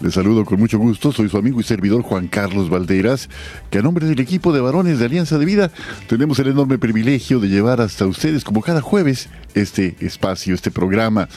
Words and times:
Les 0.00 0.14
saludo 0.14 0.44
con 0.44 0.60
mucho 0.60 0.78
gusto, 0.78 1.10
soy 1.10 1.28
su 1.28 1.36
amigo 1.38 1.60
y 1.60 1.64
servidor 1.64 2.02
Juan 2.02 2.28
Carlos 2.28 2.70
Valderas, 2.70 3.28
que 3.68 3.78
a 3.78 3.82
nombre 3.82 4.06
del 4.06 4.20
equipo 4.20 4.52
de 4.52 4.60
varones 4.60 5.00
de 5.00 5.06
Alianza 5.06 5.38
de 5.38 5.44
Vida 5.44 5.72
tenemos 6.06 6.38
el 6.38 6.46
enorme 6.46 6.78
privilegio 6.78 7.40
de 7.40 7.48
llevar 7.48 7.80
hasta 7.80 8.06
ustedes 8.06 8.44
como 8.44 8.62
cada 8.62 8.80
jueves 8.80 9.28
este 9.54 9.96
espacio, 9.98 10.54
este 10.54 10.70
programa. 10.70 11.28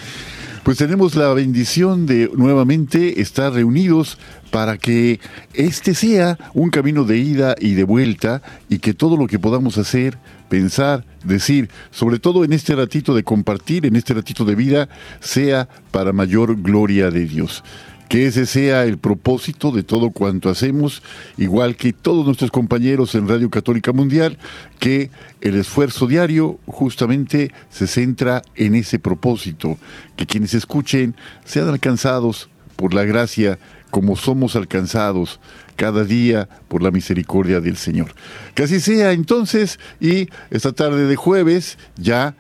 Pues 0.61 0.77
tenemos 0.77 1.15
la 1.15 1.33
bendición 1.33 2.05
de 2.05 2.29
nuevamente 2.35 3.19
estar 3.19 3.51
reunidos 3.51 4.19
para 4.51 4.77
que 4.77 5.19
este 5.55 5.95
sea 5.95 6.37
un 6.53 6.69
camino 6.69 7.03
de 7.03 7.17
ida 7.17 7.55
y 7.59 7.73
de 7.73 7.83
vuelta 7.83 8.43
y 8.69 8.77
que 8.77 8.93
todo 8.93 9.17
lo 9.17 9.25
que 9.25 9.39
podamos 9.39 9.79
hacer, 9.79 10.19
pensar, 10.49 11.03
decir, 11.23 11.71
sobre 11.89 12.19
todo 12.19 12.43
en 12.43 12.53
este 12.53 12.75
ratito 12.75 13.15
de 13.15 13.23
compartir, 13.23 13.87
en 13.87 13.95
este 13.95 14.13
ratito 14.13 14.45
de 14.45 14.53
vida, 14.53 14.87
sea 15.19 15.67
para 15.89 16.13
mayor 16.13 16.61
gloria 16.61 17.09
de 17.09 17.25
Dios 17.25 17.63
que 18.11 18.27
ese 18.27 18.45
sea 18.45 18.83
el 18.83 18.97
propósito 18.97 19.71
de 19.71 19.83
todo 19.83 20.11
cuanto 20.11 20.49
hacemos, 20.49 21.01
igual 21.37 21.77
que 21.77 21.93
todos 21.93 22.25
nuestros 22.25 22.51
compañeros 22.51 23.15
en 23.15 23.25
Radio 23.25 23.49
Católica 23.49 23.93
Mundial, 23.93 24.37
que 24.79 25.09
el 25.39 25.55
esfuerzo 25.55 26.07
diario 26.07 26.59
justamente 26.65 27.53
se 27.69 27.87
centra 27.87 28.41
en 28.55 28.75
ese 28.75 28.99
propósito, 28.99 29.77
que 30.17 30.25
quienes 30.25 30.53
escuchen 30.53 31.15
sean 31.45 31.69
alcanzados 31.69 32.49
por 32.75 32.93
la 32.93 33.05
gracia 33.05 33.57
como 33.91 34.17
somos 34.17 34.57
alcanzados 34.57 35.39
cada 35.77 36.03
día 36.03 36.49
por 36.67 36.83
la 36.83 36.91
misericordia 36.91 37.61
del 37.61 37.77
Señor. 37.77 38.13
Que 38.55 38.63
así 38.63 38.81
sea 38.81 39.13
entonces 39.13 39.79
y 40.01 40.27
esta 40.49 40.73
tarde 40.73 41.05
de 41.05 41.15
jueves 41.15 41.77
ya 41.95 42.35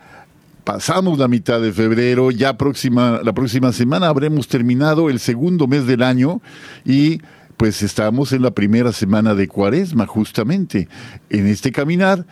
pasamos 0.63 1.17
la 1.17 1.27
mitad 1.27 1.61
de 1.61 1.71
febrero, 1.71 2.31
ya 2.31 2.57
próxima, 2.57 3.21
la 3.23 3.33
próxima 3.33 3.71
semana 3.71 4.07
habremos 4.07 4.47
terminado 4.47 5.09
el 5.09 5.19
segundo 5.19 5.67
mes 5.67 5.85
del 5.85 6.03
año 6.03 6.41
y 6.85 7.21
pues 7.57 7.83
estamos 7.83 8.33
en 8.33 8.41
la 8.41 8.51
primera 8.51 8.91
semana 8.91 9.35
de 9.35 9.47
cuaresma 9.47 10.05
justamente, 10.07 10.87
en 11.29 11.47
este 11.47 11.71
caminar 11.71 12.25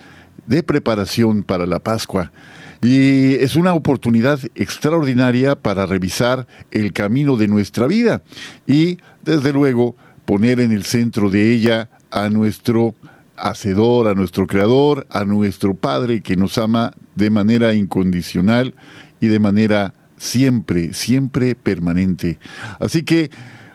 de 0.47 0.63
preparación 0.63 1.43
para 1.43 1.65
la 1.65 1.79
Pascua. 1.79 2.31
Y 2.81 3.35
es 3.35 3.55
una 3.55 3.73
oportunidad 3.73 4.39
extraordinaria 4.55 5.55
para 5.55 5.85
revisar 5.85 6.47
el 6.71 6.93
camino 6.93 7.35
de 7.35 7.47
nuestra 7.47 7.87
vida 7.87 8.23
y 8.65 8.97
desde 9.23 9.51
luego 9.53 9.95
poner 10.25 10.59
en 10.59 10.71
el 10.71 10.83
centro 10.83 11.29
de 11.29 11.51
ella 11.51 11.89
a 12.09 12.29
nuestro 12.29 12.95
hacedor, 13.41 14.07
a 14.07 14.13
nuestro 14.13 14.47
creador, 14.47 15.07
a 15.09 15.25
nuestro 15.25 15.73
Padre 15.73 16.21
que 16.21 16.35
nos 16.35 16.57
ama 16.57 16.93
de 17.15 17.29
manera 17.29 17.73
incondicional 17.73 18.73
y 19.21 19.27
de 19.27 19.39
manera 19.39 19.93
siempre, 20.17 20.93
siempre 20.93 21.55
permanente. 21.55 22.39
Así 22.79 23.03
que, 23.03 23.29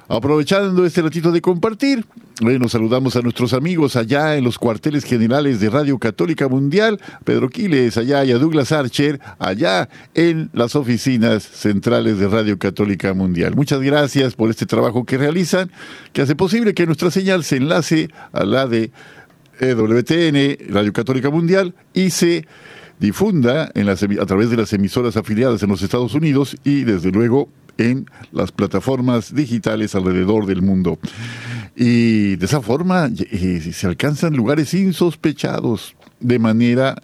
aprovechando 0.09 0.85
este 0.85 1.03
ratito 1.03 1.33
de 1.33 1.41
compartir, 1.41 2.05
bueno, 2.41 2.69
saludamos 2.69 3.15
a 3.15 3.23
nuestros 3.23 3.53
amigos 3.53 3.95
allá 3.95 4.37
en 4.37 4.43
los 4.43 4.59
cuarteles 4.59 5.05
generales 5.05 5.61
de 5.61 5.71
Radio 5.71 5.99
Católica 5.99 6.49
Mundial, 6.49 7.01
Pedro 7.23 7.49
Quiles 7.49 7.97
allá 7.97 8.25
y 8.25 8.33
a 8.33 8.39
Douglas 8.39 8.73
Archer 8.73 9.21
allá 9.39 9.89
en 10.15 10.51
las 10.53 10.75
oficinas 10.75 11.45
centrales 11.45 12.19
de 12.19 12.27
Radio 12.27 12.59
Católica 12.59 13.15
Mundial. 13.15 13.55
Muchas 13.55 13.81
gracias 13.81 14.35
por 14.35 14.51
este 14.51 14.67
trabajo 14.67 15.05
que 15.05 15.17
realizan, 15.17 15.71
que 16.13 16.23
hace 16.23 16.35
posible 16.35 16.75
que 16.75 16.87
nuestra 16.87 17.13
señal 17.13 17.45
se 17.45 17.59
enlace 17.59 18.09
a 18.33 18.45
la 18.45 18.67
de 18.67 18.91
EWTN, 19.61 20.73
Radio 20.73 20.93
Católica 20.93 21.31
Mundial, 21.31 21.75
y 21.93 22.11
se 22.11 22.47
difunda 22.99 23.71
a 23.75 24.27
través 24.27 24.51
de 24.51 24.57
las 24.57 24.73
emisoras 24.73 25.17
afiliadas 25.17 25.63
en 25.63 25.71
los 25.71 25.83
Estados 25.83 26.15
Unidos 26.15 26.57
y 26.65 26.85
desde 26.85 27.11
luego 27.11 27.49
en 27.79 28.07
las 28.33 28.53
plataformas 28.53 29.35
digitales 29.35 29.95
alrededor 29.95 30.47
del 30.47 30.63
mundo. 30.63 30.99
Y 31.77 32.37
de 32.37 32.47
esa 32.47 32.61
forma 32.61 33.11
eh, 33.19 33.73
se 33.73 33.87
alcanzan 33.87 34.37
lugares 34.37 34.73
insospechados, 34.75 35.97
de 36.21 36.39
manera 36.39 36.95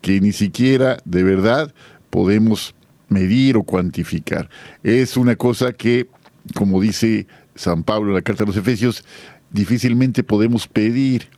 que 0.00 0.20
ni 0.20 0.32
siquiera 0.32 0.98
de 1.04 1.22
verdad 1.22 1.74
podemos 2.10 2.74
medir 3.08 3.56
o 3.56 3.62
cuantificar. 3.62 4.48
Es 4.82 5.16
una 5.16 5.36
cosa 5.36 5.72
que, 5.72 6.08
como 6.54 6.80
dice 6.80 7.26
San 7.54 7.82
Pablo 7.84 8.10
en 8.10 8.14
la 8.14 8.22
carta 8.22 8.44
de 8.44 8.48
los 8.48 8.56
Efesios, 8.56 9.04
difícilmente 9.50 10.22
podemos 10.24 10.66
pedir 10.66 11.28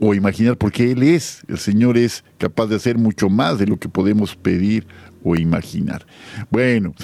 o 0.00 0.14
imaginar, 0.14 0.56
porque 0.56 0.92
Él 0.92 1.02
es, 1.02 1.42
el 1.48 1.58
Señor 1.58 1.98
es 1.98 2.24
capaz 2.38 2.66
de 2.66 2.76
hacer 2.76 2.98
mucho 2.98 3.28
más 3.28 3.58
de 3.58 3.66
lo 3.66 3.78
que 3.78 3.88
podemos 3.88 4.36
pedir 4.36 4.86
o 5.24 5.36
imaginar. 5.36 6.06
Bueno, 6.50 6.94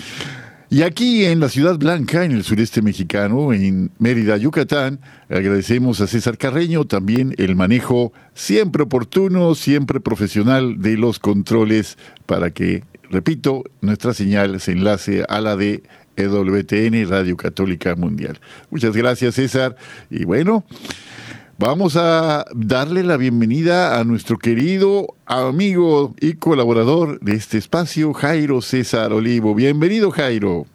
y 0.71 0.82
aquí 0.82 1.25
en 1.25 1.41
la 1.41 1.49
Ciudad 1.49 1.78
Blanca, 1.78 2.25
en 2.25 2.32
el 2.32 2.43
sureste 2.43 2.82
mexicano, 2.82 3.53
en 3.53 3.93
Mérida, 3.99 4.37
Yucatán, 4.37 4.99
agradecemos 5.28 6.00
a 6.00 6.06
César 6.06 6.37
Carreño 6.37 6.84
también 6.84 7.34
el 7.38 7.55
manejo 7.55 8.12
siempre 8.34 8.82
oportuno, 8.82 9.55
siempre 9.55 10.00
profesional 10.00 10.81
de 10.81 10.97
los 10.97 11.21
controles 11.21 11.97
para 12.26 12.50
que, 12.50 12.82
repito, 13.11 13.62
nuestra 13.82 14.15
señal 14.15 14.61
se 14.61 14.72
enlace 14.72 15.25
a 15.28 15.41
la 15.41 15.55
de 15.55 15.84
EWTN, 16.16 17.09
Radio 17.09 17.37
Católica 17.37 17.94
Mundial. 17.94 18.41
Muchas 18.71 18.97
gracias, 18.97 19.37
César. 19.37 19.76
Y 20.11 20.25
bueno, 20.25 20.65
Vamos 21.56 21.97
a 21.97 22.47
darle 22.53 23.04
la 23.04 23.16
bienvenida 23.16 24.00
a 24.00 24.03
nuestro 24.03 24.38
querido 24.38 25.15
amigo 25.25 26.12
y 26.20 26.34
colaborador 26.34 27.20
de 27.20 27.34
este 27.34 27.59
espacio, 27.59 28.12
Jairo 28.12 28.60
César 28.60 29.12
Olivo. 29.12 29.54
Bienvenido, 29.54 30.10
Jairo. 30.10 30.66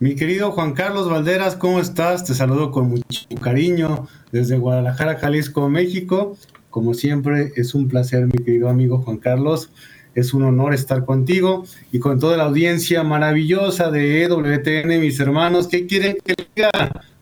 Mi 0.00 0.16
querido 0.16 0.50
Juan 0.50 0.72
Carlos 0.72 1.08
Valderas, 1.08 1.54
¿cómo 1.54 1.78
estás? 1.78 2.24
Te 2.24 2.34
saludo 2.34 2.72
con 2.72 2.88
mucho 2.90 3.04
cariño 3.40 4.08
desde 4.32 4.58
Guadalajara, 4.58 5.18
Jalisco, 5.20 5.68
México. 5.68 6.36
Como 6.70 6.94
siempre, 6.94 7.52
es 7.54 7.76
un 7.76 7.86
placer, 7.86 8.26
mi 8.26 8.44
querido 8.44 8.68
amigo 8.68 8.98
Juan 8.98 9.18
Carlos. 9.18 9.70
Es 10.16 10.34
un 10.34 10.42
honor 10.42 10.74
estar 10.74 11.04
contigo 11.04 11.64
y 11.92 12.00
con 12.00 12.18
toda 12.18 12.36
la 12.36 12.44
audiencia 12.44 13.04
maravillosa 13.04 13.92
de 13.92 14.24
EWTN, 14.24 15.00
mis 15.00 15.20
hermanos. 15.20 15.68
¿Qué 15.68 15.86
quieren 15.86 16.16
que 16.24 16.34
diga? 16.56 16.70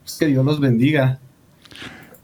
Pues 0.02 0.16
que 0.18 0.26
Dios 0.28 0.42
los 0.42 0.60
bendiga. 0.60 1.20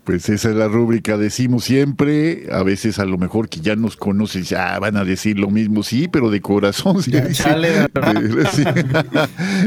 Pues 0.04 0.28
esa 0.28 0.50
es 0.50 0.56
la 0.56 0.66
rúbrica, 0.66 1.16
decimos 1.16 1.62
siempre, 1.62 2.48
a 2.50 2.64
veces 2.64 2.98
a 2.98 3.04
lo 3.04 3.18
mejor 3.18 3.48
que 3.48 3.60
ya 3.60 3.76
nos 3.76 3.96
conocen, 3.96 4.42
ya 4.42 4.76
van 4.80 4.96
a 4.96 5.04
decir 5.04 5.38
lo 5.38 5.48
mismo, 5.48 5.84
sí, 5.84 6.08
pero 6.08 6.28
de 6.28 6.40
corazón. 6.40 6.96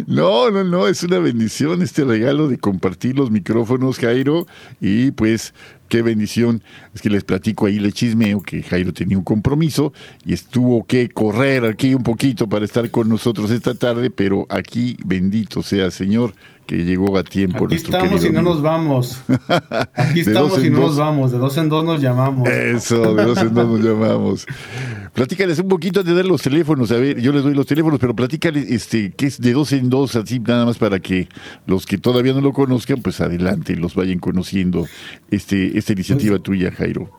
no, 0.07 0.51
no, 0.51 0.63
no, 0.65 0.87
es 0.87 1.03
una 1.03 1.19
bendición 1.19 1.81
este 1.81 2.03
regalo 2.03 2.49
de 2.49 2.57
compartir 2.57 3.17
los 3.17 3.31
micrófonos, 3.31 3.97
Jairo, 3.97 4.45
y 4.81 5.11
pues 5.11 5.53
qué 5.87 6.01
bendición. 6.01 6.61
Es 6.93 7.01
que 7.01 7.09
les 7.09 7.23
platico 7.23 7.67
ahí 7.67 7.79
le 7.79 7.93
chismeo 7.93 8.41
que 8.41 8.61
Jairo 8.61 8.91
tenía 8.91 9.17
un 9.17 9.23
compromiso 9.23 9.93
y 10.25 10.33
estuvo 10.33 10.85
que 10.85 11.07
correr 11.09 11.63
aquí 11.63 11.95
un 11.95 12.03
poquito 12.03 12.49
para 12.49 12.65
estar 12.65 12.91
con 12.91 13.07
nosotros 13.07 13.51
esta 13.51 13.73
tarde, 13.73 14.09
pero 14.09 14.47
aquí 14.49 14.97
bendito 15.05 15.63
sea 15.63 15.91
Señor 15.91 16.33
que 16.65 16.83
llegó 16.83 17.17
a 17.17 17.23
tiempo. 17.23 17.65
Aquí 17.65 17.75
estamos 17.75 18.23
y 18.25 18.29
no 18.29 18.41
nos 18.41 18.61
vamos. 18.61 19.21
Aquí 19.93 20.21
estamos 20.21 20.63
y 20.63 20.69
no 20.69 20.79
nos 20.81 20.97
vamos. 20.97 21.31
De 21.31 21.37
dos 21.37 21.57
en 21.57 21.69
dos 21.69 21.83
nos 21.85 22.01
llamamos. 22.01 22.49
Eso, 22.49 23.15
de 23.15 23.23
dos 23.23 23.37
en 23.37 23.53
dos 23.53 23.67
nos 23.67 23.79
llamamos. 23.81 24.45
Platícales 25.13 25.59
un 25.59 25.69
poquito 25.69 26.03
de 26.03 26.13
dar 26.13 26.25
los 26.25 26.41
teléfonos, 26.41 26.91
a 26.91 26.97
ver, 26.97 27.21
yo 27.21 27.31
les 27.31 27.43
doy 27.43 27.53
los 27.53 27.65
teléfonos, 27.65 27.99
pero 28.01 28.13
platícales 28.13 28.69
este, 28.69 29.13
que 29.13 29.27
es 29.27 29.39
de 29.39 29.53
dos 29.53 29.71
en 29.71 29.89
dos, 29.89 30.15
así 30.17 30.39
nada 30.39 30.65
más 30.65 30.77
para 30.77 30.99
que 30.99 31.29
los 31.67 31.85
que 31.85 31.97
todavía 31.97 32.33
no 32.33 32.41
lo 32.41 32.51
conozcan, 32.51 33.01
pues 33.01 33.21
adelante, 33.21 33.77
los 33.77 33.95
vayan 33.95 34.19
conociendo 34.19 34.85
este, 35.31 35.77
esta 35.77 35.93
iniciativa 35.93 36.31
pues, 36.31 36.43
tuya, 36.43 36.71
Jairo. 36.71 37.09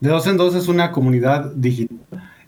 De 0.00 0.08
dos 0.08 0.26
en 0.26 0.38
dos 0.38 0.54
es 0.54 0.68
una 0.68 0.90
comunidad 0.90 1.52
digital 1.54 1.98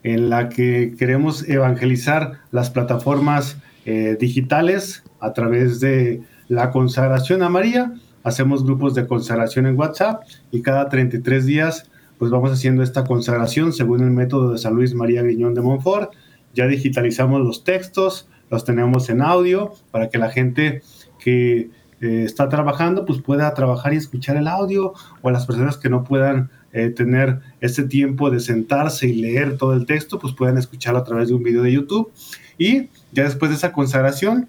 en 0.02 0.30
la 0.30 0.48
que 0.48 0.94
queremos 0.98 1.46
evangelizar 1.46 2.40
las 2.50 2.70
plataformas 2.70 3.58
eh, 3.84 4.16
digitales 4.18 5.02
a 5.20 5.32
través 5.32 5.80
de 5.80 6.22
la 6.48 6.70
consagración 6.70 7.42
a 7.42 7.48
María. 7.48 7.94
Hacemos 8.22 8.64
grupos 8.64 8.94
de 8.94 9.06
consagración 9.06 9.66
en 9.66 9.78
WhatsApp 9.78 10.22
y 10.50 10.62
cada 10.62 10.88
33 10.88 11.46
días 11.46 11.90
pues 12.18 12.30
vamos 12.30 12.50
haciendo 12.50 12.82
esta 12.82 13.04
consagración 13.04 13.72
según 13.72 14.02
el 14.02 14.10
método 14.10 14.52
de 14.52 14.58
San 14.58 14.74
Luis 14.74 14.94
María 14.94 15.22
Griñón 15.22 15.54
de 15.54 15.62
Montfort. 15.62 16.12
Ya 16.52 16.66
digitalizamos 16.66 17.40
los 17.40 17.62
textos, 17.62 18.28
los 18.50 18.64
tenemos 18.64 19.08
en 19.08 19.22
audio 19.22 19.72
para 19.90 20.08
que 20.08 20.18
la 20.18 20.30
gente 20.30 20.82
que 21.20 21.70
eh, 22.00 22.22
está 22.24 22.48
trabajando 22.48 23.04
pues 23.04 23.20
pueda 23.20 23.52
trabajar 23.54 23.92
y 23.92 23.96
escuchar 23.96 24.36
el 24.36 24.48
audio 24.48 24.94
o 25.22 25.30
las 25.30 25.46
personas 25.46 25.76
que 25.76 25.88
no 25.88 26.04
puedan 26.04 26.50
eh, 26.72 26.90
tener 26.90 27.40
ese 27.60 27.84
tiempo 27.84 28.30
de 28.30 28.40
sentarse 28.40 29.06
y 29.06 29.14
leer 29.14 29.56
todo 29.56 29.72
el 29.72 29.86
texto 29.86 30.18
pues 30.18 30.34
puedan 30.34 30.58
escucharlo 30.58 31.00
a 31.00 31.04
través 31.04 31.28
de 31.28 31.34
un 31.34 31.42
video 31.42 31.62
de 31.62 31.72
YouTube. 31.72 32.12
Y 32.58 32.88
ya 33.12 33.24
después 33.24 33.50
de 33.50 33.56
esa 33.56 33.72
consagración 33.72 34.48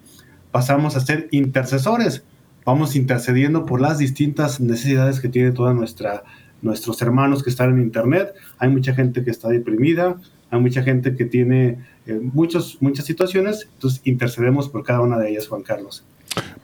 pasamos 0.50 0.96
a 0.96 1.00
ser 1.00 1.28
intercesores. 1.30 2.22
Vamos 2.64 2.94
intercediendo 2.96 3.66
por 3.66 3.80
las 3.80 3.98
distintas 3.98 4.60
necesidades 4.60 5.20
que 5.20 5.28
tiene 5.28 5.52
toda 5.52 5.72
nuestra 5.72 6.22
nuestros 6.62 7.00
hermanos 7.02 7.42
que 7.42 7.50
están 7.50 7.70
en 7.70 7.82
Internet. 7.82 8.34
Hay 8.58 8.68
mucha 8.68 8.94
gente 8.94 9.24
que 9.24 9.30
está 9.30 9.48
deprimida, 9.48 10.20
hay 10.50 10.60
mucha 10.60 10.82
gente 10.82 11.16
que 11.16 11.24
tiene 11.24 11.78
eh, 12.06 12.20
muchos, 12.20 12.78
muchas 12.80 13.06
situaciones, 13.06 13.68
entonces 13.74 14.00
intercedemos 14.04 14.68
por 14.68 14.84
cada 14.84 15.00
una 15.00 15.18
de 15.18 15.30
ellas, 15.30 15.48
Juan 15.48 15.62
Carlos. 15.62 16.04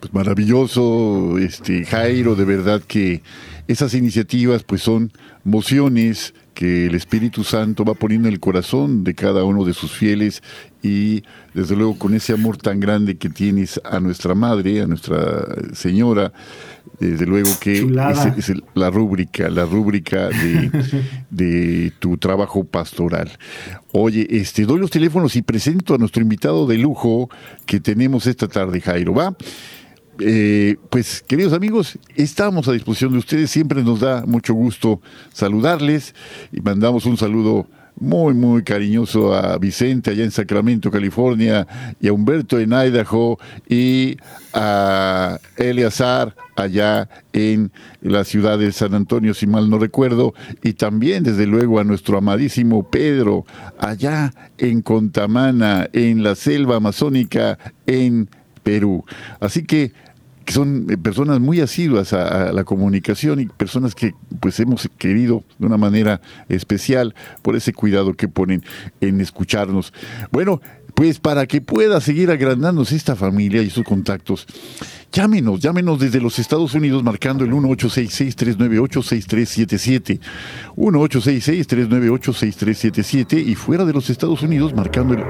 Pues 0.00 0.12
maravilloso, 0.12 1.38
este 1.38 1.84
Jairo, 1.84 2.36
de 2.36 2.44
verdad 2.44 2.82
que 2.86 3.22
esas 3.66 3.94
iniciativas 3.94 4.62
pues 4.62 4.82
son 4.82 5.12
mociones 5.44 6.34
que 6.56 6.86
el 6.86 6.94
Espíritu 6.94 7.44
Santo 7.44 7.84
va 7.84 7.92
poniendo 7.92 8.28
en 8.28 8.34
el 8.34 8.40
corazón 8.40 9.04
de 9.04 9.14
cada 9.14 9.44
uno 9.44 9.62
de 9.66 9.74
sus 9.74 9.92
fieles 9.92 10.42
y 10.82 11.22
desde 11.52 11.76
luego 11.76 11.98
con 11.98 12.14
ese 12.14 12.32
amor 12.32 12.56
tan 12.56 12.80
grande 12.80 13.18
que 13.18 13.28
tienes 13.28 13.78
a 13.84 14.00
nuestra 14.00 14.34
madre, 14.34 14.80
a 14.80 14.86
nuestra 14.86 15.44
señora, 15.74 16.32
desde 16.98 17.26
luego 17.26 17.50
que 17.60 17.80
es, 18.38 18.52
la 18.74 18.90
rúbrica, 18.90 19.50
la 19.50 19.66
rúbrica 19.66 20.30
de, 21.30 21.92
tu 21.98 22.16
trabajo 22.16 22.64
pastoral. 22.64 23.30
Oye, 23.92 24.26
este, 24.30 24.64
doy 24.64 24.80
los 24.80 24.90
teléfonos 24.90 25.36
y 25.36 25.42
presento 25.42 25.94
a 25.94 25.98
nuestro 25.98 26.22
invitado 26.22 26.66
de 26.66 26.78
lujo 26.78 27.28
que 27.66 27.80
tenemos 27.80 28.26
esta 28.26 28.48
tarde, 28.48 28.80
Jairo, 28.80 29.12
¿va? 29.12 29.36
Eh, 30.18 30.76
pues 30.88 31.22
queridos 31.26 31.52
amigos, 31.52 31.98
estamos 32.14 32.66
a 32.68 32.72
disposición 32.72 33.12
de 33.12 33.18
ustedes, 33.18 33.50
siempre 33.50 33.82
nos 33.82 34.00
da 34.00 34.24
mucho 34.24 34.54
gusto 34.54 35.00
saludarles 35.32 36.14
y 36.52 36.60
mandamos 36.60 37.04
un 37.04 37.18
saludo 37.18 37.66
muy, 37.98 38.34
muy 38.34 38.62
cariñoso 38.62 39.34
a 39.34 39.58
Vicente 39.58 40.10
allá 40.10 40.24
en 40.24 40.30
Sacramento, 40.30 40.90
California, 40.90 41.66
y 42.00 42.08
a 42.08 42.12
Humberto 42.12 42.58
en 42.58 42.72
Idaho, 42.72 43.38
y 43.68 44.16
a 44.52 45.38
Eleazar 45.56 46.34
allá 46.56 47.08
en 47.32 47.72
la 48.02 48.24
ciudad 48.24 48.58
de 48.58 48.72
San 48.72 48.94
Antonio, 48.94 49.34
si 49.34 49.46
mal 49.46 49.70
no 49.70 49.78
recuerdo, 49.78 50.34
y 50.62 50.74
también 50.74 51.24
desde 51.24 51.46
luego 51.46 51.80
a 51.80 51.84
nuestro 51.84 52.18
amadísimo 52.18 52.88
Pedro 52.90 53.46
allá 53.78 54.32
en 54.58 54.82
Contamana, 54.82 55.88
en 55.92 56.22
la 56.22 56.34
selva 56.34 56.76
amazónica, 56.76 57.58
en 57.86 58.28
Perú. 58.66 59.04
Así 59.38 59.62
que 59.62 59.92
son 60.48 60.90
eh, 60.90 60.98
personas 60.98 61.38
muy 61.38 61.60
asiduas 61.60 62.12
a, 62.12 62.52
la 62.52 62.64
comunicación 62.64 63.38
y 63.38 63.46
personas 63.46 63.94
que 63.94 64.12
pues 64.40 64.58
hemos 64.58 64.88
querido 64.98 65.44
de 65.60 65.66
una 65.66 65.76
manera 65.76 66.20
especial 66.48 67.14
por 67.42 67.54
ese 67.54 67.72
cuidado 67.72 68.14
que 68.14 68.26
ponen 68.26 68.64
en 69.00 69.20
escucharnos. 69.20 69.92
Bueno, 70.32 70.60
pues 70.96 71.20
para 71.20 71.46
que 71.46 71.60
pueda 71.60 72.00
seguir 72.00 72.30
agrandándose 72.30 72.96
esta 72.96 73.14
familia 73.14 73.60
y 73.60 73.68
sus 73.68 73.84
contactos, 73.84 74.46
llámenos, 75.12 75.60
llámenos 75.60 76.00
desde 76.00 76.22
los 76.22 76.38
Estados 76.38 76.72
Unidos 76.72 77.02
marcando 77.02 77.44
el 77.44 77.50
1866-398-6377. 77.50 80.18
1866-398-6377 80.74 83.46
y 83.46 83.54
fuera 83.54 83.84
de 83.84 83.92
los 83.92 84.08
Estados 84.08 84.40
Unidos 84.40 84.74
marcando 84.74 85.12
el 85.12 85.20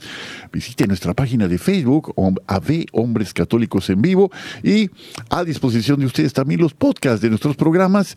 Visite 0.52 0.86
nuestra 0.86 1.14
página 1.14 1.48
de 1.48 1.58
Facebook 1.58 2.14
AV 2.46 2.84
Hombres 2.92 3.34
Católicos 3.34 3.90
en 3.90 4.02
Vivo 4.02 4.30
y 4.62 4.90
a 5.30 5.42
disposición 5.44 6.00
de 6.00 6.06
ustedes 6.06 6.32
también 6.32 6.60
los 6.60 6.74
podcasts 6.74 7.20
de 7.20 7.28
nuestros 7.28 7.56
programas 7.56 8.16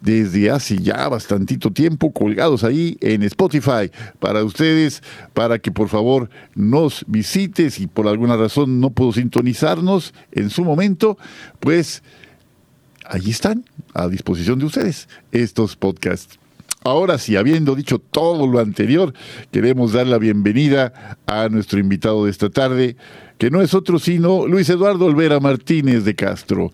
desde 0.00 0.50
hace 0.50 0.78
ya 0.78 1.08
bastantito 1.08 1.72
tiempo 1.72 2.12
colgados 2.12 2.64
ahí 2.64 2.96
en 3.00 3.22
Spotify 3.22 3.90
para 4.18 4.44
ustedes, 4.44 5.02
para 5.34 5.58
que 5.58 5.70
por 5.70 5.88
favor 5.88 6.30
nos 6.54 7.04
visites 7.06 7.80
y 7.80 7.86
por 7.86 8.08
alguna 8.08 8.36
razón 8.36 8.80
no 8.80 8.90
puedo 8.90 9.12
sintonizarnos 9.12 10.14
en 10.32 10.50
su 10.50 10.64
momento, 10.64 11.18
pues 11.60 12.02
allí 13.04 13.30
están 13.30 13.64
a 13.94 14.08
disposición 14.08 14.58
de 14.58 14.66
ustedes 14.66 15.08
estos 15.32 15.76
podcasts. 15.76 16.39
Ahora 16.82 17.18
sí, 17.18 17.36
habiendo 17.36 17.74
dicho 17.74 17.98
todo 17.98 18.46
lo 18.46 18.58
anterior, 18.58 19.12
queremos 19.52 19.92
dar 19.92 20.06
la 20.06 20.16
bienvenida 20.16 21.18
a 21.26 21.50
nuestro 21.50 21.78
invitado 21.78 22.24
de 22.24 22.30
esta 22.30 22.48
tarde, 22.48 22.96
que 23.40 23.50
no 23.50 23.62
es 23.62 23.72
otro 23.72 23.98
sino 23.98 24.46
Luis 24.46 24.68
Eduardo 24.68 25.06
Olvera 25.06 25.40
Martínez 25.40 26.04
de 26.04 26.14
Castro. 26.14 26.72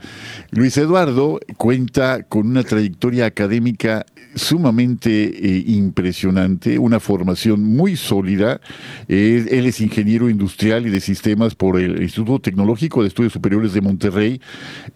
Luis 0.51 0.77
Eduardo 0.77 1.39
cuenta 1.57 2.25
con 2.25 2.49
una 2.49 2.65
trayectoria 2.65 3.27
académica 3.27 4.05
sumamente 4.35 5.11
eh, 5.11 5.65
impresionante, 5.69 6.77
una 6.81 6.99
formación 6.99 7.63
muy 7.63 7.95
sólida. 7.95 8.61
él 9.07 9.65
es 9.65 9.81
ingeniero 9.81 10.29
industrial 10.29 10.89
y 10.89 10.91
de 10.91 10.99
sistemas 10.99 11.55
por 11.55 11.81
el 11.81 12.03
Instituto 12.03 12.41
Tecnológico 12.41 13.03
de 13.03 13.09
Estudios 13.09 13.33
Superiores 13.33 13.73
de 13.73 13.81
Monterrey, 13.81 14.41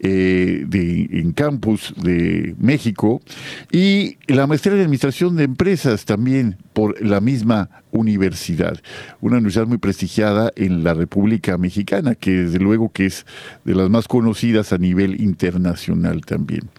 eh, 0.00 0.65
de, 0.67 1.09
en 1.12 1.33
campus 1.33 1.95
de 2.03 2.57
México, 2.59 3.23
y 3.71 4.19
la 4.27 4.49
maestría 4.49 4.75
en 4.75 4.81
Administración 4.81 5.37
de 5.37 5.45
Empresas 5.45 6.05
también 6.05 6.57
por 6.81 7.05
la 7.05 7.21
misma 7.21 7.69
universidad, 7.91 8.81
una 9.21 9.37
universidad 9.37 9.67
muy 9.67 9.77
prestigiada 9.77 10.51
en 10.57 10.83
la 10.83 10.95
República 10.95 11.59
Mexicana, 11.59 12.15
que 12.15 12.31
desde 12.31 12.59
luego 12.59 12.91
que 12.91 13.05
es 13.05 13.27
de 13.67 13.75
las 13.75 13.91
más 13.91 14.09
conocidas 14.09 14.73
a 14.73 14.79
nivel 14.79 15.21
internacional 15.21 16.25
también. 16.25 16.71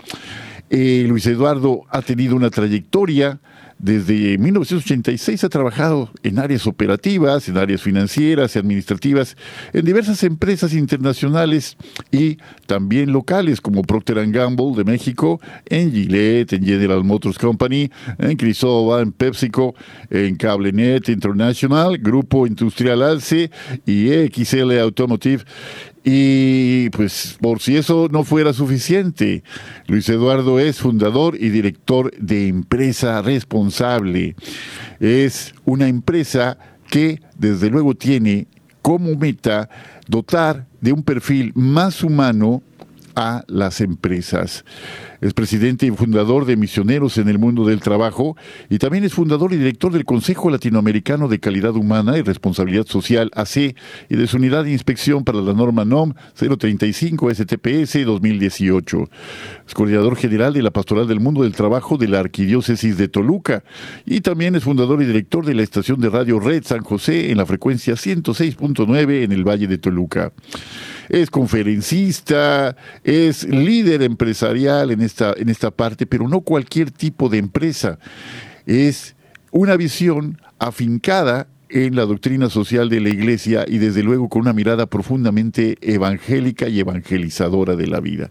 Eh, 0.71 1.05
Luis 1.07 1.27
Eduardo 1.27 1.83
ha 1.91 2.01
tenido 2.01 2.35
una 2.35 2.49
trayectoria 2.49 3.41
desde 3.81 4.37
1986 4.37 5.43
ha 5.43 5.49
trabajado 5.49 6.11
en 6.21 6.37
áreas 6.37 6.67
operativas, 6.67 7.49
en 7.49 7.57
áreas 7.57 7.81
financieras 7.81 8.55
y 8.55 8.59
administrativas, 8.59 9.35
en 9.73 9.85
diversas 9.85 10.23
empresas 10.23 10.73
internacionales 10.73 11.77
y 12.11 12.37
también 12.67 13.11
locales 13.11 13.59
como 13.59 13.81
Procter 13.81 14.21
Gamble 14.31 14.73
de 14.75 14.83
México, 14.83 15.41
en 15.67 15.91
Gillette, 15.91 16.53
en 16.53 16.63
General 16.63 17.03
Motors 17.03 17.39
Company, 17.39 17.89
en 18.19 18.37
Crisova, 18.37 19.01
en 19.01 19.11
PepsiCo, 19.11 19.73
en 20.11 20.35
CableNet 20.35 21.09
International, 21.09 21.97
Grupo 21.97 22.45
Industrial 22.45 23.01
Alce 23.01 23.49
y 23.85 24.09
XL 24.29 24.77
Automotive 24.79 25.43
y 26.03 26.89
pues 26.89 27.37
por 27.39 27.59
si 27.59 27.77
eso 27.77 28.07
no 28.11 28.23
fuera 28.23 28.53
suficiente, 28.53 29.43
Luis 29.87 30.09
Eduardo 30.09 30.59
es 30.59 30.79
fundador 30.79 31.35
y 31.39 31.49
director 31.49 32.11
de 32.17 32.47
Empresa 32.47 33.21
Responsable. 33.21 34.35
Es 34.99 35.53
una 35.63 35.87
empresa 35.87 36.57
que 36.89 37.21
desde 37.37 37.69
luego 37.69 37.93
tiene 37.93 38.47
como 38.81 39.15
meta 39.15 39.69
dotar 40.07 40.65
de 40.81 40.91
un 40.91 41.03
perfil 41.03 41.51
más 41.55 42.03
humano 42.03 42.63
a 43.15 43.43
las 43.47 43.79
empresas. 43.81 44.65
Es 45.21 45.33
presidente 45.33 45.85
y 45.85 45.91
fundador 45.91 46.45
de 46.45 46.57
Misioneros 46.57 47.19
en 47.19 47.29
el 47.29 47.37
Mundo 47.37 47.63
del 47.63 47.79
Trabajo 47.79 48.35
y 48.69 48.79
también 48.79 49.03
es 49.03 49.13
fundador 49.13 49.53
y 49.53 49.57
director 49.57 49.93
del 49.93 50.03
Consejo 50.03 50.49
Latinoamericano 50.49 51.27
de 51.27 51.39
Calidad 51.39 51.75
Humana 51.75 52.17
y 52.17 52.23
Responsabilidad 52.23 52.87
Social 52.87 53.29
AC 53.35 53.75
y 54.09 54.15
de 54.15 54.25
su 54.25 54.37
unidad 54.37 54.63
de 54.63 54.71
inspección 54.71 55.23
para 55.23 55.39
la 55.41 55.53
norma 55.53 55.85
NOM 55.85 56.13
035 56.33 57.33
STPS 57.35 58.03
2018. 58.03 59.09
Es 59.67 59.73
coordinador 59.75 60.15
general 60.15 60.53
de 60.53 60.63
la 60.63 60.71
Pastoral 60.71 61.07
del 61.07 61.19
Mundo 61.19 61.43
del 61.43 61.53
Trabajo 61.53 61.97
de 61.97 62.07
la 62.07 62.19
Arquidiócesis 62.19 62.97
de 62.97 63.07
Toluca 63.07 63.63
y 64.07 64.21
también 64.21 64.55
es 64.55 64.63
fundador 64.63 65.03
y 65.03 65.05
director 65.05 65.45
de 65.45 65.53
la 65.53 65.61
estación 65.61 66.01
de 66.01 66.09
radio 66.09 66.39
Red 66.39 66.63
San 66.63 66.81
José 66.81 67.29
en 67.29 67.37
la 67.37 67.45
frecuencia 67.45 67.93
106.9 67.93 69.23
en 69.23 69.31
el 69.31 69.47
Valle 69.47 69.67
de 69.67 69.77
Toluca 69.77 70.31
es 71.11 71.29
conferencista, 71.29 72.77
es 73.03 73.43
líder 73.43 74.01
empresarial 74.01 74.91
en 74.91 75.01
esta, 75.11 75.33
en 75.37 75.49
esta 75.49 75.71
parte, 75.71 76.05
pero 76.05 76.27
no 76.27 76.41
cualquier 76.41 76.91
tipo 76.91 77.29
de 77.29 77.37
empresa. 77.37 77.99
Es 78.65 79.15
una 79.51 79.75
visión 79.75 80.39
afincada 80.59 81.47
en 81.69 81.95
la 81.95 82.05
doctrina 82.05 82.49
social 82.49 82.89
de 82.89 82.99
la 82.99 83.09
Iglesia 83.09 83.65
y 83.67 83.77
desde 83.77 84.03
luego 84.03 84.29
con 84.29 84.41
una 84.41 84.53
mirada 84.53 84.87
profundamente 84.87 85.77
evangélica 85.81 86.67
y 86.67 86.79
evangelizadora 86.79 87.75
de 87.75 87.87
la 87.87 87.99
vida. 87.99 88.29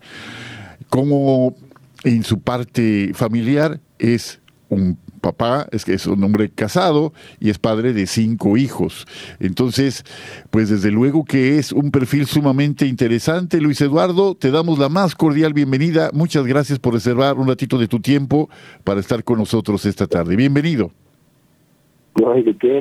Como 0.88 1.56
en 2.04 2.25
su 2.25 2.40
parte 2.40 3.12
familiar 3.14 3.80
es 3.99 4.40
un 4.68 4.99
papá 5.21 5.67
es 5.71 5.85
que 5.85 5.95
es 5.95 6.07
un 6.07 6.23
hombre 6.25 6.50
casado 6.50 7.12
y 7.39 7.50
es 7.50 7.59
padre 7.59 7.93
de 7.93 8.07
cinco 8.07 8.57
hijos. 8.57 9.07
Entonces, 9.39 10.05
pues 10.50 10.71
desde 10.71 10.91
luego 10.91 11.25
que 11.25 11.59
es 11.59 11.73
un 11.73 11.91
perfil 11.91 12.27
sumamente 12.27 12.87
interesante. 12.87 13.61
Luis 13.61 13.81
Eduardo, 13.81 14.35
te 14.35 14.50
damos 14.50 14.79
la 14.79 14.89
más 14.89 15.15
cordial 15.15 15.53
bienvenida. 15.53 16.11
Muchas 16.12 16.47
gracias 16.47 16.79
por 16.79 16.95
reservar 16.95 17.37
un 17.37 17.49
ratito 17.49 17.79
de 17.79 17.89
tu 17.89 18.00
tiempo 18.00 18.49
para 18.85 19.00
estar 19.00 19.23
con 19.25 19.39
nosotros 19.39 19.85
esta 19.87 20.07
tarde. 20.07 20.37
Bienvenido. 20.37 20.91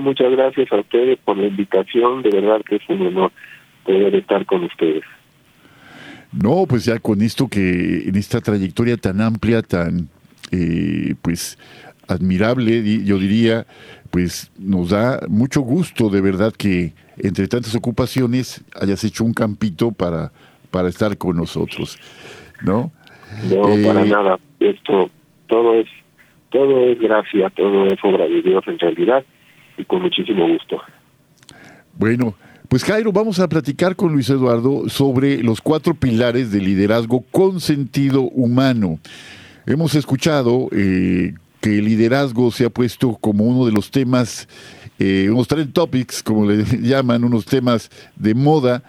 Muchas 0.01 0.31
gracias 0.31 0.71
a 0.71 0.79
ustedes 0.79 1.19
por 1.23 1.37
la 1.37 1.47
invitación. 1.47 2.23
De 2.23 2.29
verdad 2.29 2.61
que 2.67 2.77
es 2.77 2.81
un 2.89 3.07
honor 3.07 3.31
poder 3.85 4.15
estar 4.15 4.45
con 4.45 4.63
ustedes. 4.63 5.03
No, 6.31 6.65
pues 6.67 6.85
ya 6.85 6.99
con 6.99 7.21
esto 7.21 7.47
que 7.47 8.07
en 8.07 8.15
esta 8.15 8.39
trayectoria 8.39 8.97
tan 8.97 9.19
amplia, 9.21 9.61
tan 9.61 10.09
eh, 10.51 11.15
pues 11.21 11.57
admirable, 12.09 13.03
yo 13.05 13.17
diría, 13.17 13.65
pues 14.09 14.51
nos 14.57 14.89
da 14.89 15.21
mucho 15.29 15.61
gusto 15.61 16.09
de 16.09 16.21
verdad 16.21 16.53
que 16.53 16.93
entre 17.17 17.47
tantas 17.47 17.75
ocupaciones 17.75 18.63
hayas 18.79 19.03
hecho 19.03 19.23
un 19.23 19.33
campito 19.33 19.91
para, 19.91 20.31
para 20.71 20.89
estar 20.89 21.17
con 21.17 21.37
nosotros, 21.37 21.97
¿no? 22.63 22.91
No, 23.49 23.61
para 23.85 24.03
eh, 24.03 24.09
nada. 24.09 24.39
Esto, 24.59 25.09
todo 25.47 25.75
es, 25.75 25.87
todo 26.49 26.89
es 26.89 26.99
gracia, 26.99 27.49
todo 27.51 27.85
es 27.85 27.99
obra 28.03 28.25
de 28.25 28.41
Dios 28.41 28.63
en 28.67 28.79
realidad 28.79 29.23
y 29.77 29.85
con 29.85 30.01
muchísimo 30.01 30.47
gusto. 30.47 30.81
Bueno, 31.93 32.33
pues 32.67 32.83
Jairo, 32.83 33.11
vamos 33.11 33.39
a 33.39 33.47
platicar 33.47 33.95
con 33.95 34.11
Luis 34.11 34.29
Eduardo 34.29 34.89
sobre 34.89 35.43
los 35.43 35.61
cuatro 35.61 35.93
pilares 35.93 36.51
de 36.51 36.59
liderazgo 36.59 37.23
con 37.31 37.59
sentido 37.59 38.21
humano. 38.21 38.99
Hemos 39.65 39.93
escuchado 39.95 40.69
eh, 40.71 41.33
que 41.61 41.79
el 41.79 41.85
liderazgo 41.85 42.51
se 42.51 42.65
ha 42.65 42.69
puesto 42.69 43.15
como 43.15 43.45
uno 43.45 43.65
de 43.65 43.71
los 43.71 43.91
temas, 43.91 44.47
eh, 44.97 45.29
unos 45.29 45.47
trend 45.47 45.73
topics, 45.73 46.23
como 46.23 46.45
le 46.49 46.63
llaman, 46.81 47.23
unos 47.23 47.45
temas 47.45 47.89
de 48.15 48.33
moda, 48.33 48.83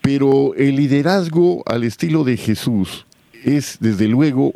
pero 0.00 0.54
el 0.54 0.76
liderazgo 0.76 1.62
al 1.66 1.84
estilo 1.84 2.24
de 2.24 2.36
Jesús 2.36 3.06
es 3.44 3.78
desde 3.80 4.08
luego 4.08 4.52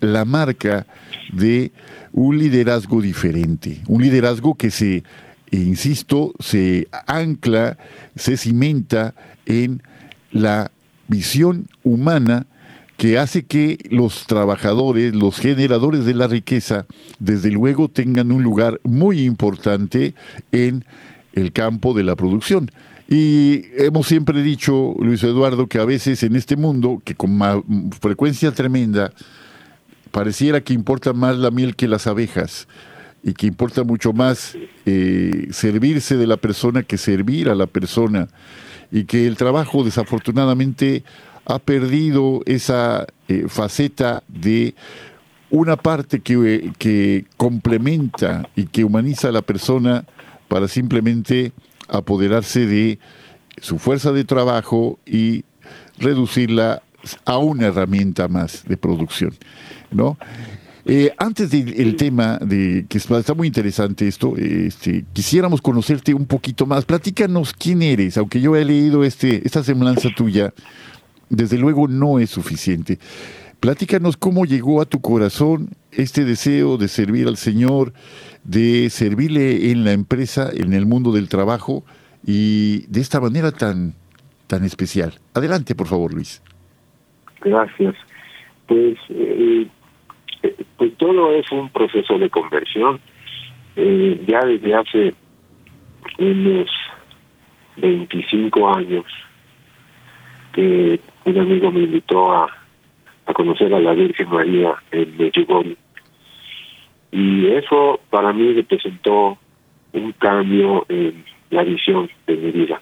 la 0.00 0.24
marca 0.24 0.86
de 1.32 1.72
un 2.12 2.38
liderazgo 2.38 3.00
diferente, 3.00 3.82
un 3.86 4.02
liderazgo 4.02 4.54
que 4.54 4.70
se, 4.70 5.04
insisto, 5.50 6.32
se 6.38 6.88
ancla, 7.06 7.78
se 8.16 8.36
cimenta 8.36 9.14
en 9.46 9.82
la 10.32 10.70
visión 11.08 11.66
humana 11.82 12.46
que 13.00 13.16
hace 13.16 13.46
que 13.46 13.78
los 13.88 14.26
trabajadores, 14.26 15.14
los 15.14 15.38
generadores 15.38 16.04
de 16.04 16.12
la 16.12 16.26
riqueza, 16.26 16.84
desde 17.18 17.50
luego 17.50 17.88
tengan 17.88 18.30
un 18.30 18.42
lugar 18.42 18.78
muy 18.84 19.22
importante 19.22 20.12
en 20.52 20.84
el 21.32 21.50
campo 21.52 21.94
de 21.94 22.04
la 22.04 22.14
producción. 22.14 22.70
Y 23.08 23.62
hemos 23.78 24.06
siempre 24.06 24.42
dicho, 24.42 24.94
Luis 25.00 25.22
Eduardo, 25.22 25.66
que 25.66 25.78
a 25.78 25.86
veces 25.86 26.22
en 26.24 26.36
este 26.36 26.56
mundo, 26.56 27.00
que 27.02 27.14
con 27.14 27.40
frecuencia 28.02 28.52
tremenda, 28.52 29.12
pareciera 30.10 30.60
que 30.60 30.74
importa 30.74 31.14
más 31.14 31.38
la 31.38 31.50
miel 31.50 31.76
que 31.76 31.88
las 31.88 32.06
abejas 32.06 32.68
y 33.22 33.32
que 33.32 33.46
importa 33.46 33.82
mucho 33.82 34.12
más 34.12 34.58
eh, 34.84 35.48
servirse 35.52 36.18
de 36.18 36.26
la 36.26 36.36
persona 36.36 36.82
que 36.82 36.98
servir 36.98 37.48
a 37.48 37.54
la 37.54 37.66
persona 37.66 38.28
y 38.92 39.04
que 39.04 39.26
el 39.26 39.38
trabajo 39.38 39.84
desafortunadamente 39.84 41.02
ha 41.44 41.58
perdido 41.58 42.42
esa 42.46 43.06
eh, 43.28 43.46
faceta 43.48 44.22
de 44.28 44.74
una 45.50 45.76
parte 45.76 46.20
que, 46.20 46.72
que, 46.78 47.24
complementa 47.36 48.48
y 48.54 48.66
que 48.66 48.84
humaniza 48.84 49.28
a 49.28 49.32
la 49.32 49.42
persona 49.42 50.04
para 50.48 50.68
simplemente 50.68 51.52
apoderarse 51.88 52.66
de 52.66 52.98
su 53.60 53.78
fuerza 53.78 54.12
de 54.12 54.24
trabajo 54.24 54.98
y 55.04 55.44
reducirla 55.98 56.82
a 57.24 57.38
una 57.38 57.66
herramienta 57.66 58.28
más 58.28 58.64
de 58.66 58.76
producción, 58.76 59.34
¿no? 59.90 60.16
Eh, 60.86 61.12
antes 61.18 61.50
del 61.50 61.96
tema 61.96 62.38
de 62.38 62.86
que 62.88 62.98
está 62.98 63.34
muy 63.34 63.46
interesante 63.46 64.08
esto, 64.08 64.34
este, 64.36 65.04
quisiéramos 65.12 65.60
conocerte 65.60 66.14
un 66.14 66.26
poquito 66.26 66.64
más. 66.64 66.84
Platícanos 66.84 67.52
quién 67.52 67.82
eres, 67.82 68.16
aunque 68.16 68.40
yo 68.40 68.56
he 68.56 68.64
leído 68.64 69.04
este, 69.04 69.42
esta 69.44 69.62
semblanza 69.62 70.08
tuya 70.16 70.54
desde 71.30 71.56
luego 71.56 71.88
no 71.88 72.18
es 72.18 72.28
suficiente. 72.30 72.98
Platícanos 73.60 74.16
cómo 74.16 74.44
llegó 74.44 74.80
a 74.80 74.86
tu 74.86 75.00
corazón 75.00 75.70
este 75.92 76.24
deseo 76.24 76.76
de 76.76 76.88
servir 76.88 77.28
al 77.28 77.36
Señor, 77.36 77.92
de 78.44 78.90
servirle 78.90 79.70
en 79.70 79.84
la 79.84 79.92
empresa, 79.92 80.50
en 80.52 80.72
el 80.72 80.86
mundo 80.86 81.12
del 81.12 81.28
trabajo 81.28 81.84
y 82.26 82.86
de 82.86 83.00
esta 83.00 83.20
manera 83.20 83.52
tan, 83.52 83.94
tan 84.46 84.64
especial. 84.64 85.14
Adelante, 85.34 85.74
por 85.74 85.86
favor, 85.86 86.12
Luis. 86.14 86.42
Gracias. 87.42 87.94
Pues, 88.66 88.98
eh, 89.08 89.66
pues 90.76 90.96
todo 90.96 91.32
es 91.34 91.50
un 91.52 91.70
proceso 91.70 92.18
de 92.18 92.30
conversión. 92.30 93.00
Eh, 93.76 94.24
ya 94.26 94.40
desde 94.40 94.74
hace 94.74 95.14
unos 96.18 96.70
25 97.76 98.76
años 98.76 99.04
que 100.52 101.00
un 101.24 101.38
amigo 101.38 101.70
me 101.70 101.80
invitó 101.80 102.32
a, 102.32 102.48
a 103.26 103.32
conocer 103.32 103.72
a 103.74 103.80
la 103.80 103.92
Virgen 103.92 104.28
María 104.30 104.74
en 104.90 105.16
Medjugorje. 105.16 105.76
Y 107.12 107.46
eso 107.48 108.00
para 108.10 108.32
mí 108.32 108.52
representó 108.52 109.38
un 109.92 110.12
cambio 110.12 110.86
en 110.88 111.24
la 111.50 111.64
visión 111.64 112.08
de 112.26 112.36
mi 112.36 112.50
vida. 112.52 112.80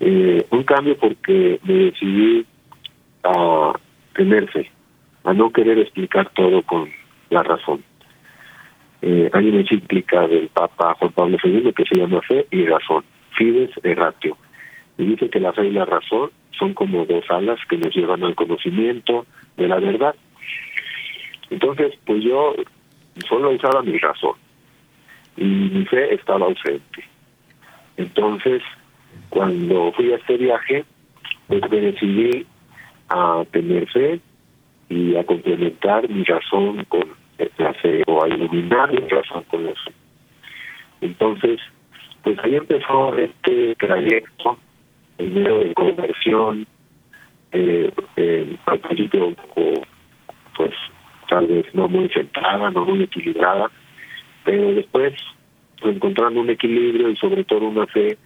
Eh, 0.00 0.46
un 0.50 0.62
cambio 0.64 0.96
porque 0.98 1.58
me 1.64 1.74
decidí 1.74 2.44
a 3.24 3.72
tener 4.14 4.48
fe, 4.50 4.70
a 5.24 5.32
no 5.32 5.50
querer 5.50 5.78
explicar 5.78 6.30
todo 6.34 6.62
con 6.62 6.90
la 7.30 7.42
razón. 7.42 7.82
Eh, 9.02 9.30
hay 9.32 9.48
una 9.48 9.60
encíclica 9.60 10.26
del 10.26 10.48
Papa 10.48 10.94
Juan 10.98 11.12
Pablo 11.12 11.38
II 11.42 11.72
que 11.74 11.84
se 11.84 11.98
llama 11.98 12.20
Fe 12.22 12.46
y 12.50 12.66
Razón, 12.66 13.04
Fides 13.36 13.70
Ratio. 13.82 14.36
Y 14.98 15.04
dice 15.04 15.28
que 15.28 15.40
la 15.40 15.52
fe 15.52 15.66
y 15.66 15.72
la 15.72 15.84
razón 15.84 16.30
son 16.58 16.74
como 16.74 17.04
dos 17.04 17.24
alas 17.30 17.58
que 17.68 17.76
nos 17.76 17.94
llevan 17.94 18.22
al 18.24 18.34
conocimiento 18.34 19.26
de 19.56 19.68
la 19.68 19.78
verdad. 19.78 20.14
Entonces, 21.50 21.92
pues 22.04 22.22
yo 22.22 22.54
solo 23.28 23.50
usaba 23.50 23.82
mi 23.82 23.98
razón 23.98 24.34
y 25.36 25.44
mi 25.44 25.84
fe 25.86 26.14
estaba 26.14 26.46
ausente. 26.46 27.04
Entonces, 27.96 28.62
cuando 29.30 29.92
fui 29.92 30.12
a 30.12 30.16
este 30.16 30.36
viaje, 30.36 30.84
pues 31.46 31.62
me 31.70 31.80
decidí 31.80 32.46
a 33.08 33.44
tener 33.50 33.88
fe 33.88 34.20
y 34.88 35.16
a 35.16 35.24
complementar 35.24 36.08
mi 36.08 36.24
razón 36.24 36.84
con 36.88 37.04
la 37.58 37.72
fe 37.74 38.02
o 38.06 38.24
a 38.24 38.28
iluminar 38.28 38.92
mi 38.92 39.08
razón 39.08 39.44
con 39.44 39.64
la. 39.64 39.72
Entonces, 41.00 41.60
pues 42.22 42.38
ahí 42.40 42.56
empezó 42.56 43.16
este 43.16 43.74
trayecto 43.76 44.58
primero 45.16 45.60
de 45.60 45.74
conversión, 45.74 46.66
eh, 47.52 47.90
eh, 48.16 48.56
al 48.66 48.78
principio 48.80 49.28
un 49.28 49.34
poco, 49.34 49.82
pues 50.56 50.72
tal 51.28 51.46
vez 51.46 51.66
no 51.74 51.88
muy 51.88 52.08
centrada, 52.10 52.70
no 52.70 52.84
muy 52.84 53.02
equilibrada, 53.02 53.70
pero 54.44 54.72
después 54.74 55.14
encontrando 55.82 56.40
un 56.40 56.50
equilibrio 56.50 57.10
y 57.10 57.16
sobre 57.16 57.44
todo 57.44 57.66
una 57.66 57.86
fe 57.86 58.16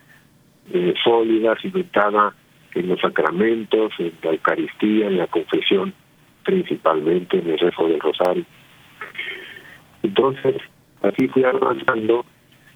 eh, 0.73 0.95
sólida, 1.03 1.57
cimentada 1.61 2.35
en 2.75 2.89
los 2.89 3.01
sacramentos, 3.01 3.93
en 3.99 4.13
la 4.23 4.31
Eucaristía, 4.31 5.07
en 5.07 5.19
la 5.19 5.27
confesión, 5.27 5.93
principalmente 6.45 7.39
en 7.39 7.51
el 7.51 7.59
rezo 7.59 7.89
del 7.89 8.01
rosario. 8.01 8.45
Entonces, 10.03 10.57
así 11.03 11.29
fui 11.29 11.45
avanzando 11.45 12.25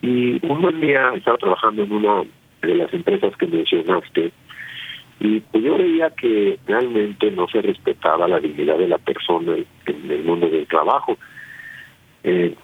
y 0.02 0.44
un 0.46 0.60
buen 0.60 0.80
día 0.80 1.12
estaba 1.14 1.38
trabajando 1.38 1.84
en 1.84 1.92
una 1.92 2.24
de 2.66 2.74
las 2.74 2.92
empresas 2.92 3.36
que 3.36 3.46
mencionaste 3.46 4.32
y 5.20 5.40
pues 5.40 5.64
yo 5.64 5.78
veía 5.78 6.10
que 6.10 6.58
realmente 6.66 7.30
no 7.30 7.46
se 7.48 7.62
respetaba 7.62 8.28
la 8.28 8.40
dignidad 8.40 8.78
de 8.78 8.88
la 8.88 8.98
persona 8.98 9.54
en 9.86 10.10
el 10.10 10.24
mundo 10.24 10.48
del 10.48 10.66
trabajo. 10.66 11.16
Eh, 12.24 12.54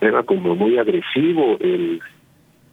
era 0.00 0.22
como 0.22 0.54
muy 0.54 0.78
agresivo 0.78 1.56
el, 1.60 2.00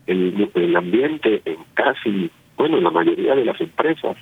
el, 0.05 0.75
ambiente 0.75 1.41
en 1.45 1.57
casi, 1.73 2.29
bueno, 2.57 2.77
en 2.77 2.83
la 2.83 2.91
mayoría 2.91 3.35
de 3.35 3.45
las 3.45 3.59
empresas. 3.59 4.17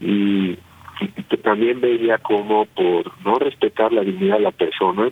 Y, 0.00 0.56
y 1.00 1.36
también 1.42 1.80
veía 1.80 2.18
como 2.18 2.66
por 2.66 3.12
no 3.24 3.34
respetar 3.34 3.92
la 3.92 4.02
dignidad 4.02 4.36
de 4.36 4.42
la 4.42 4.52
persona, 4.52 5.10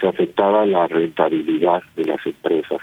se 0.00 0.08
afectaba 0.08 0.64
la 0.64 0.86
rentabilidad 0.86 1.82
de 1.96 2.04
las 2.04 2.24
empresas. 2.24 2.80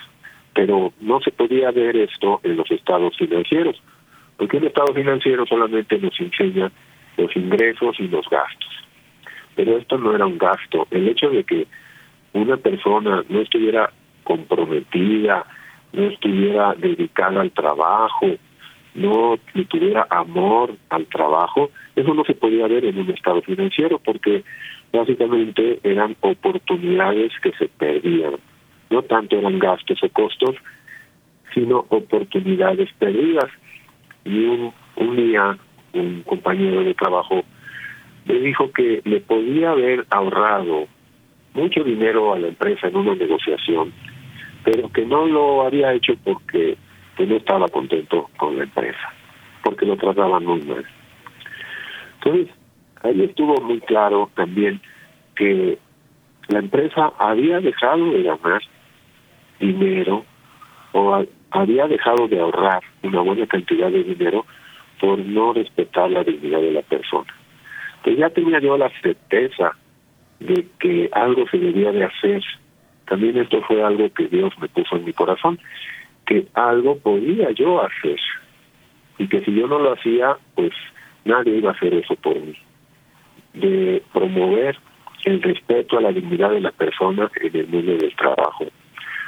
Pero 0.58 0.92
no 1.02 1.22
se 1.22 1.30
podía 1.30 1.70
ver 1.70 1.96
esto 1.96 2.40
en 2.42 2.58
los 2.58 2.72
estados 2.72 3.16
financieros, 3.16 3.80
porque 4.38 4.58
el 4.58 4.66
estado 4.66 4.92
financiero 4.92 5.46
solamente 5.46 6.00
nos 6.00 6.20
enseña 6.20 6.72
los 7.16 7.36
ingresos 7.36 8.00
y 8.00 8.08
los 8.08 8.28
gastos. 8.28 8.72
Pero 9.56 9.78
esto 9.78 10.00
no 10.00 10.16
era 10.16 10.26
un 10.26 10.40
gasto. 10.40 10.88
El 10.90 11.10
hecho 11.10 11.30
de 11.30 11.44
que 11.44 11.68
una 12.34 12.58
persona 12.58 13.24
no 13.30 13.42
estuviera 13.42 13.92
comprometida, 14.24 15.46
no 15.94 16.08
estuviera 16.08 16.74
dedicada 16.74 17.42
al 17.42 17.52
trabajo, 17.52 18.26
no 18.96 19.38
tuviera 19.70 20.08
amor 20.10 20.76
al 20.90 21.06
trabajo, 21.06 21.70
eso 21.96 22.16
no 22.16 22.24
se 22.24 22.34
podía 22.34 22.66
ver 22.66 22.84
en 22.84 22.98
un 22.98 23.12
estado 23.12 23.44
financiero 23.44 24.00
porque 24.00 24.44
básicamente 24.92 25.80
eran 25.84 26.16
oportunidades 26.22 27.32
que 27.44 27.52
se 27.52 27.68
perdían. 27.68 28.38
No 28.90 29.02
tanto 29.04 29.38
eran 29.38 29.60
gastos 29.60 30.02
o 30.04 30.10
costos, 30.10 30.56
sino 31.54 31.86
oportunidades 31.90 32.90
perdidas. 33.00 33.50
Y 34.26 34.46
un, 34.46 34.74
un 34.96 35.16
día 35.16 35.58
un 35.94 36.24
compañero 36.24 36.84
de 36.84 36.94
trabajo 36.94 37.44
me 38.26 38.36
dijo 38.36 38.72
que 38.72 39.02
le 39.06 39.22
podía 39.22 39.72
haber 39.72 40.06
ahorrado 40.10 40.88
mucho 41.54 41.84
dinero 41.84 42.34
a 42.34 42.40
la 42.40 42.48
empresa 42.50 42.88
en 42.88 42.96
una 42.96 43.16
negociación, 43.16 43.94
pero 44.64 44.90
que 44.90 45.06
no 45.06 45.26
lo 45.26 45.66
había 45.66 45.94
hecho 45.94 46.14
porque 46.24 46.78
no 47.18 47.36
estaba 47.36 47.68
contento 47.68 48.30
con 48.38 48.58
la 48.58 48.64
empresa, 48.64 49.14
porque 49.64 49.86
lo 49.86 49.98
trataban 49.98 50.46
muy 50.46 50.62
mal. 50.62 50.86
Entonces, 52.16 52.54
ahí 53.02 53.24
estuvo 53.24 53.60
muy 53.62 53.80
claro 53.82 54.30
también 54.36 54.82
que 55.36 55.80
la 56.50 56.60
empresa 56.60 57.14
había 57.18 57.60
dejado 57.60 58.12
de 58.12 58.24
ganar 58.24 58.62
dinero 59.60 60.26
o 60.94 61.24
había 61.52 61.88
dejado 61.88 62.28
de 62.28 62.40
ahorrar 62.40 62.82
una 63.04 63.22
buena 63.22 63.48
cantidad 63.48 63.92
de 63.92 64.04
dinero 64.04 64.46
por 65.00 65.20
no 65.20 65.54
respetar 65.54 66.10
la 66.10 66.24
dignidad 66.24 66.60
de 66.60 66.72
la 66.72 66.82
persona. 66.82 67.34
Pues 68.04 68.18
ya 68.18 68.30
tenía 68.30 68.60
yo 68.60 68.78
la 68.78 68.90
certeza 69.02 69.72
de 70.40 70.68
que 70.80 71.10
algo 71.14 71.48
se 71.50 71.58
debía 71.58 71.92
de 71.92 72.06
hacer. 72.06 72.44
También 73.06 73.38
esto 73.38 73.62
fue 73.64 73.84
algo 73.84 74.10
que 74.14 74.28
Dios 74.28 74.54
me 74.60 74.68
puso 74.68 74.96
en 74.96 75.06
mi 75.06 75.14
corazón, 75.14 75.60
que 76.26 76.48
algo 76.54 76.98
podía 76.98 77.52
yo 77.52 77.82
hacer 77.82 78.20
y 79.18 79.28
que 79.28 79.42
si 79.44 79.54
yo 79.54 79.68
no 79.68 79.80
lo 79.80 79.94
hacía, 79.94 80.38
pues 80.56 80.72
nadie 81.26 81.58
iba 81.58 81.72
a 81.72 81.74
hacer 81.74 81.94
eso 81.94 82.16
por 82.16 82.40
mí. 82.40 82.56
De 83.54 84.04
promover 84.14 84.78
el 85.26 85.42
respeto 85.42 85.98
a 85.98 86.02
la 86.02 86.12
dignidad 86.12 86.52
de 86.52 86.62
la 86.62 86.72
persona 86.72 87.30
en 87.42 87.56
el 87.56 87.68
mundo 87.68 87.94
del 87.94 88.16
trabajo. 88.16 88.66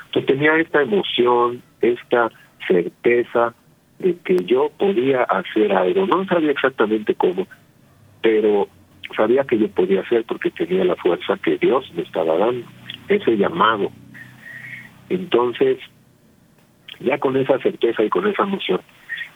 Entonces 0.09 0.25
tenía 0.25 0.55
esta 0.57 0.81
emoción, 0.81 1.61
esta 1.81 2.31
certeza 2.67 3.53
de 3.99 4.15
que 4.17 4.37
yo 4.45 4.71
podía 4.77 5.23
hacer 5.23 5.71
algo. 5.71 6.07
No 6.07 6.25
sabía 6.25 6.51
exactamente 6.51 7.13
cómo, 7.13 7.45
pero 8.21 8.67
sabía 9.15 9.43
que 9.43 9.59
yo 9.59 9.67
podía 9.69 10.01
hacer 10.01 10.23
porque 10.25 10.49
tenía 10.49 10.83
la 10.83 10.95
fuerza 10.95 11.37
que 11.43 11.57
Dios 11.57 11.91
me 11.93 12.01
estaba 12.01 12.37
dando, 12.37 12.65
ese 13.07 13.37
llamado. 13.37 13.91
Entonces, 15.09 15.77
ya 16.99 17.19
con 17.19 17.37
esa 17.37 17.59
certeza 17.59 18.03
y 18.03 18.09
con 18.09 18.27
esa 18.27 18.43
emoción, 18.43 18.81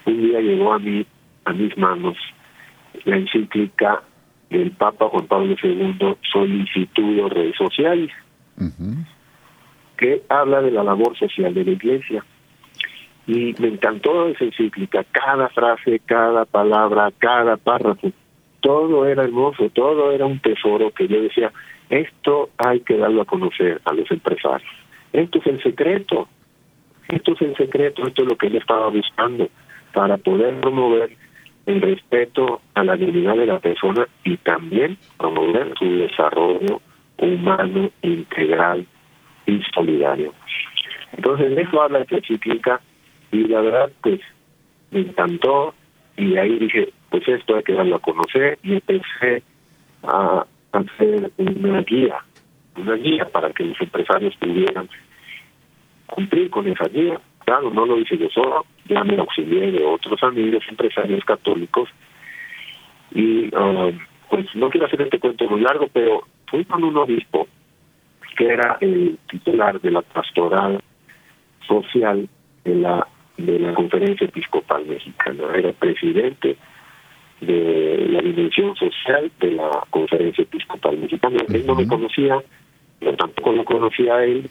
un 0.05 0.21
día 0.21 0.39
llegó 0.41 0.73
a 0.73 0.79
mí, 0.79 1.05
a 1.45 1.53
mis 1.53 1.77
manos, 1.77 2.17
la 3.05 3.17
encíclica 3.17 4.01
del 4.49 4.71
Papa 4.71 5.09
Juan 5.09 5.27
Pablo 5.27 5.55
II, 5.61 6.15
Solicitudo 6.31 7.29
Redes 7.29 7.57
Sociales, 7.57 8.11
que 9.97 10.23
habla 10.29 10.61
de 10.61 10.71
la 10.71 10.83
labor 10.83 11.17
social 11.17 11.53
de 11.53 11.65
la 11.65 11.71
Iglesia. 11.71 12.25
Y 13.25 13.55
me 13.59 13.69
encantó 13.69 14.27
esa 14.27 14.43
encíclica, 14.43 15.05
cada 15.11 15.47
frase, 15.49 15.99
cada 16.05 16.45
palabra, 16.45 17.11
cada 17.17 17.55
párrafo, 17.57 18.11
todo 18.59 19.05
era 19.05 19.23
hermoso, 19.23 19.69
todo 19.69 20.11
era 20.11 20.25
un 20.25 20.39
tesoro 20.39 20.91
que 20.91 21.07
yo 21.07 21.21
decía, 21.21 21.51
esto 21.89 22.49
hay 22.57 22.81
que 22.81 22.97
darlo 22.97 23.21
a 23.21 23.25
conocer 23.25 23.81
a 23.85 23.93
los 23.93 24.09
empresarios. 24.11 24.69
Esto 25.13 25.39
es 25.39 25.47
el 25.47 25.63
secreto, 25.63 26.27
esto 27.07 27.33
es 27.33 27.41
el 27.41 27.55
secreto, 27.55 28.07
esto 28.07 28.23
es 28.23 28.29
lo 28.29 28.37
que 28.37 28.47
él 28.47 28.55
estaba 28.55 28.89
buscando 28.89 29.47
para 29.93 30.17
poder 30.17 30.59
promover 30.59 31.15
el 31.65 31.81
respeto 31.81 32.61
a 32.73 32.83
la 32.83 32.95
dignidad 32.95 33.35
de 33.35 33.45
la 33.45 33.59
persona 33.59 34.07
y 34.23 34.37
también 34.37 34.97
promover 35.17 35.73
su 35.77 35.85
desarrollo 35.85 36.81
humano, 37.17 37.89
integral 38.01 38.85
y 39.45 39.61
solidario. 39.73 40.33
Entonces, 41.13 41.57
eso 41.57 41.81
habla 41.81 41.99
esta 41.99 42.19
cíclica 42.21 42.81
y 43.31 43.47
la 43.47 43.61
verdad, 43.61 43.91
pues, 44.01 44.19
me 44.91 45.01
encantó 45.01 45.73
y 46.17 46.37
ahí 46.37 46.59
dije, 46.59 46.93
pues 47.09 47.27
esto 47.27 47.55
hay 47.55 47.63
que 47.63 47.73
darlo 47.73 47.95
a 47.95 47.99
conocer 47.99 48.59
y 48.63 48.73
empecé 48.73 49.43
a 50.03 50.45
hacer 50.71 51.31
una 51.37 51.81
guía, 51.81 52.17
una 52.75 52.95
guía 52.95 53.25
para 53.25 53.51
que 53.51 53.65
los 53.65 53.79
empresarios 53.81 54.35
pudieran 54.37 54.89
cumplir 56.07 56.49
con 56.49 56.67
esa 56.67 56.85
guía. 56.85 57.19
Claro, 57.45 57.71
no 57.71 57.85
lo 57.85 57.99
hice 57.99 58.17
yo 58.17 58.29
solo, 58.29 58.65
ya 58.85 59.03
me 59.03 59.17
auxilié 59.17 59.71
de 59.71 59.83
otros 59.83 60.21
amigos 60.23 60.63
empresarios 60.69 61.23
católicos 61.25 61.89
y 63.11 63.53
um, 63.55 63.99
pues 64.29 64.45
no 64.55 64.69
quiero 64.69 64.87
hacer 64.87 65.01
este 65.01 65.19
cuento 65.19 65.47
muy 65.49 65.61
largo, 65.61 65.87
pero 65.91 66.23
fui 66.47 66.63
con 66.65 66.83
un 66.83 66.97
obispo 66.97 67.47
que 68.35 68.47
era 68.47 68.77
el 68.81 69.17
titular 69.29 69.79
de 69.81 69.91
la 69.91 70.01
pastoral 70.01 70.81
social 71.67 72.27
de 72.63 72.75
la 72.75 73.07
de 73.37 73.59
la 73.59 73.73
conferencia 73.73 74.25
episcopal 74.25 74.85
mexicana, 74.85 75.43
era 75.55 75.71
presidente 75.73 76.55
de 77.41 78.07
la 78.09 78.21
dimensión 78.21 78.75
social 78.75 79.31
de 79.39 79.51
la 79.51 79.69
conferencia 79.89 80.43
episcopal 80.43 80.97
mexicana. 80.97 81.37
Él 81.49 81.65
no 81.65 81.75
me 81.75 81.87
conocía, 81.87 82.41
yo 83.01 83.15
tampoco 83.15 83.53
lo 83.53 83.65
conocía 83.65 84.15
a 84.15 84.25
él, 84.25 84.49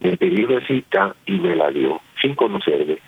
me 0.00 0.16
pidió 0.16 0.46
una 0.48 0.66
cita 0.66 1.14
y 1.26 1.32
me 1.32 1.54
la 1.56 1.70
dio, 1.70 2.00
sin 2.22 2.34
conocerme. 2.34 2.98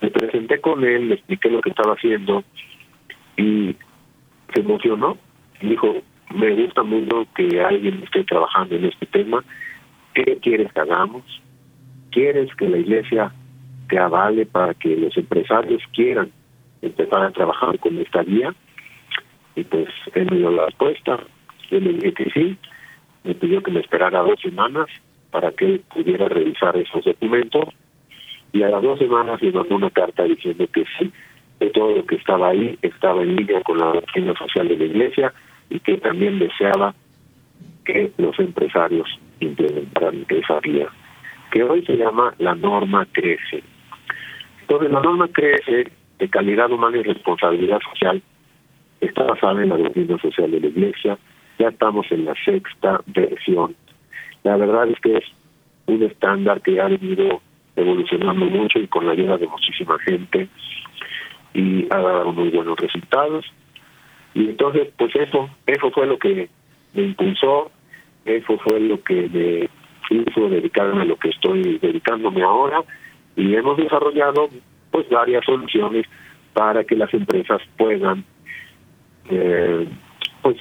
Me 0.00 0.10
presenté 0.10 0.60
con 0.60 0.84
él, 0.84 1.08
le 1.08 1.14
expliqué 1.16 1.50
lo 1.50 1.60
que 1.60 1.70
estaba 1.70 1.94
haciendo 1.94 2.44
y 3.36 3.74
se 4.52 4.60
emocionó. 4.60 5.16
Dijo, 5.60 6.02
me 6.34 6.54
gusta 6.54 6.82
mucho 6.82 7.26
que 7.34 7.60
alguien 7.62 8.02
esté 8.04 8.24
trabajando 8.24 8.76
en 8.76 8.86
este 8.86 9.06
tema. 9.06 9.44
¿Qué 10.14 10.38
quieres 10.42 10.72
que 10.72 10.80
hagamos? 10.80 11.22
¿Quieres 12.10 12.54
que 12.56 12.68
la 12.68 12.78
iglesia 12.78 13.32
te 13.88 13.98
avale 13.98 14.46
para 14.46 14.74
que 14.74 14.96
los 14.96 15.16
empresarios 15.16 15.82
quieran 15.92 16.30
empezar 16.82 17.22
a 17.22 17.30
trabajar 17.30 17.78
con 17.78 17.98
esta 17.98 18.22
guía? 18.22 18.54
Y 19.54 19.64
pues 19.64 19.88
él 20.14 20.28
me 20.30 20.38
dio 20.38 20.50
la 20.50 20.66
respuesta. 20.66 21.18
Yo 21.70 21.80
le 21.80 21.92
dije 21.94 22.12
que 22.12 22.30
sí. 22.30 22.56
Me 23.24 23.34
pidió 23.34 23.62
que 23.62 23.70
me 23.70 23.80
esperara 23.80 24.20
dos 24.20 24.40
semanas 24.40 24.86
para 25.30 25.52
que 25.52 25.80
pudiera 25.92 26.28
revisar 26.28 26.76
esos 26.76 27.04
documentos 27.04 27.68
y 28.52 28.62
a 28.62 28.68
las 28.68 28.82
dos 28.82 28.98
semanas 28.98 29.42
le 29.42 29.52
mandó 29.52 29.76
una 29.76 29.90
carta 29.90 30.24
diciendo 30.24 30.66
que 30.72 30.84
sí, 30.98 31.12
que 31.60 31.70
todo 31.70 31.96
lo 31.96 32.06
que 32.06 32.14
estaba 32.16 32.48
ahí 32.48 32.78
estaba 32.80 33.22
en 33.22 33.36
línea 33.36 33.62
con 33.62 33.78
la 33.78 33.86
doctrina 33.86 34.34
social 34.38 34.68
de 34.68 34.76
la 34.78 34.84
Iglesia 34.84 35.34
y 35.70 35.80
que 35.80 35.98
también 35.98 36.38
deseaba 36.38 36.94
que 37.84 38.12
los 38.18 38.38
empresarios 38.38 39.08
implementaran 39.40 40.26
esa 40.28 40.60
guía, 40.60 40.88
que 41.50 41.62
hoy 41.62 41.84
se 41.84 41.96
llama 41.96 42.34
la 42.38 42.54
norma 42.54 43.06
crece. 43.12 43.62
Entonces 44.62 44.90
la 44.90 45.00
norma 45.00 45.28
crece 45.28 45.90
de 46.18 46.28
calidad 46.28 46.70
humana 46.70 46.98
y 46.98 47.02
responsabilidad 47.02 47.80
social 47.92 48.22
está 49.00 49.22
basada 49.22 49.62
en 49.62 49.68
la 49.68 49.76
doctrina 49.76 50.18
social 50.18 50.50
de 50.50 50.60
la 50.60 50.66
Iglesia, 50.66 51.18
ya 51.58 51.68
estamos 51.68 52.06
en 52.10 52.24
la 52.24 52.34
sexta 52.44 53.00
versión 53.06 53.74
la 54.44 54.56
verdad 54.56 54.88
es 54.88 54.98
que 55.00 55.16
es 55.16 55.24
un 55.86 56.02
estándar 56.02 56.60
que 56.62 56.80
ha 56.80 56.88
venido 56.88 57.40
evolucionando 57.76 58.46
mucho 58.46 58.78
y 58.78 58.86
con 58.86 59.06
la 59.06 59.12
ayuda 59.12 59.36
de 59.36 59.46
muchísima 59.46 59.98
gente. 60.00 60.48
y 61.54 61.86
ha 61.90 61.98
dado 61.98 62.32
muy 62.32 62.50
buenos 62.50 62.78
resultados. 62.78 63.44
Y 64.38 64.50
entonces, 64.50 64.88
pues 64.96 65.12
eso, 65.16 65.50
eso 65.66 65.90
fue 65.90 66.06
lo 66.06 66.16
que 66.16 66.48
me 66.94 67.02
impulsó, 67.02 67.72
eso 68.24 68.56
fue 68.58 68.78
lo 68.78 69.02
que 69.02 69.28
me 70.12 70.20
hizo 70.20 70.48
dedicarme 70.48 71.02
a 71.02 71.06
lo 71.06 71.16
que 71.16 71.30
estoy 71.30 71.78
dedicándome 71.78 72.44
ahora 72.44 72.84
y 73.34 73.56
hemos 73.56 73.76
desarrollado 73.76 74.48
pues 74.92 75.08
varias 75.08 75.44
soluciones 75.44 76.06
para 76.52 76.84
que 76.84 76.94
las 76.94 77.12
empresas 77.14 77.60
puedan 77.76 78.24
eh, 79.28 79.88
pues 80.42 80.56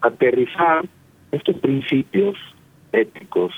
aterrizar 0.00 0.84
estos 1.30 1.54
principios 1.58 2.36
éticos 2.90 3.54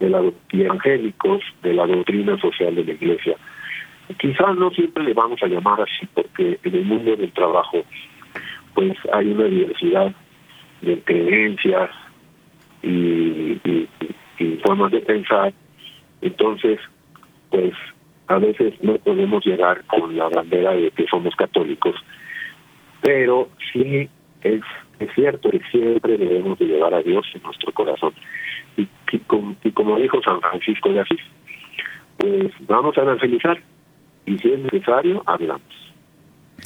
de 0.00 0.10
la 0.10 0.22
y 0.52 0.62
evangélicos 0.64 1.42
de 1.62 1.72
la 1.72 1.86
doctrina 1.86 2.38
social 2.38 2.74
de 2.74 2.84
la 2.84 2.92
Iglesia. 2.92 3.36
Quizás 4.18 4.54
no 4.56 4.70
siempre 4.70 5.02
le 5.02 5.14
vamos 5.14 5.42
a 5.42 5.46
llamar 5.46 5.80
así 5.80 6.06
porque 6.12 6.58
en 6.62 6.74
el 6.74 6.84
mundo 6.84 7.16
del 7.16 7.32
trabajo 7.32 7.84
pues 8.78 8.96
hay 9.12 9.32
una 9.32 9.46
diversidad 9.46 10.14
de 10.82 11.00
creencias 11.00 11.90
y, 12.80 13.60
y 14.38 14.56
formas 14.64 14.92
de 14.92 15.00
pensar. 15.00 15.52
Entonces, 16.20 16.78
pues 17.50 17.72
a 18.28 18.38
veces 18.38 18.74
no 18.80 18.96
podemos 18.98 19.44
llegar 19.44 19.84
con 19.86 20.16
la 20.16 20.28
bandera 20.28 20.74
de 20.74 20.92
que 20.92 21.08
somos 21.08 21.34
católicos, 21.34 21.96
pero 23.00 23.48
sí 23.72 24.08
es, 24.42 24.60
es 25.00 25.12
cierto 25.12 25.50
que 25.50 25.60
siempre 25.72 26.16
debemos 26.16 26.56
de 26.60 26.66
llevar 26.66 26.94
a 26.94 27.02
Dios 27.02 27.26
en 27.34 27.42
nuestro 27.42 27.72
corazón. 27.72 28.12
Y, 28.76 28.86
y, 29.10 29.18
como, 29.72 29.98
dijo 29.98 30.22
San 30.22 30.40
Francisco 30.40 30.90
de 30.90 31.00
Asís, 31.00 31.20
pues 32.16 32.52
vamos 32.68 32.96
a 32.96 33.00
evangelizar 33.00 33.60
y 34.24 34.38
si 34.38 34.52
es 34.52 34.60
necesario, 34.60 35.20
hablamos. 35.26 35.62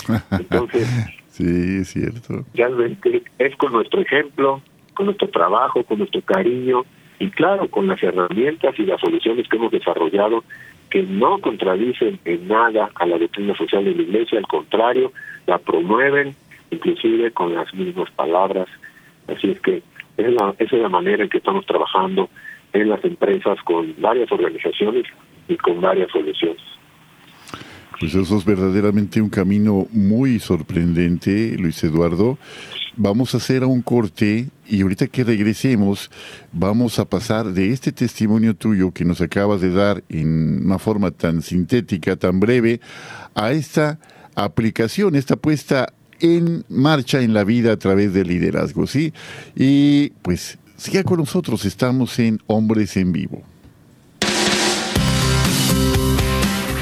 Entonces, 0.30 1.21
sí, 1.32 1.78
es 1.80 1.88
cierto. 1.88 2.44
Realmente 2.54 3.22
es 3.38 3.56
con 3.56 3.72
nuestro 3.72 4.00
ejemplo, 4.00 4.62
con 4.94 5.06
nuestro 5.06 5.28
trabajo, 5.28 5.82
con 5.84 5.98
nuestro 5.98 6.20
cariño 6.22 6.84
y 7.18 7.30
claro, 7.30 7.68
con 7.68 7.86
las 7.86 8.02
herramientas 8.02 8.78
y 8.78 8.82
las 8.84 9.00
soluciones 9.00 9.48
que 9.48 9.56
hemos 9.56 9.72
desarrollado 9.72 10.44
que 10.90 11.02
no 11.02 11.38
contradicen 11.38 12.18
en 12.26 12.48
nada 12.48 12.90
a 12.94 13.06
la 13.06 13.16
doctrina 13.16 13.56
social 13.56 13.82
de 13.84 13.94
la 13.94 14.02
Iglesia, 14.02 14.38
al 14.38 14.46
contrario, 14.46 15.10
la 15.46 15.56
promueven, 15.58 16.36
inclusive 16.70 17.30
con 17.30 17.54
las 17.54 17.72
mismas 17.72 18.10
palabras. 18.10 18.68
Así 19.26 19.52
es 19.52 19.60
que 19.60 19.82
es 20.18 20.32
la, 20.34 20.54
esa 20.58 20.76
es 20.76 20.82
la 20.82 20.90
manera 20.90 21.22
en 21.22 21.30
que 21.30 21.38
estamos 21.38 21.64
trabajando 21.64 22.28
en 22.74 22.90
las 22.90 23.02
empresas 23.04 23.58
con 23.62 23.94
varias 23.98 24.30
organizaciones 24.30 25.04
y 25.48 25.56
con 25.56 25.80
varias 25.80 26.10
soluciones. 26.10 26.62
Pues 28.02 28.16
eso 28.16 28.36
es 28.36 28.44
verdaderamente 28.44 29.22
un 29.22 29.28
camino 29.28 29.86
muy 29.92 30.40
sorprendente, 30.40 31.56
Luis 31.56 31.84
Eduardo. 31.84 32.36
Vamos 32.96 33.32
a 33.32 33.36
hacer 33.36 33.62
un 33.62 33.80
corte 33.80 34.48
y 34.68 34.82
ahorita 34.82 35.06
que 35.06 35.22
regresemos 35.22 36.10
vamos 36.50 36.98
a 36.98 37.04
pasar 37.04 37.52
de 37.52 37.70
este 37.70 37.92
testimonio 37.92 38.56
tuyo 38.56 38.90
que 38.90 39.04
nos 39.04 39.20
acabas 39.20 39.60
de 39.60 39.70
dar 39.70 40.02
en 40.08 40.64
una 40.64 40.80
forma 40.80 41.12
tan 41.12 41.42
sintética, 41.42 42.16
tan 42.16 42.40
breve, 42.40 42.80
a 43.36 43.52
esta 43.52 44.00
aplicación, 44.34 45.14
esta 45.14 45.36
puesta 45.36 45.92
en 46.18 46.64
marcha 46.68 47.20
en 47.20 47.32
la 47.32 47.44
vida 47.44 47.70
a 47.70 47.76
través 47.76 48.12
del 48.12 48.26
liderazgo, 48.26 48.88
¿sí? 48.88 49.12
Y 49.54 50.10
pues 50.22 50.58
siga 50.76 51.04
con 51.04 51.18
nosotros, 51.18 51.64
estamos 51.64 52.18
en 52.18 52.40
Hombres 52.48 52.96
en 52.96 53.12
Vivo. 53.12 53.51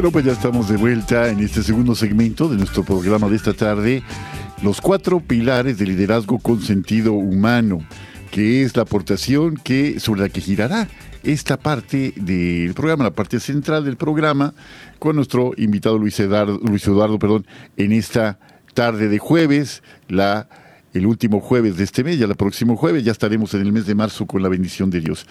Bueno, 0.00 0.12
pues 0.12 0.24
ya 0.24 0.32
estamos 0.32 0.66
de 0.70 0.78
vuelta 0.78 1.28
en 1.28 1.40
este 1.40 1.62
segundo 1.62 1.94
segmento 1.94 2.48
de 2.48 2.56
nuestro 2.56 2.82
programa 2.84 3.28
de 3.28 3.36
esta 3.36 3.52
tarde 3.52 4.02
los 4.62 4.80
cuatro 4.80 5.20
pilares 5.20 5.76
de 5.76 5.84
liderazgo 5.84 6.38
con 6.38 6.62
sentido 6.62 7.12
humano, 7.12 7.86
que 8.30 8.62
es 8.62 8.74
la 8.74 8.84
aportación 8.84 9.56
que, 9.56 10.00
sobre 10.00 10.22
la 10.22 10.30
que 10.30 10.40
girará 10.40 10.88
esta 11.22 11.58
parte 11.58 12.14
del 12.16 12.72
programa, 12.72 13.04
la 13.04 13.10
parte 13.10 13.40
central 13.40 13.84
del 13.84 13.98
programa, 13.98 14.54
con 14.98 15.16
nuestro 15.16 15.52
invitado 15.58 15.98
Luis 15.98 16.18
Eduardo, 16.18 16.58
Luis 16.64 16.86
Eduardo 16.86 17.18
perdón, 17.18 17.46
en 17.76 17.92
esta 17.92 18.38
tarde 18.72 19.06
de 19.10 19.18
jueves, 19.18 19.82
la, 20.08 20.48
el 20.94 21.04
último 21.04 21.40
jueves 21.40 21.76
de 21.76 21.84
este 21.84 22.04
mes, 22.04 22.18
ya 22.18 22.24
el 22.24 22.36
próximo 22.36 22.74
jueves, 22.74 23.04
ya 23.04 23.12
estaremos 23.12 23.52
en 23.52 23.60
el 23.60 23.72
mes 23.72 23.84
de 23.84 23.94
marzo 23.94 24.24
con 24.24 24.42
la 24.42 24.48
bendición 24.48 24.88
de 24.88 25.02
Dios. 25.02 25.26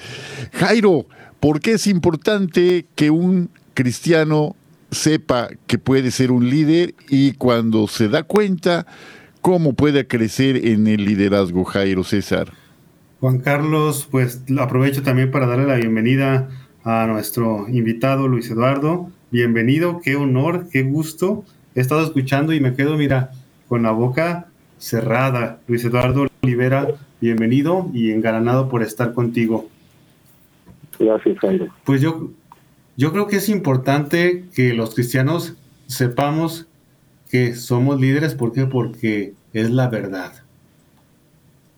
Jairo, 0.53 1.08
¿por 1.39 1.60
qué 1.60 1.71
es 1.71 1.88
importante 1.88 2.86
que 2.93 3.10
un 3.10 3.49
cristiano 3.73 4.55
sepa 4.91 5.49
que 5.67 5.78
puede 5.78 6.12
ser 6.12 6.32
un 6.32 6.49
líder 6.49 6.95
y 7.10 7.34
cuando 7.34 7.88
se 7.88 8.10
da 8.10 8.23
cuenta 8.23 8.86
¿Cómo 9.41 9.73
puede 9.73 10.06
crecer 10.06 10.67
en 10.67 10.88
el 10.88 11.06
liderazgo 11.06 11.63
Jairo 11.63 12.04
César? 12.04 12.52
Juan 13.21 13.39
Carlos, 13.39 14.06
pues 14.12 14.43
aprovecho 14.60 15.02
también 15.02 15.32
para 15.32 15.47
darle 15.47 15.65
la 15.65 15.75
bienvenida 15.75 16.49
a 16.84 17.08
nuestro 17.08 17.65
invitado 17.69 18.28
Luis 18.28 18.52
Eduardo. 18.52 19.10
Bienvenido, 19.32 20.02
qué 20.04 20.17
honor, 20.17 20.67
qué 20.69 20.84
gusto. 20.84 21.45
He 21.73 21.80
estado 21.80 22.04
escuchando 22.04 22.52
y 22.54 22.60
me 22.60 22.73
quedo, 22.73 22.97
mira, 22.97 23.32
con 23.69 23.84
la 23.84 23.91
boca 23.91 24.47
cerrada. 24.78 25.62
Luis 25.67 25.86
Eduardo 25.86 26.28
Olivera, 26.43 26.88
bienvenido 27.21 27.89
y 27.93 28.12
engalanado 28.12 28.67
por 28.67 28.84
estar 28.84 29.13
contigo. 29.13 29.69
Gracias, 30.99 31.39
Jairo. 31.39 31.67
Pues 31.86 32.02
yo, 32.02 32.30
yo 32.99 33.13
creo 33.13 33.27
que 33.27 33.38
es 33.38 33.47
importante 33.47 34.43
que 34.53 34.73
los 34.73 34.93
cristianos 34.93 35.53
sepamos 35.88 36.67
que 37.29 37.55
somos 37.55 37.97
líderes, 37.97 38.35
¿por 38.35 38.51
qué? 38.51 38.65
Porque 38.65 39.35
es 39.53 39.69
la 39.69 39.88
verdad. 39.88 40.33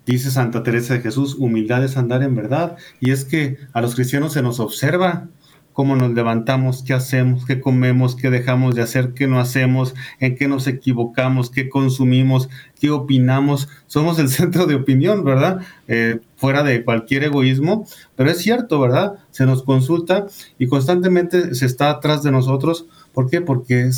Dice 0.07 0.31
Santa 0.31 0.63
Teresa 0.63 0.95
de 0.95 1.01
Jesús, 1.01 1.35
humildad 1.37 1.83
es 1.83 1.95
andar 1.95 2.23
en 2.23 2.33
verdad. 2.33 2.75
Y 2.99 3.11
es 3.11 3.23
que 3.23 3.59
a 3.71 3.81
los 3.81 3.93
cristianos 3.93 4.33
se 4.33 4.41
nos 4.41 4.59
observa 4.59 5.27
cómo 5.73 5.95
nos 5.95 6.11
levantamos, 6.11 6.83
qué 6.83 6.93
hacemos, 6.93 7.45
qué 7.45 7.61
comemos, 7.61 8.15
qué 8.15 8.29
dejamos 8.29 8.75
de 8.75 8.81
hacer, 8.81 9.13
qué 9.13 9.27
no 9.27 9.39
hacemos, 9.39 9.95
en 10.19 10.35
qué 10.35 10.47
nos 10.47 10.67
equivocamos, 10.67 11.49
qué 11.49 11.69
consumimos, 11.69 12.49
qué 12.79 12.89
opinamos. 12.91 13.69
Somos 13.87 14.19
el 14.19 14.29
centro 14.29 14.65
de 14.65 14.75
opinión, 14.75 15.23
¿verdad? 15.23 15.61
Eh, 15.87 16.19
fuera 16.35 16.63
de 16.63 16.83
cualquier 16.83 17.23
egoísmo. 17.23 17.85
Pero 18.15 18.29
es 18.29 18.39
cierto, 18.39 18.79
¿verdad? 18.79 19.15
Se 19.31 19.45
nos 19.45 19.63
consulta 19.63 20.27
y 20.57 20.67
constantemente 20.67 21.55
se 21.55 21.65
está 21.65 21.89
atrás 21.89 22.23
de 22.23 22.31
nosotros. 22.31 22.85
¿Por 23.13 23.29
qué? 23.29 23.41
Porque 23.41 23.89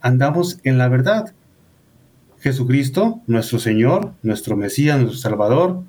andamos 0.00 0.58
en 0.64 0.78
la 0.78 0.88
verdad. 0.88 1.32
Jesucristo, 2.40 3.20
nuestro 3.26 3.58
Señor, 3.58 4.14
nuestro 4.22 4.56
Mesías, 4.56 4.98
nuestro 4.98 5.18
Salvador, 5.18 5.82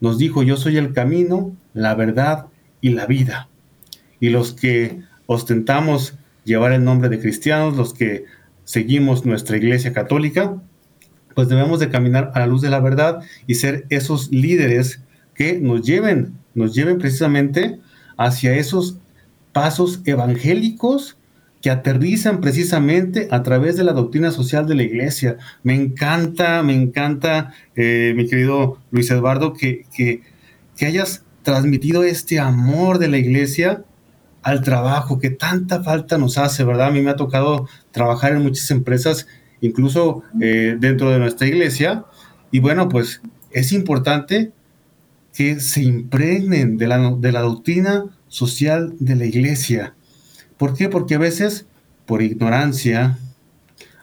nos 0.00 0.18
dijo, 0.18 0.42
yo 0.42 0.56
soy 0.56 0.76
el 0.76 0.92
camino, 0.92 1.52
la 1.74 1.94
verdad 1.94 2.46
y 2.80 2.90
la 2.90 3.06
vida. 3.06 3.48
Y 4.20 4.30
los 4.30 4.52
que 4.52 5.00
ostentamos 5.26 6.14
llevar 6.44 6.72
el 6.72 6.84
nombre 6.84 7.08
de 7.08 7.20
cristianos, 7.20 7.76
los 7.76 7.92
que 7.92 8.24
seguimos 8.64 9.24
nuestra 9.24 9.56
iglesia 9.56 9.92
católica, 9.92 10.60
pues 11.34 11.48
debemos 11.48 11.80
de 11.80 11.90
caminar 11.90 12.32
a 12.34 12.40
la 12.40 12.46
luz 12.46 12.62
de 12.62 12.70
la 12.70 12.80
verdad 12.80 13.20
y 13.46 13.56
ser 13.56 13.84
esos 13.90 14.30
líderes 14.30 15.02
que 15.34 15.58
nos 15.60 15.82
lleven, 15.82 16.32
nos 16.54 16.74
lleven 16.74 16.98
precisamente 16.98 17.78
hacia 18.16 18.56
esos 18.56 18.96
pasos 19.52 20.00
evangélicos 20.06 21.18
que 21.60 21.70
aterrizan 21.70 22.40
precisamente 22.40 23.28
a 23.30 23.42
través 23.42 23.76
de 23.76 23.84
la 23.84 23.92
doctrina 23.92 24.30
social 24.30 24.66
de 24.66 24.76
la 24.76 24.82
iglesia. 24.82 25.36
Me 25.62 25.74
encanta, 25.74 26.62
me 26.62 26.74
encanta, 26.74 27.52
eh, 27.74 28.14
mi 28.16 28.26
querido 28.28 28.78
Luis 28.90 29.10
Eduardo, 29.10 29.52
que, 29.52 29.84
que, 29.94 30.22
que 30.76 30.86
hayas 30.86 31.24
transmitido 31.42 32.04
este 32.04 32.38
amor 32.38 32.98
de 32.98 33.08
la 33.08 33.18
iglesia 33.18 33.84
al 34.46 34.60
trabajo 34.62 35.18
que 35.18 35.30
tanta 35.30 35.82
falta 35.82 36.18
nos 36.18 36.38
hace, 36.38 36.62
¿verdad? 36.62 36.86
A 36.86 36.90
mí 36.92 37.02
me 37.02 37.10
ha 37.10 37.16
tocado 37.16 37.68
trabajar 37.90 38.32
en 38.32 38.44
muchas 38.44 38.70
empresas, 38.70 39.26
incluso 39.60 40.22
eh, 40.40 40.76
dentro 40.78 41.10
de 41.10 41.18
nuestra 41.18 41.48
iglesia, 41.48 42.04
y 42.52 42.60
bueno, 42.60 42.88
pues 42.88 43.22
es 43.50 43.72
importante 43.72 44.52
que 45.34 45.58
se 45.58 45.82
impregnen 45.82 46.78
de 46.78 46.86
la, 46.86 47.10
de 47.18 47.32
la 47.32 47.40
doctrina 47.40 48.04
social 48.28 48.94
de 49.00 49.16
la 49.16 49.24
iglesia. 49.24 49.94
¿Por 50.58 50.74
qué? 50.74 50.88
Porque 50.88 51.16
a 51.16 51.18
veces 51.18 51.66
por 52.06 52.22
ignorancia, 52.22 53.18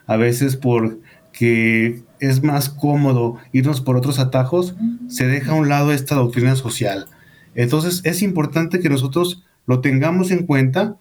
a 0.06 0.16
veces 0.18 0.56
porque 0.56 2.02
es 2.20 2.42
más 2.42 2.68
cómodo 2.68 3.38
irnos 3.52 3.80
por 3.80 3.96
otros 3.96 4.18
atajos, 4.18 4.74
se 5.08 5.26
deja 5.26 5.52
a 5.52 5.54
un 5.54 5.70
lado 5.70 5.90
esta 5.90 6.16
doctrina 6.16 6.54
social. 6.54 7.06
Entonces 7.54 8.02
es 8.04 8.20
importante 8.20 8.80
que 8.80 8.90
nosotros 8.90 9.42
lo 9.66 9.80
tengamos 9.80 10.30
en 10.30 10.46
cuenta 10.46 10.96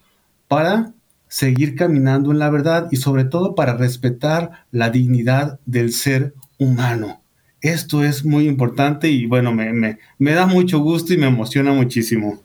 para 0.48 0.94
seguir 1.28 1.76
caminando 1.76 2.32
en 2.32 2.40
la 2.40 2.52
verdad 2.52 2.90
y 2.92 2.98
sobre 2.98 3.24
todo 3.24 3.56
para 3.56 3.76
respetar 3.76 4.66
la 4.72 4.92
dignidad 4.92 5.60
del 5.66 5.92
ser 5.92 6.36
humano. 6.60 7.24
Esto 7.60 8.04
es 8.04 8.24
muy 8.24 8.48
importante 8.48 9.10
y 9.10 9.26
bueno, 9.26 9.54
me, 9.54 9.98
me, 10.20 10.32
da 10.32 10.46
mucho 10.46 10.80
gusto 10.80 11.14
y 11.14 11.18
me 11.18 11.28
emociona 11.28 11.72
muchísimo. 11.72 12.42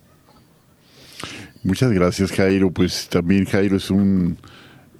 Muchas 1.62 1.90
gracias 1.92 2.32
Jairo. 2.32 2.70
Pues 2.70 3.08
también 3.10 3.44
Jairo 3.44 3.76
es 3.76 3.90
un, 3.90 4.38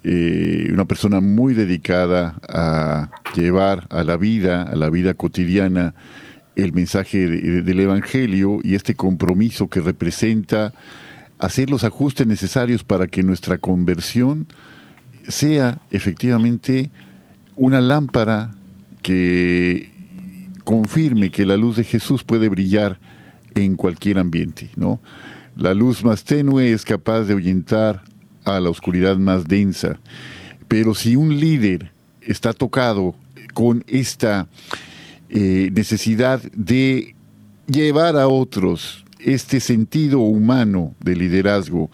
eh, 0.05 0.69
una 0.71 0.85
persona 0.85 1.21
muy 1.21 1.55
dedicada 1.55 2.39
a 2.49 3.11
llevar 3.35 3.87
a 3.91 4.05
la 4.05 4.17
vida, 4.17 4.65
a 4.65 4.77
la 4.77 4.91
vida 4.91 5.15
cotidiana, 5.15 5.95
el 6.57 6.73
mensaje 6.73 7.27
del 7.27 7.81
Evangelio 7.81 8.59
y 8.63 8.75
este 8.75 8.97
compromiso 8.97 9.69
que 9.69 9.81
representa 9.81 10.75
hacer 11.39 11.71
los 11.71 11.85
ajustes 11.85 12.27
necesarios 12.27 12.85
para 12.85 13.07
que 13.07 13.23
nuestra 13.23 13.59
conversión 13.59 14.47
sea 15.27 15.81
efectivamente 15.91 16.91
una 17.57 17.81
lámpara 17.81 18.53
que 19.03 19.91
confirme 20.65 21.31
que 21.31 21.47
la 21.47 21.57
luz 21.57 21.77
de 21.77 21.85
Jesús 21.85 22.25
puede 22.25 22.49
brillar 22.49 22.99
en 23.55 23.77
cualquier 23.77 24.19
ambiente, 24.19 24.71
¿no? 24.77 25.01
La 25.57 25.75
luz 25.75 26.05
más 26.05 26.25
tenue 26.25 26.73
es 26.73 26.85
capaz 26.85 27.23
de 27.23 27.33
ahuyentar 27.33 28.03
a 28.45 28.61
la 28.61 28.71
oscuridad 28.71 29.17
más 29.17 29.47
densa, 29.47 29.99
pero 30.69 30.95
si 30.95 31.17
un 31.17 31.39
líder 31.41 31.91
está 32.21 32.53
tocado 32.53 33.15
con 33.55 33.85
esta 33.89 34.47
eh, 35.31 35.71
necesidad 35.73 36.41
de 36.53 37.15
llevar 37.67 38.17
a 38.17 38.29
otros 38.29 39.05
este 39.21 39.61
sentido 39.61 40.21
humano 40.21 40.95
de 41.01 41.17
liderazgo 41.17 41.91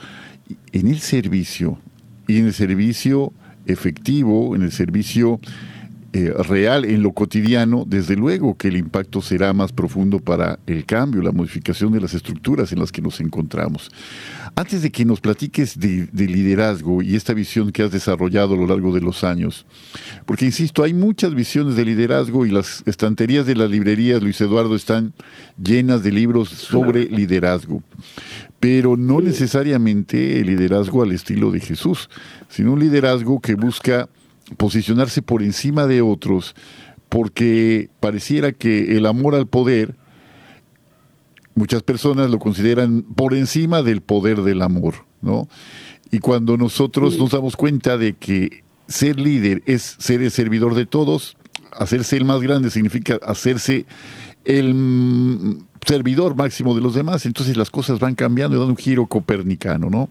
en 0.72 0.88
el 0.88 1.00
servicio 1.00 1.78
y 2.26 2.38
en 2.38 2.46
el 2.46 2.52
servicio 2.52 3.32
efectivo, 3.66 4.54
en 4.54 4.62
el 4.62 4.72
servicio 4.72 5.40
eh, 6.16 6.32
real, 6.44 6.84
en 6.84 7.02
lo 7.02 7.10
cotidiano, 7.10 7.84
desde 7.88 8.14
luego 8.14 8.56
que 8.56 8.68
el 8.68 8.76
impacto 8.76 9.20
será 9.20 9.52
más 9.52 9.72
profundo 9.72 10.20
para 10.20 10.60
el 10.64 10.84
cambio, 10.84 11.20
la 11.22 11.32
modificación 11.32 11.92
de 11.92 12.00
las 12.00 12.14
estructuras 12.14 12.70
en 12.70 12.78
las 12.78 12.92
que 12.92 13.02
nos 13.02 13.18
encontramos. 13.18 13.90
Antes 14.54 14.82
de 14.82 14.92
que 14.92 15.04
nos 15.04 15.20
platiques 15.20 15.76
de, 15.76 16.08
liderazgo 16.12 17.02
y 17.02 17.16
esta 17.16 17.34
visión 17.34 17.72
que 17.72 17.82
has 17.82 17.90
desarrollado 17.90 18.54
a 18.54 18.56
lo 18.56 18.68
largo 18.68 18.94
de 18.94 19.00
los 19.00 19.24
años, 19.24 19.66
porque 20.24 20.44
insisto, 20.44 20.84
hay 20.84 20.94
muchas 20.94 21.34
visiones 21.34 21.74
de 21.74 21.84
liderazgo 21.84 22.46
y 22.46 22.52
las 22.52 22.84
estanterías 22.86 23.44
de 23.44 23.56
las 23.56 23.68
librerías, 23.68 24.22
Luis 24.22 24.40
Eduardo, 24.40 24.76
están 24.76 25.14
llenas 25.60 26.04
de 26.04 26.12
libros 26.12 26.48
sobre 26.48 27.06
liderazgo, 27.06 27.82
pero 28.60 28.96
no 28.96 29.20
necesariamente 29.20 30.38
el 30.38 30.46
liderazgo 30.46 31.02
al 31.02 31.10
estilo 31.10 31.50
de 31.50 31.58
Jesús, 31.58 32.08
sino 32.48 32.74
un 32.74 32.78
liderazgo 32.78 33.40
que 33.40 33.56
busca 33.56 34.08
posicionarse 34.56 35.22
por 35.22 35.42
encima 35.42 35.86
de 35.86 36.02
otros, 36.02 36.54
porque 37.08 37.90
pareciera 38.00 38.52
que 38.52 38.96
el 38.96 39.06
amor 39.06 39.34
al 39.34 39.46
poder 39.46 39.96
muchas 41.54 41.82
personas 41.82 42.30
lo 42.30 42.38
consideran 42.38 43.02
por 43.02 43.34
encima 43.34 43.82
del 43.82 44.00
poder 44.00 44.42
del 44.42 44.62
amor, 44.62 44.94
¿no? 45.22 45.48
Y 46.10 46.18
cuando 46.18 46.56
nosotros 46.56 47.18
nos 47.18 47.30
damos 47.30 47.56
cuenta 47.56 47.96
de 47.96 48.14
que 48.14 48.64
ser 48.88 49.18
líder 49.18 49.62
es 49.66 49.96
ser 49.98 50.22
el 50.22 50.30
servidor 50.30 50.74
de 50.74 50.86
todos, 50.86 51.36
hacerse 51.72 52.16
el 52.16 52.24
más 52.24 52.40
grande 52.40 52.70
significa 52.70 53.18
hacerse 53.22 53.86
el 54.44 55.58
servidor 55.86 56.34
máximo 56.36 56.74
de 56.74 56.80
los 56.80 56.94
demás, 56.94 57.26
entonces 57.26 57.56
las 57.56 57.70
cosas 57.70 57.98
van 57.98 58.14
cambiando 58.14 58.56
y 58.56 58.58
dando 58.58 58.72
un 58.72 58.76
giro 58.76 59.06
copernicano, 59.06 59.90
¿no? 59.90 60.08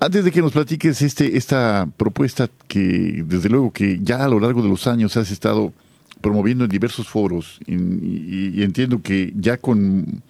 Antes 0.00 0.24
de 0.24 0.32
que 0.32 0.40
nos 0.40 0.52
platiques 0.52 1.02
este, 1.02 1.36
esta 1.36 1.88
propuesta 1.96 2.48
que 2.68 3.24
desde 3.26 3.48
luego 3.48 3.72
que 3.72 4.00
ya 4.02 4.24
a 4.24 4.28
lo 4.28 4.40
largo 4.40 4.62
de 4.62 4.68
los 4.68 4.86
años 4.86 5.16
has 5.16 5.30
estado 5.30 5.72
promoviendo 6.20 6.64
en 6.64 6.70
diversos 6.70 7.08
foros 7.08 7.58
y 7.66 8.62
entiendo 8.62 9.02
que 9.02 9.32
ya 9.36 9.56
con 9.56 10.22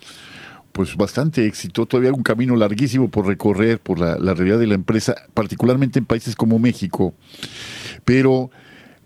pues 0.73 0.97
bastante 0.97 1.47
éxito, 1.47 1.87
todavía 1.87 2.13
un 2.13 2.23
camino 2.23 2.57
larguísimo 2.57 3.09
por 3.09 3.27
recorrer 3.27 3.79
por 3.79 4.01
la, 4.01 4.17
realidad 4.35 4.59
de 4.59 4.67
la 4.67 4.75
empresa, 4.75 5.15
particularmente 5.35 5.99
en 5.99 6.07
países 6.07 6.35
como 6.35 6.59
México. 6.59 7.15
Pero, 8.05 8.51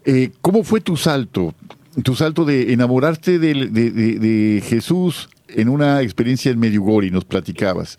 eh, 0.04 0.30
¿cómo 0.40 0.62
fue 0.62 0.80
tu 0.80 0.96
salto? 0.96 1.54
Tu 2.02 2.14
salto 2.14 2.44
de 2.44 2.72
enamorarte 2.72 3.38
de, 3.38 4.62
Jesús 4.64 5.28
en 5.48 5.68
una 5.68 6.02
experiencia 6.02 6.50
en 6.50 6.58
Medjugorje, 6.58 7.10
nos 7.10 7.24
platicabas. 7.24 7.96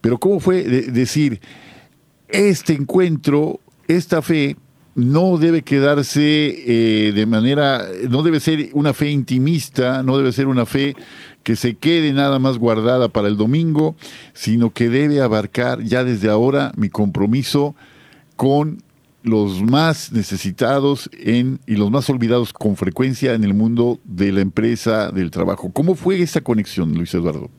Pero, 0.00 0.18
¿cómo 0.18 0.40
fue 0.40 0.62
decir, 0.62 1.40
este 2.28 2.74
encuentro, 2.74 3.60
esta 3.88 4.22
fe, 4.22 4.56
no 4.94 5.38
debe 5.38 5.62
quedarse 5.62 6.20
eh, 6.20 7.12
de 7.12 7.26
manera, 7.26 7.86
no 8.08 8.22
debe 8.22 8.40
ser 8.40 8.70
una 8.72 8.92
fe 8.92 9.10
intimista, 9.10 10.02
no 10.02 10.18
debe 10.18 10.32
ser 10.32 10.46
una 10.46 10.66
fe 10.66 10.96
que 11.42 11.56
se 11.56 11.76
quede 11.76 12.12
nada 12.12 12.38
más 12.38 12.58
guardada 12.58 13.08
para 13.08 13.28
el 13.28 13.36
domingo, 13.36 13.96
sino 14.34 14.72
que 14.72 14.88
debe 14.88 15.20
abarcar 15.20 15.82
ya 15.82 16.04
desde 16.04 16.28
ahora 16.28 16.72
mi 16.76 16.90
compromiso 16.90 17.74
con 18.36 18.82
los 19.22 19.62
más 19.62 20.12
necesitados 20.12 21.10
en, 21.12 21.58
y 21.66 21.76
los 21.76 21.90
más 21.90 22.08
olvidados 22.08 22.52
con 22.52 22.76
frecuencia 22.76 23.34
en 23.34 23.44
el 23.44 23.54
mundo 23.54 23.98
de 24.04 24.32
la 24.32 24.40
empresa, 24.40 25.10
del 25.10 25.30
trabajo. 25.30 25.70
¿Cómo 25.72 25.94
fue 25.94 26.20
esa 26.20 26.40
conexión, 26.42 26.94
Luis 26.94 27.14
Eduardo? 27.14 27.50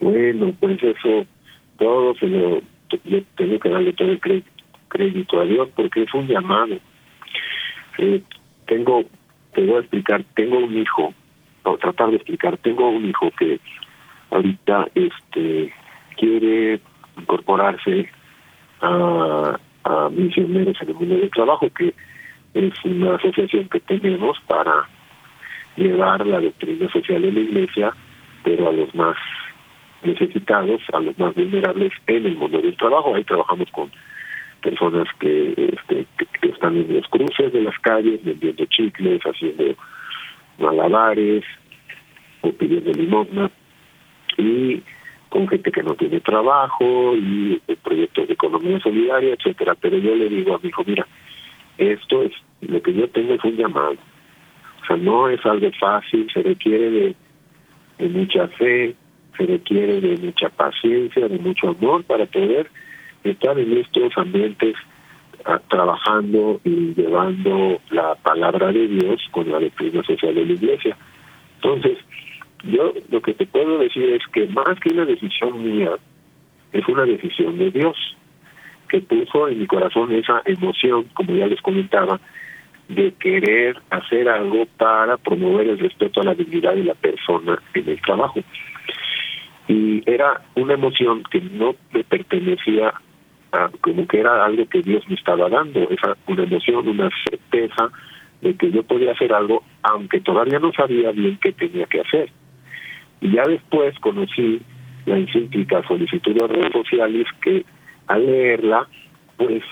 Bueno, 0.00 0.54
pues 0.60 0.82
eso, 0.82 1.26
todo 1.78 2.14
se 2.16 2.26
lo, 2.26 2.60
yo 3.04 3.22
tengo 3.36 3.58
que 3.58 3.68
darle 3.68 3.92
todo 3.92 4.10
el 4.10 4.20
crédito, 4.88 5.40
a 5.40 5.44
Dios 5.44 5.68
porque 5.74 6.02
es 6.02 6.14
un 6.14 6.26
llamado. 6.26 6.78
Eh, 7.98 8.22
tengo, 8.66 9.04
te 9.54 9.64
voy 9.64 9.76
a 9.76 9.80
explicar, 9.80 10.24
tengo 10.34 10.58
un 10.58 10.76
hijo 10.76 11.14
o 11.64 11.76
tratar 11.78 12.10
de 12.10 12.16
explicar. 12.16 12.56
Tengo 12.58 12.88
un 12.88 13.06
hijo 13.06 13.30
que 13.38 13.60
ahorita 14.30 14.88
este 14.94 15.72
quiere 16.16 16.80
incorporarse 17.18 18.08
a, 18.84 19.60
a 19.84 20.08
misioneros 20.10 20.76
en 20.80 20.88
el 20.88 20.94
mundo 20.94 21.16
del 21.16 21.30
trabajo, 21.30 21.68
que 21.70 21.94
es 22.54 22.72
una 22.84 23.16
asociación 23.16 23.68
que 23.68 23.80
tenemos 23.80 24.38
para 24.46 24.88
llevar 25.76 26.26
la 26.26 26.40
doctrina 26.40 26.90
social 26.90 27.22
de 27.22 27.32
la 27.32 27.40
iglesia, 27.40 27.92
pero 28.44 28.68
a 28.68 28.72
los 28.72 28.94
más 28.94 29.16
necesitados, 30.02 30.80
a 30.92 31.00
los 31.00 31.18
más 31.18 31.34
vulnerables 31.34 31.92
en 32.06 32.26
el 32.26 32.36
mundo 32.36 32.60
del 32.60 32.76
trabajo. 32.76 33.14
Ahí 33.14 33.24
trabajamos 33.24 33.70
con 33.70 33.90
personas 34.62 35.08
que, 35.18 35.52
este, 35.72 36.06
que 36.40 36.48
están 36.48 36.76
en 36.76 36.94
los 36.94 37.06
cruces 37.08 37.52
de 37.52 37.62
las 37.62 37.78
calles, 37.80 38.24
vendiendo 38.24 38.64
chicles, 38.66 39.20
haciendo 39.22 39.74
malabares 40.58 41.44
o 42.42 42.52
pidiendo 42.52 42.92
limosna 42.92 43.50
y 44.36 44.82
con 45.34 45.48
gente 45.48 45.72
que 45.72 45.82
no 45.82 45.96
tiene 45.96 46.20
trabajo 46.20 47.12
y 47.16 47.60
proyectos 47.82 48.28
de 48.28 48.34
economía 48.34 48.78
solidaria, 48.78 49.34
etcétera. 49.34 49.74
Pero 49.80 49.98
yo 49.98 50.14
le 50.14 50.28
digo 50.28 50.54
a 50.54 50.60
mi 50.60 50.68
hijo, 50.68 50.84
mira, 50.86 51.04
esto 51.76 52.22
es 52.22 52.30
lo 52.60 52.80
que 52.80 52.94
yo 52.94 53.08
tengo 53.08 53.34
es 53.34 53.42
un 53.42 53.56
llamado. 53.56 53.96
O 54.80 54.86
sea, 54.86 54.96
no 54.96 55.28
es 55.28 55.44
algo 55.44 55.68
fácil, 55.80 56.30
se 56.32 56.40
requiere 56.40 57.16
de, 57.98 58.08
mucha 58.10 58.46
fe, 58.46 58.94
se 59.36 59.44
requiere 59.44 60.00
de 60.00 60.18
mucha 60.18 60.50
paciencia, 60.50 61.26
de 61.26 61.38
mucho 61.40 61.70
amor 61.70 62.04
para 62.04 62.26
poder 62.26 62.70
estar 63.24 63.58
en 63.58 63.76
estos 63.76 64.16
ambientes 64.16 64.76
trabajando 65.68 66.60
y 66.62 66.94
llevando 66.94 67.80
la 67.90 68.14
palabra 68.14 68.70
de 68.70 68.86
Dios 68.86 69.20
con 69.32 69.50
la 69.50 69.58
doctrina 69.58 70.00
social 70.04 70.32
de 70.32 70.46
la 70.46 70.52
iglesia. 70.52 70.96
Entonces, 71.56 71.98
yo 72.66 72.92
lo 73.10 73.20
que 73.20 73.34
te 73.34 73.46
puedo 73.46 73.78
decir 73.78 74.10
es 74.10 74.26
que 74.32 74.46
más 74.46 74.78
que 74.80 74.90
una 74.90 75.04
decisión 75.04 75.62
mía, 75.62 75.90
es 76.72 76.86
una 76.88 77.04
decisión 77.04 77.58
de 77.58 77.70
Dios, 77.70 77.96
que 78.88 79.00
puso 79.00 79.48
en 79.48 79.58
mi 79.60 79.66
corazón 79.66 80.12
esa 80.12 80.42
emoción, 80.44 81.04
como 81.14 81.34
ya 81.34 81.46
les 81.46 81.60
comentaba, 81.60 82.20
de 82.88 83.12
querer 83.14 83.76
hacer 83.90 84.28
algo 84.28 84.66
para 84.76 85.16
promover 85.16 85.68
el 85.68 85.78
respeto 85.78 86.20
a 86.20 86.24
la 86.24 86.34
dignidad 86.34 86.74
de 86.74 86.84
la 86.84 86.94
persona 86.94 87.58
en 87.72 87.88
el 87.88 88.00
trabajo. 88.00 88.40
Y 89.68 90.02
era 90.08 90.42
una 90.54 90.74
emoción 90.74 91.22
que 91.30 91.40
no 91.40 91.74
me 91.92 92.04
pertenecía 92.04 92.92
a, 93.52 93.70
como 93.80 94.06
que 94.06 94.20
era 94.20 94.44
algo 94.44 94.66
que 94.66 94.82
Dios 94.82 95.02
me 95.08 95.14
estaba 95.14 95.48
dando, 95.48 95.88
esa 95.90 96.16
una 96.26 96.42
emoción, 96.42 96.86
una 96.86 97.10
certeza 97.28 97.90
de 98.42 98.54
que 98.54 98.70
yo 98.70 98.82
podía 98.82 99.12
hacer 99.12 99.32
algo, 99.32 99.62
aunque 99.82 100.20
todavía 100.20 100.58
no 100.58 100.70
sabía 100.72 101.10
bien 101.12 101.38
qué 101.40 101.52
tenía 101.52 101.86
que 101.86 102.00
hacer. 102.00 102.30
Y 103.24 103.32
ya 103.32 103.42
después 103.44 103.98
conocí 104.00 104.60
la 105.06 105.16
encíclica 105.16 105.82
solicitud 105.88 106.34
de 106.34 106.46
redes 106.46 106.72
sociales 106.72 107.26
que 107.40 107.64
al 108.06 108.26
leerla, 108.26 108.86
pues 109.38 109.62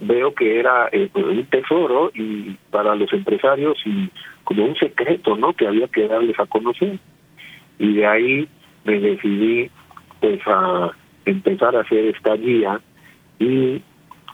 veo 0.00 0.34
que 0.34 0.58
era 0.58 0.88
eh, 0.90 1.10
un 1.14 1.44
tesoro 1.50 2.10
y 2.14 2.56
para 2.70 2.94
los 2.94 3.12
empresarios 3.12 3.76
y 3.84 4.08
como 4.44 4.64
un 4.64 4.74
secreto, 4.76 5.36
¿no? 5.36 5.52
Que 5.52 5.66
había 5.66 5.86
que 5.88 6.08
darles 6.08 6.40
a 6.40 6.46
conocer. 6.46 6.98
Y 7.78 7.92
de 7.92 8.06
ahí 8.06 8.48
me 8.84 9.00
decidí 9.00 9.70
pues 10.20 10.40
a 10.46 10.92
empezar 11.26 11.76
a 11.76 11.80
hacer 11.80 12.06
esta 12.06 12.36
guía 12.36 12.80
y 13.38 13.82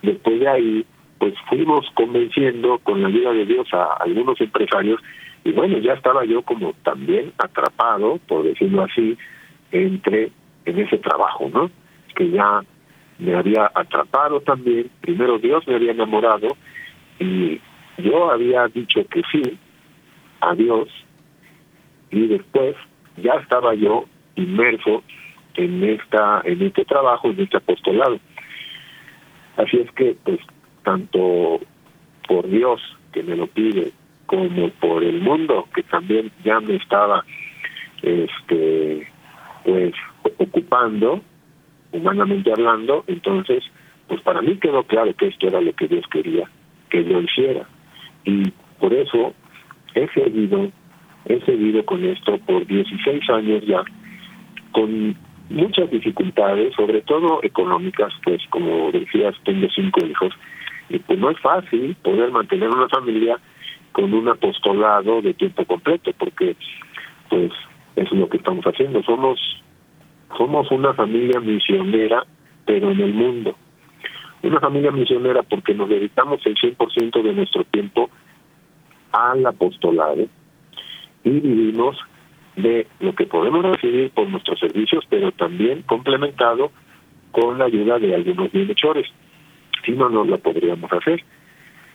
después 0.02 0.38
de 0.38 0.48
ahí 0.48 0.86
pues 1.18 1.34
fuimos 1.48 1.90
convenciendo 1.94 2.78
con 2.84 3.02
la 3.02 3.08
ayuda 3.08 3.32
de 3.32 3.46
Dios 3.46 3.66
a 3.72 3.94
algunos 3.94 4.40
empresarios 4.40 5.00
y 5.44 5.52
bueno, 5.52 5.78
ya 5.78 5.94
estaba 5.94 6.24
yo 6.24 6.42
como 6.42 6.72
también 6.84 7.32
atrapado, 7.38 8.18
por 8.28 8.44
decirlo 8.44 8.82
así, 8.82 9.16
entre 9.72 10.30
en 10.64 10.78
ese 10.78 10.98
trabajo, 10.98 11.50
¿no? 11.52 11.70
Que 12.14 12.30
ya 12.30 12.62
me 13.18 13.34
había 13.34 13.70
atrapado 13.74 14.40
también, 14.40 14.90
primero 15.00 15.38
Dios 15.38 15.66
me 15.66 15.74
había 15.74 15.92
enamorado 15.92 16.56
y 17.18 17.60
yo 17.98 18.30
había 18.30 18.68
dicho 18.68 19.04
que 19.08 19.22
sí 19.30 19.58
a 20.40 20.54
Dios 20.54 20.88
y 22.10 22.26
después 22.26 22.76
ya 23.16 23.34
estaba 23.34 23.74
yo 23.74 24.04
inmerso 24.36 25.02
en 25.54 25.82
esta 25.84 26.42
en 26.44 26.62
este 26.62 26.84
trabajo, 26.84 27.28
en 27.28 27.40
este 27.40 27.56
apostolado. 27.56 28.18
Así 29.56 29.78
es 29.78 29.90
que 29.92 30.16
pues 30.24 30.40
tanto 30.82 31.60
por 32.26 32.48
Dios 32.48 32.80
que 33.12 33.22
me 33.22 33.36
lo 33.36 33.46
pide 33.46 33.92
como 34.26 34.70
por 34.70 35.02
el 35.02 35.20
mundo 35.20 35.68
que 35.74 35.82
también 35.82 36.30
ya 36.44 36.60
me 36.60 36.76
estaba 36.76 37.24
este 38.02 39.06
pues 39.64 39.94
ocupando 40.38 41.22
humanamente 41.92 42.50
hablando, 42.50 43.04
entonces, 43.06 43.62
pues 44.08 44.20
para 44.22 44.42
mí 44.42 44.56
quedó 44.56 44.82
claro 44.84 45.14
que 45.14 45.28
esto 45.28 45.46
era 45.46 45.60
lo 45.60 45.72
que 45.74 45.88
Dios 45.88 46.04
quería 46.10 46.48
que 46.90 47.04
yo 47.04 47.20
hiciera. 47.20 47.66
Y 48.24 48.50
por 48.78 48.92
eso 48.92 49.34
he 49.94 50.08
seguido, 50.08 50.70
he 51.26 51.40
seguido 51.40 51.84
con 51.84 52.04
esto 52.04 52.38
por 52.38 52.66
16 52.66 53.30
años 53.30 53.64
ya, 53.66 53.82
con 54.72 55.16
muchas 55.50 55.90
dificultades, 55.90 56.74
sobre 56.74 57.02
todo 57.02 57.40
económicas, 57.42 58.12
pues 58.24 58.42
como 58.50 58.90
decías, 58.90 59.34
tengo 59.44 59.68
cinco 59.74 60.04
hijos, 60.04 60.32
y 60.88 60.98
pues 60.98 61.18
no 61.18 61.30
es 61.30 61.38
fácil 61.40 61.94
poder 62.02 62.30
mantener 62.30 62.68
una 62.68 62.88
familia 62.88 63.38
con 63.92 64.12
un 64.12 64.28
apostolado 64.28 65.22
de 65.22 65.34
tiempo 65.34 65.64
completo, 65.64 66.12
porque 66.18 66.56
pues 67.28 67.52
es 67.96 68.10
lo 68.12 68.28
que 68.28 68.38
estamos 68.38 68.64
haciendo, 68.64 69.02
somos 69.02 69.38
somos 70.36 70.70
una 70.70 70.94
familia 70.94 71.40
misionera, 71.40 72.24
pero 72.64 72.90
en 72.90 73.00
el 73.00 73.12
mundo. 73.12 73.54
Una 74.42 74.60
familia 74.60 74.90
misionera 74.90 75.42
porque 75.42 75.74
nos 75.74 75.88
dedicamos 75.88 76.40
el 76.46 76.56
100% 76.56 77.22
de 77.22 77.32
nuestro 77.32 77.64
tiempo 77.64 78.10
al 79.12 79.44
apostolado 79.44 80.26
y 81.22 81.30
vivimos 81.30 81.98
de 82.56 82.86
lo 83.00 83.14
que 83.14 83.26
podemos 83.26 83.64
recibir 83.64 84.10
por 84.10 84.28
nuestros 84.28 84.58
servicios, 84.58 85.04
pero 85.08 85.32
también 85.32 85.82
complementado 85.82 86.70
con 87.30 87.58
la 87.58 87.66
ayuda 87.66 87.98
de 87.98 88.14
algunos 88.14 88.50
bienhechores. 88.52 89.06
Si 89.84 89.92
no, 89.92 90.08
no 90.08 90.24
lo 90.24 90.38
podríamos 90.38 90.92
hacer. 90.92 91.22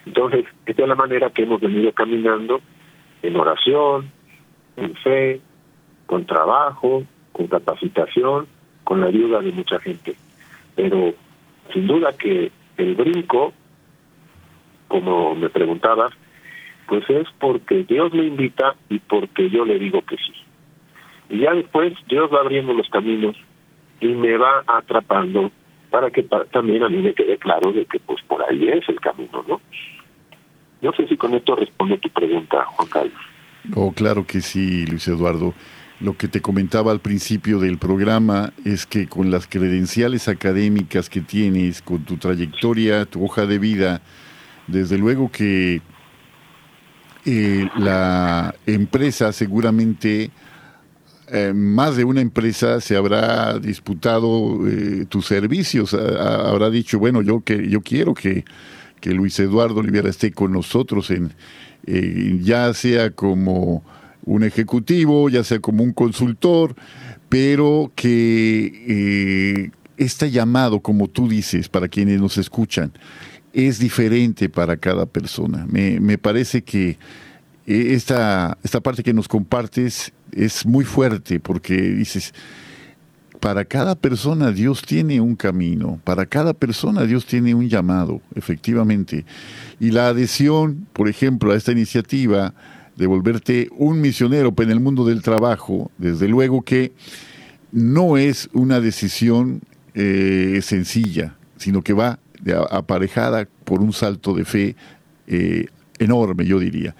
Entonces, 0.07 0.45
esta 0.65 0.83
es 0.83 0.87
la 0.87 0.95
manera 0.95 1.29
que 1.31 1.43
hemos 1.43 1.59
venido 1.59 1.91
caminando 1.91 2.61
en 3.21 3.35
oración, 3.35 4.09
en 4.77 4.95
fe, 4.95 5.41
con 6.05 6.25
trabajo, 6.25 7.03
con 7.33 7.47
capacitación, 7.47 8.47
con 8.85 9.01
la 9.01 9.07
ayuda 9.07 9.41
de 9.41 9.51
mucha 9.51 9.79
gente. 9.79 10.15
Pero 10.77 11.13
sin 11.73 11.87
duda 11.87 12.13
que 12.13 12.51
el 12.77 12.95
brinco, 12.95 13.51
como 14.87 15.35
me 15.35 15.49
preguntabas, 15.49 16.13
pues 16.87 17.03
es 17.09 17.27
porque 17.37 17.83
Dios 17.83 18.13
me 18.13 18.23
invita 18.23 18.75
y 18.87 18.99
porque 18.99 19.49
yo 19.49 19.65
le 19.65 19.77
digo 19.77 20.01
que 20.03 20.15
sí. 20.15 20.33
Y 21.29 21.39
ya 21.39 21.53
después 21.53 21.93
Dios 22.07 22.31
va 22.33 22.39
abriendo 22.39 22.73
los 22.73 22.87
caminos 22.89 23.35
y 23.99 24.07
me 24.07 24.37
va 24.37 24.63
atrapando 24.67 25.51
para 25.89 26.11
que 26.11 26.23
también 26.23 26.83
a 26.83 26.89
mí 26.89 26.97
me 26.97 27.13
quede 27.13 27.37
claro 27.37 27.73
de 27.73 27.85
que 27.85 27.99
pues 27.99 28.21
por 28.23 28.41
ahí 28.43 28.69
es 28.69 28.87
el 28.87 29.01
camino, 29.01 29.43
¿no? 29.45 29.59
No 30.81 30.93
sé 30.93 31.07
si 31.07 31.17
con 31.17 31.33
esto 31.33 31.55
responde 31.55 31.97
tu 31.97 32.09
pregunta, 32.09 32.63
Juan 32.65 32.87
Carlos. 32.87 33.21
Oh, 33.75 33.91
claro 33.91 34.25
que 34.25 34.41
sí, 34.41 34.85
Luis 34.85 35.07
Eduardo. 35.07 35.53
Lo 35.99 36.15
que 36.15 36.27
te 36.27 36.41
comentaba 36.41 36.91
al 36.91 36.99
principio 36.99 37.59
del 37.59 37.79
programa 37.79 38.53
es 38.63 38.85
que 38.85 39.07
con 39.07 39.31
las 39.31 39.47
credenciales 39.47 40.27
académicas 40.27 41.09
que 41.09 41.21
tienes, 41.21 41.81
con 41.81 42.03
tu 42.03 42.17
trayectoria, 42.17 43.05
tu 43.05 43.25
hoja 43.25 43.47
de 43.47 43.57
vida, 43.57 44.01
desde 44.67 44.99
luego 44.99 45.31
que 45.31 45.81
eh, 47.25 47.67
la 47.77 48.53
empresa 48.67 49.33
seguramente, 49.33 50.29
eh, 51.29 51.51
más 51.53 51.97
de 51.97 52.03
una 52.03 52.21
empresa 52.21 52.79
se 52.79 52.95
habrá 52.95 53.57
disputado 53.57 54.67
eh, 54.67 55.05
tus 55.09 55.25
servicios, 55.25 55.95
habrá 55.95 56.69
dicho, 56.69 56.99
bueno, 56.99 57.23
yo, 57.23 57.41
que, 57.41 57.67
yo 57.67 57.81
quiero 57.81 58.13
que, 58.13 58.45
que 58.99 59.11
Luis 59.11 59.39
Eduardo 59.39 59.79
Oliviera 59.79 60.09
esté 60.09 60.31
con 60.31 60.51
nosotros 60.51 61.11
en, 61.11 61.33
ya 62.43 62.73
sea 62.73 63.11
como 63.11 63.83
un 64.25 64.43
ejecutivo, 64.43 65.29
ya 65.29 65.43
sea 65.43 65.59
como 65.59 65.83
un 65.83 65.93
consultor, 65.93 66.75
pero 67.29 67.91
que 67.95 68.83
eh, 68.87 69.71
este 69.97 70.31
llamado, 70.31 70.81
como 70.81 71.07
tú 71.07 71.27
dices, 71.27 71.69
para 71.69 71.87
quienes 71.87 72.19
nos 72.19 72.37
escuchan, 72.37 72.91
es 73.53 73.79
diferente 73.79 74.49
para 74.49 74.77
cada 74.77 75.05
persona. 75.05 75.65
Me, 75.69 76.17
parece 76.17 76.61
que 76.61 76.97
eh, 77.65 77.93
esta, 77.93 78.57
esta 78.63 78.81
parte 78.81 79.03
que 79.03 79.13
nos 79.13 79.27
compartes 79.27 80.13
es 80.31 80.65
muy 80.65 80.85
fuerte 80.85 81.39
porque 81.39 81.75
dices, 81.75 82.33
para 83.39 83.65
cada 83.65 83.95
persona 83.95 84.51
Dios 84.51 84.81
tiene 84.81 85.21
un 85.21 85.35
camino, 85.35 85.99
para 86.03 86.25
cada 86.25 86.53
persona 86.53 87.03
Dios 87.03 87.25
tiene 87.25 87.53
un 87.53 87.69
llamado, 87.69 88.21
efectivamente. 88.35 89.25
Y 89.79 89.91
la 89.91 90.07
adhesión, 90.07 90.87
por 90.93 91.07
ejemplo, 91.07 91.51
a 91.51 91.55
esta 91.55 91.71
iniciativa, 91.71 92.53
de 92.95 93.05
volverte 93.05 93.69
un 93.77 94.01
misionero 94.01 94.53
en 94.57 94.71
el 94.71 94.79
mundo 94.79 95.05
del 95.05 95.21
trabajo, 95.21 95.91
desde 95.97 96.27
luego 96.27 96.63
que 96.63 96.93
no 97.71 98.17
es 98.17 98.49
una 98.53 98.79
decisión 98.79 99.61
eh, 99.93 100.59
sencilla, 100.63 101.35
sino 101.57 101.83
que 101.83 101.93
va 101.93 102.19
aparejada 102.71 103.47
por 103.63 103.81
un 103.81 103.93
salto 103.93 104.33
de 104.33 104.45
fe 104.45 104.75
eh, 105.27 105.67
enorme, 105.99 106.45
yo 106.45 106.59
diría. 106.59 106.95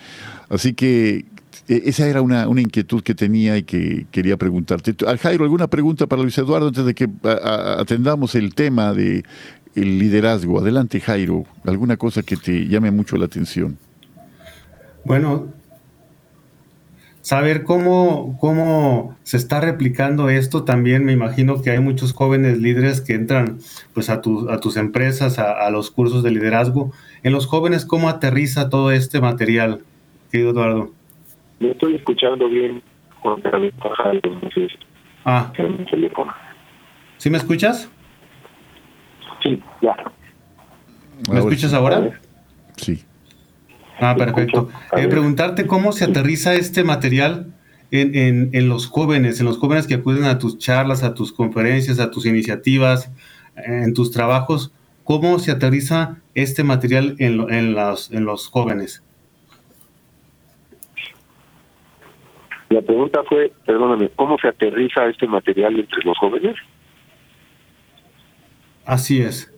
Así 0.50 0.74
que 0.74 1.26
e, 1.68 1.84
esa 1.86 2.08
era 2.08 2.22
una, 2.22 2.46
inquietud 2.46 3.04
que 3.04 3.16
tenía 3.16 3.58
y 3.58 3.64
que 3.64 4.08
quería 4.12 4.38
preguntarte. 4.38 4.96
Jairo, 5.20 5.44
¿alguna 5.44 5.68
pregunta 5.68 6.08
para 6.08 6.22
Luis 6.22 6.38
Eduardo 6.38 6.68
antes 6.68 6.86
de 6.86 6.96
que 6.96 7.10
atendamos 7.24 8.36
el 8.36 8.56
tema 8.56 8.94
de 8.94 9.24
el 9.76 10.00
liderazgo? 10.00 10.60
Adelante, 10.60 11.00
Jairo. 11.00 11.46
¿Alguna 11.66 11.98
cosa 11.98 12.24
que 12.24 12.38
te 12.38 12.68
llame 12.68 12.92
mucho 12.92 13.18
la 13.18 13.26
atención? 13.26 13.78
Bueno, 15.04 15.48
saber 17.22 17.64
cómo, 17.64 18.38
cómo 18.40 19.18
se 19.24 19.36
está 19.36 19.60
replicando 19.60 20.30
esto 20.30 20.64
también 20.64 21.04
me 21.04 21.12
imagino 21.12 21.62
que 21.62 21.72
hay 21.72 21.80
muchos 21.80 22.14
jóvenes 22.14 22.58
líderes 22.60 23.02
que 23.02 23.16
entran 23.16 23.60
pues 23.94 24.10
a, 24.10 24.22
a 24.50 24.60
tus 24.60 24.78
empresas, 24.78 25.38
a, 25.38 25.70
los 25.70 25.92
cursos 25.92 26.24
de 26.24 26.32
liderazgo. 26.32 26.94
En 27.24 27.34
los 27.34 27.46
jóvenes, 27.46 27.86
¿cómo 27.86 28.08
aterriza 28.08 28.70
todo 28.70 28.92
este 28.92 29.20
material, 29.20 29.82
querido 30.32 30.52
Eduardo? 30.52 30.94
Me 31.60 31.72
estoy 31.72 31.96
escuchando 31.96 32.48
bien, 32.48 32.82
Juan 33.20 33.42
Carlos 33.42 33.74
Ah. 35.26 35.52
¿Sí 37.18 37.30
me 37.30 37.38
escuchas? 37.38 37.90
Sí, 39.44 39.62
ya. 39.82 39.96
¿Me 41.32 41.40
escuchas 41.40 41.74
ahora? 41.74 42.20
Sí. 42.78 43.04
Ah, 44.00 44.16
perfecto. 44.16 44.70
Eh, 44.96 45.08
preguntarte 45.08 45.66
cómo 45.66 45.92
se 45.92 46.06
aterriza 46.06 46.54
este 46.54 46.84
material 46.84 47.54
en, 47.92 48.16
en, 48.16 48.50
en, 48.54 48.70
los 48.70 48.88
jóvenes, 48.88 49.40
en 49.40 49.48
los 49.48 49.58
jóvenes 49.58 49.88
que 49.88 49.96
acuden 49.96 50.26
a 50.26 50.38
tus 50.38 50.58
charlas, 50.60 51.04
a 51.04 51.14
tus 51.14 51.34
conferencias, 51.34 52.00
a 52.00 52.12
tus 52.12 52.26
iniciativas, 52.26 53.12
en 53.56 53.94
tus 53.94 54.12
trabajos, 54.12 54.72
¿cómo 55.04 55.40
se 55.40 55.52
aterriza 55.52 56.18
este 56.36 56.64
material 56.64 57.16
en, 57.20 57.52
en, 57.52 57.74
los, 57.74 58.12
en 58.12 58.26
los 58.26 58.48
jóvenes? 58.48 59.04
La 62.70 62.82
pregunta 62.82 63.24
fue, 63.24 63.52
perdóname, 63.66 64.10
¿cómo 64.16 64.38
se 64.40 64.50
aterriza 64.50 65.06
este 65.06 65.26
material 65.28 65.80
entre 65.80 66.04
los 66.04 66.18
jóvenes? 66.18 66.56
Así 68.86 69.22
es. 69.22 69.52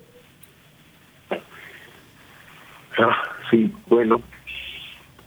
Ah, 2.99 3.23
sí, 3.49 3.71
bueno, 3.87 4.21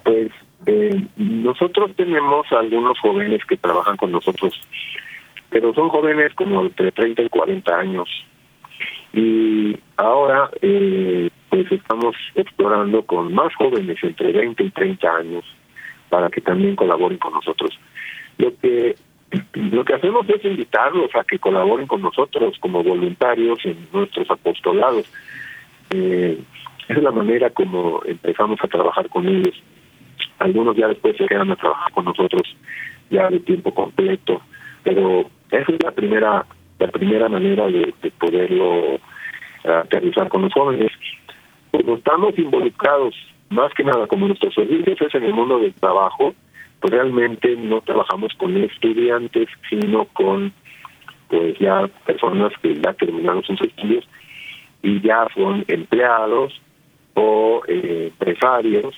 pues 0.04 0.30
eh, 0.66 1.06
nosotros 1.16 1.90
tenemos 1.96 2.46
algunos 2.52 2.98
jóvenes 3.00 3.44
que 3.46 3.56
trabajan 3.56 3.96
con 3.96 4.12
nosotros, 4.12 4.60
pero 5.50 5.74
son 5.74 5.88
jóvenes 5.88 6.34
como 6.34 6.62
entre 6.62 6.92
30 6.92 7.22
y 7.22 7.28
40 7.28 7.76
años. 7.76 8.08
Y 9.12 9.76
ahora, 9.96 10.50
eh, 10.60 11.30
pues 11.48 11.70
estamos 11.72 12.14
explorando 12.34 13.04
con 13.04 13.34
más 13.34 13.54
jóvenes 13.56 13.98
entre 14.02 14.32
20 14.32 14.62
y 14.62 14.70
30 14.70 15.16
años 15.16 15.44
para 16.12 16.28
que 16.28 16.42
también 16.42 16.76
colaboren 16.76 17.16
con 17.16 17.32
nosotros. 17.32 17.70
Lo 18.36 18.54
que 18.58 18.94
lo 19.54 19.82
que 19.82 19.94
hacemos 19.94 20.28
es 20.28 20.44
invitarlos 20.44 21.08
a 21.14 21.24
que 21.24 21.38
colaboren 21.38 21.86
con 21.86 22.02
nosotros 22.02 22.58
como 22.60 22.82
voluntarios 22.82 23.58
en 23.64 23.88
nuestros 23.94 24.30
apostolados. 24.30 25.10
Eh, 25.88 26.38
es 26.86 27.02
la 27.02 27.12
manera 27.12 27.48
como 27.48 28.02
empezamos 28.04 28.58
a 28.62 28.68
trabajar 28.68 29.08
con 29.08 29.26
ellos. 29.26 29.54
Algunos 30.38 30.76
ya 30.76 30.88
después 30.88 31.16
se 31.16 31.24
quedan 31.24 31.50
a 31.50 31.56
trabajar 31.56 31.90
con 31.92 32.04
nosotros 32.04 32.42
ya 33.08 33.30
de 33.30 33.40
tiempo 33.40 33.72
completo, 33.72 34.42
pero 34.82 35.30
esa 35.50 35.72
es 35.72 35.82
la 35.82 35.92
primera 35.92 36.44
la 36.78 36.88
primera 36.88 37.30
manera 37.30 37.68
de, 37.68 37.94
de 38.02 38.10
poderlo 38.10 39.00
aterrizar 39.64 40.28
con 40.28 40.42
los 40.42 40.52
jóvenes. 40.52 40.92
Como 41.70 41.96
estamos 41.96 42.38
involucrados 42.38 43.14
más 43.52 43.72
que 43.74 43.84
nada, 43.84 44.06
como 44.06 44.26
nuestros 44.26 44.54
servicios 44.54 45.00
es 45.00 45.14
en 45.14 45.24
el 45.24 45.34
mundo 45.34 45.58
del 45.58 45.74
trabajo, 45.74 46.34
pues 46.80 46.92
realmente 46.92 47.54
no 47.56 47.80
trabajamos 47.80 48.32
con 48.34 48.56
estudiantes, 48.56 49.48
sino 49.68 50.06
con 50.06 50.52
pues 51.28 51.58
ya 51.58 51.88
personas 52.04 52.52
que 52.60 52.74
ya 52.74 52.92
terminaron 52.92 53.42
sus 53.44 53.60
estudios 53.62 54.06
y 54.82 55.00
ya 55.00 55.26
son 55.34 55.64
empleados 55.68 56.60
o 57.14 57.62
eh, 57.68 58.10
empresarios, 58.10 58.94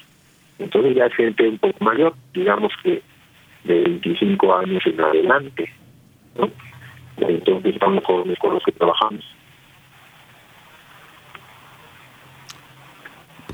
entonces 0.59 0.95
ya 0.97 1.07
es 1.07 1.15
gente 1.15 1.49
un 1.49 1.59
poco 1.59 1.85
mayor, 1.85 2.15
digamos 2.33 2.73
que 2.83 3.03
de 3.65 3.83
25 3.83 4.55
años 4.55 4.83
en 4.87 5.01
adelante, 5.01 5.73
¿no? 6.39 6.51
Entonces 7.17 7.75
estamos 7.75 8.05
jóvenes 8.05 8.39
con 8.39 8.55
los 8.55 8.63
que 8.63 8.73
trabajamos. 8.73 9.25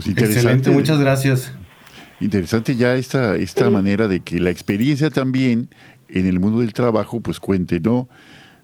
Pues 0.04 0.16
Excelente, 0.16 0.70
muchas 0.70 0.98
gracias. 0.98 1.52
Interesante 2.20 2.76
ya 2.76 2.94
esta, 2.96 3.36
esta 3.36 3.70
manera 3.70 4.08
de 4.08 4.20
que 4.20 4.40
la 4.40 4.50
experiencia 4.50 5.10
también 5.10 5.68
en 6.08 6.26
el 6.26 6.38
mundo 6.38 6.60
del 6.60 6.72
trabajo 6.72 7.20
pues 7.20 7.40
cuente, 7.40 7.80
¿no? 7.80 8.08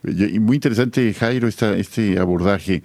Y 0.05 0.39
muy 0.39 0.57
interesante, 0.57 1.13
Jairo, 1.15 1.49
esta, 1.49 1.77
este 1.77 2.19
abordaje. 2.19 2.83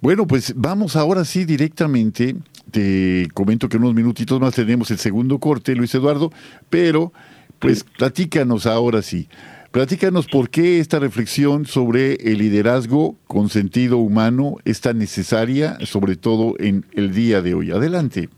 Bueno, 0.00 0.26
pues 0.26 0.54
vamos 0.56 0.96
ahora 0.96 1.24
sí 1.24 1.44
directamente. 1.44 2.36
Te 2.70 3.28
comento 3.34 3.68
que 3.68 3.76
en 3.76 3.84
unos 3.84 3.94
minutitos 3.94 4.40
más 4.40 4.54
tenemos 4.54 4.90
el 4.90 4.98
segundo 4.98 5.38
corte, 5.38 5.76
Luis 5.76 5.94
Eduardo, 5.94 6.32
pero 6.68 7.12
pues 7.58 7.84
platícanos 7.84 8.66
ahora 8.66 9.02
sí. 9.02 9.28
Platícanos 9.76 10.26
por 10.26 10.48
qué 10.48 10.78
esta 10.78 10.98
reflexión 10.98 11.66
sobre 11.66 12.14
el 12.14 12.38
liderazgo 12.38 13.16
con 13.26 13.50
sentido 13.50 13.98
humano 13.98 14.54
es 14.64 14.80
tan 14.80 14.96
necesaria, 14.96 15.74
sobre 15.80 16.16
todo 16.16 16.54
en 16.58 16.86
el 16.94 17.12
día 17.12 17.42
de 17.42 17.52
hoy. 17.52 17.72
Adelante. 17.72 18.30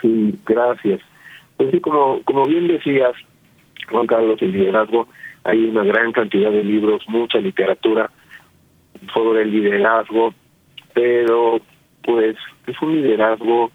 Sí, 0.00 0.38
gracias. 0.46 1.00
Pues 1.56 1.72
sí, 1.72 1.80
como, 1.80 2.22
como 2.22 2.46
bien 2.46 2.68
decías, 2.68 3.10
Juan 3.90 4.06
Carlos, 4.06 4.40
el 4.40 4.52
liderazgo, 4.52 5.08
hay 5.42 5.64
una 5.64 5.82
gran 5.82 6.12
cantidad 6.12 6.52
de 6.52 6.62
libros, 6.62 7.02
mucha 7.08 7.38
literatura 7.38 8.08
sobre 9.12 9.42
el 9.42 9.50
liderazgo, 9.50 10.32
pero 10.94 11.60
pues 12.04 12.36
es 12.68 12.80
un 12.80 13.02
liderazgo 13.02 13.72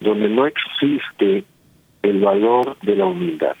donde 0.00 0.30
no 0.30 0.46
existe 0.46 1.44
el 2.00 2.20
valor 2.22 2.74
de 2.80 2.96
la 2.96 3.04
humildad. 3.04 3.56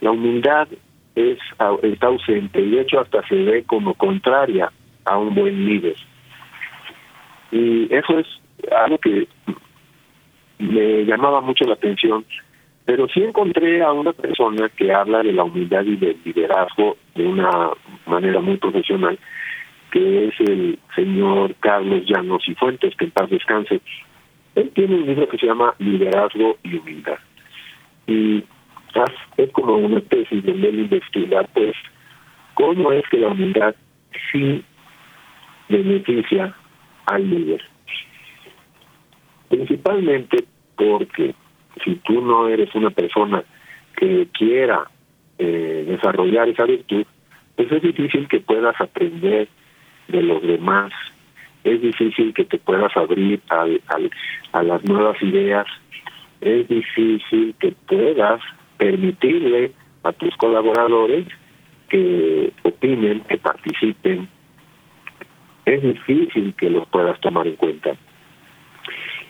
La 0.00 0.10
humildad 0.10 0.68
es, 1.14 1.38
está 1.82 2.06
ausente 2.06 2.60
y 2.60 2.70
de 2.70 2.82
hecho 2.82 3.00
hasta 3.00 3.26
se 3.26 3.34
ve 3.34 3.64
como 3.64 3.94
contraria 3.94 4.70
a 5.04 5.18
un 5.18 5.34
buen 5.34 5.66
líder. 5.66 5.96
Y 7.50 7.92
eso 7.94 8.18
es 8.18 8.26
algo 8.70 8.98
que 8.98 9.28
me 10.58 11.04
llamaba 11.04 11.40
mucho 11.40 11.64
la 11.64 11.74
atención, 11.74 12.24
pero 12.84 13.08
sí 13.08 13.22
encontré 13.22 13.82
a 13.82 13.92
una 13.92 14.12
persona 14.12 14.68
que 14.68 14.92
habla 14.92 15.22
de 15.22 15.32
la 15.32 15.44
humildad 15.44 15.84
y 15.84 15.96
del 15.96 16.18
liderazgo 16.24 16.96
de 17.14 17.26
una 17.26 17.70
manera 18.06 18.40
muy 18.40 18.56
profesional, 18.56 19.18
que 19.90 20.28
es 20.28 20.40
el 20.40 20.78
señor 20.94 21.54
Carlos 21.60 22.04
Llanos 22.06 22.42
y 22.46 22.54
Fuentes, 22.54 22.94
que 22.96 23.06
en 23.06 23.10
paz 23.10 23.30
descanse. 23.30 23.80
Él 24.54 24.70
tiene 24.74 24.96
un 24.96 25.06
libro 25.06 25.28
que 25.28 25.38
se 25.38 25.46
llama 25.46 25.74
Liderazgo 25.78 26.56
y 26.62 26.76
Humildad. 26.76 27.18
Y 28.06 28.44
es 29.36 29.50
como 29.52 29.76
una 29.76 30.00
tesis 30.00 30.44
donde 30.44 30.68
él 30.68 30.80
investiga, 30.80 31.42
pues, 31.54 31.74
cómo 32.54 32.92
es 32.92 33.06
que 33.08 33.18
la 33.18 33.28
humildad 33.28 33.74
sí 34.32 34.64
beneficia 35.68 36.54
al 37.06 37.28
líder. 37.28 37.62
Principalmente 39.48 40.44
porque 40.76 41.34
si 41.84 41.96
tú 41.96 42.20
no 42.20 42.48
eres 42.48 42.74
una 42.74 42.90
persona 42.90 43.44
que 43.96 44.28
quiera 44.32 44.90
eh, 45.38 45.84
desarrollar 45.86 46.48
esa 46.48 46.64
virtud, 46.64 47.04
pues 47.54 47.72
es 47.72 47.82
difícil 47.82 48.28
que 48.28 48.40
puedas 48.40 48.78
aprender 48.80 49.48
de 50.08 50.22
los 50.22 50.42
demás, 50.42 50.92
es 51.64 51.80
difícil 51.80 52.32
que 52.34 52.44
te 52.44 52.58
puedas 52.58 52.96
abrir 52.96 53.40
al, 53.48 53.80
a 54.52 54.62
las 54.62 54.84
nuevas 54.84 55.20
ideas, 55.22 55.66
es 56.40 56.68
difícil 56.68 57.54
que 57.58 57.72
puedas 57.86 58.40
permitirle 58.76 59.72
a 60.02 60.12
tus 60.12 60.34
colaboradores 60.36 61.26
que 61.88 62.52
opinen, 62.62 63.20
que 63.22 63.38
participen. 63.38 64.28
Es 65.64 65.82
difícil 65.82 66.54
que 66.54 66.70
los 66.70 66.86
puedas 66.88 67.20
tomar 67.20 67.46
en 67.46 67.56
cuenta. 67.56 67.96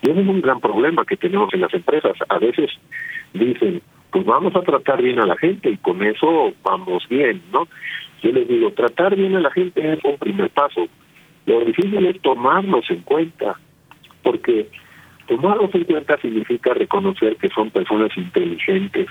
Y 0.03 0.11
ese 0.11 0.20
es 0.20 0.28
un 0.28 0.42
gran 0.42 0.61
problema 0.61 1.05
que 1.05 1.16
tenemos 1.16 1.53
en 1.55 1.62
las 1.62 1.72
empresas. 1.72 2.16
A 2.28 2.38
veces 2.38 2.70
dicen, 3.32 3.80
pues 4.11 4.24
vamos 4.24 4.55
a 4.55 4.62
tratar 4.62 5.03
bien 5.03 5.18
a 5.18 5.26
la 5.26 5.36
gente 5.36 5.70
y 5.70 5.76
con 5.78 6.03
eso 6.03 6.53
vamos 6.62 7.07
bien, 7.09 7.42
¿no? 7.53 7.66
Yo 8.22 8.32
les 8.32 8.49
digo, 8.49 8.72
tratar 8.72 9.16
bien 9.16 9.36
a 9.36 9.40
la 9.40 9.51
gente 9.51 9.92
es 9.92 10.03
un 10.05 10.18
primer 10.18 10.51
paso. 10.51 10.88
Lo 11.47 11.61
difícil 11.61 12.05
es 12.07 12.20
tomarlos 12.22 12.90
en 12.90 13.03
cuenta, 13.03 13.59
porque 14.22 14.68
tomarlos 15.26 15.74
en 15.74 15.84
cuenta 15.84 16.18
significa 16.18 16.74
reconocer 16.74 17.36
que 17.36 17.49
son 17.51 17.70
personas 17.70 18.11
inteligentes, 18.16 19.07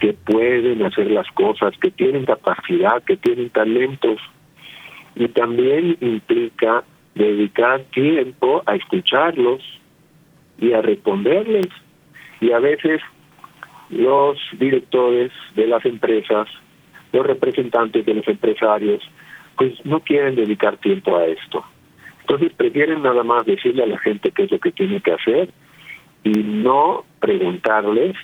que 0.00 0.12
pueden 0.12 0.84
hacer 0.84 1.10
las 1.10 1.26
cosas, 1.32 1.76
que 1.80 1.90
tienen 1.90 2.24
capacidad, 2.24 3.02
que 3.02 3.16
tienen 3.16 3.50
talentos. 3.50 4.20
Y 5.14 5.28
también 5.28 5.96
implica 6.00 6.84
dedicar 7.14 7.82
tiempo 7.92 8.62
a 8.66 8.76
escucharlos 8.76 9.62
y 10.58 10.72
a 10.72 10.82
responderles. 10.82 11.68
Y 12.40 12.52
a 12.52 12.60
veces 12.60 13.00
los 13.90 14.38
directores 14.58 15.32
de 15.56 15.66
las 15.66 15.84
empresas, 15.84 16.48
los 17.12 17.26
representantes 17.26 18.04
de 18.04 18.14
los 18.14 18.28
empresarios, 18.28 19.02
pues 19.56 19.72
no 19.84 20.00
quieren 20.00 20.36
dedicar 20.36 20.76
tiempo 20.76 21.16
a 21.16 21.26
esto. 21.26 21.64
Entonces 22.20 22.52
prefieren 22.52 23.02
nada 23.02 23.24
más 23.24 23.46
decirle 23.46 23.82
a 23.82 23.86
la 23.86 23.98
gente 23.98 24.30
qué 24.30 24.44
es 24.44 24.50
lo 24.50 24.60
que 24.60 24.70
tiene 24.70 25.00
que 25.00 25.12
hacer 25.12 25.48
y 26.22 26.30
no 26.30 27.04
preguntarles 27.20 28.16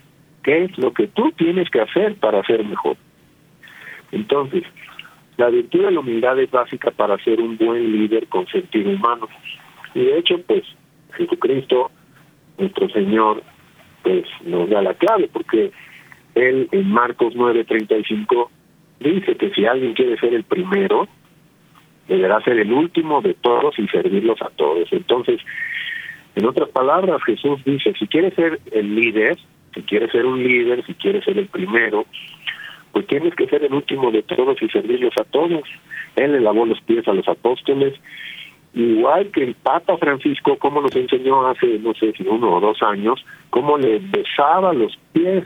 qué 0.45 0.65
es 0.65 0.79
lo 0.79 0.93
que 0.93 1.09
tú 1.09 1.33
tienes 1.33 1.69
que 1.71 1.81
hacer 1.81 2.15
para 2.17 2.43
ser 2.45 2.65
mejor. 2.65 2.97
Entonces, 4.13 4.63
la 5.37 5.49
virtud 5.49 5.85
de 5.85 5.91
la 5.91 6.01
humildad 6.01 6.39
es 6.39 6.51
básica 6.51 6.93
para 6.93 7.19
ser 7.25 7.41
un 7.41 7.57
buen 7.57 7.91
líder 7.93 8.29
con 8.29 8.47
sentido 8.47 8.91
humano. 8.91 9.29
Y 9.95 10.05
de 10.05 10.19
hecho, 10.19 10.41
pues, 10.47 10.63
Jesucristo, 11.15 11.91
nuestro 12.59 12.89
Señor, 12.91 13.43
pues 14.03 14.25
nos 14.45 14.69
da 14.71 14.83
la 14.83 14.95
clave, 14.95 15.29
porque 15.33 15.73
Él 16.35 16.69
en 16.71 16.91
Marcos 16.91 17.35
9:35 17.35 18.51
dice 19.01 19.37
que 19.37 19.51
si 19.51 19.67
alguien 19.67 19.95
quiere 19.95 20.19
ser 20.19 20.35
el 20.35 20.45
primero, 20.45 21.09
deberá 22.07 22.41
ser 22.43 22.59
el 22.59 22.73
último 22.73 23.23
de 23.23 23.35
todos 23.35 23.79
y 23.79 23.89
servirlos 23.89 24.41
a 24.43 24.51
todos. 24.51 24.93
Entonces, 24.93 25.41
en 26.37 26.47
otras 26.47 26.69
palabras, 26.69 27.23
Jesús 27.25 27.65
dice, 27.65 27.95
si 27.99 28.07
quieres 28.07 28.35
ser 28.35 28.61
el 28.73 28.95
líder, 28.95 29.39
si 29.75 29.83
quieres 29.83 30.13
ser 30.13 30.25
un 30.27 30.43
líder, 30.43 30.85
si 30.87 30.95
quieres 30.95 31.25
ser 31.25 31.39
el 31.39 31.47
primero, 31.47 32.07
pues 32.93 33.07
tienes 33.09 33.35
que 33.35 33.49
ser 33.49 33.65
el 33.65 33.75
último 33.75 34.11
de 34.13 34.23
todos 34.23 34.61
y 34.63 34.69
servirlos 34.69 35.15
a 35.21 35.25
todos. 35.25 35.65
Él 36.17 36.33
le 36.33 36.41
lavó 36.41 36.65
los 36.65 36.81
pies 36.83 37.07
a 37.09 37.13
los 37.13 37.27
apóstoles, 37.29 37.95
igual 38.73 39.31
que 39.33 39.43
el 39.43 39.55
Papa 39.55 39.97
Francisco, 39.99 40.57
como 40.59 40.81
nos 40.81 40.95
enseñó 40.95 41.47
hace, 41.49 41.79
no 41.81 41.95
sé 41.95 42.13
si 42.13 42.27
uno 42.27 42.57
o 42.57 42.61
dos 42.61 42.83
años, 42.83 43.25
cómo 43.51 43.79
le 43.79 43.99
besaba 43.99 44.73
los 44.73 44.97
pies, 45.13 45.45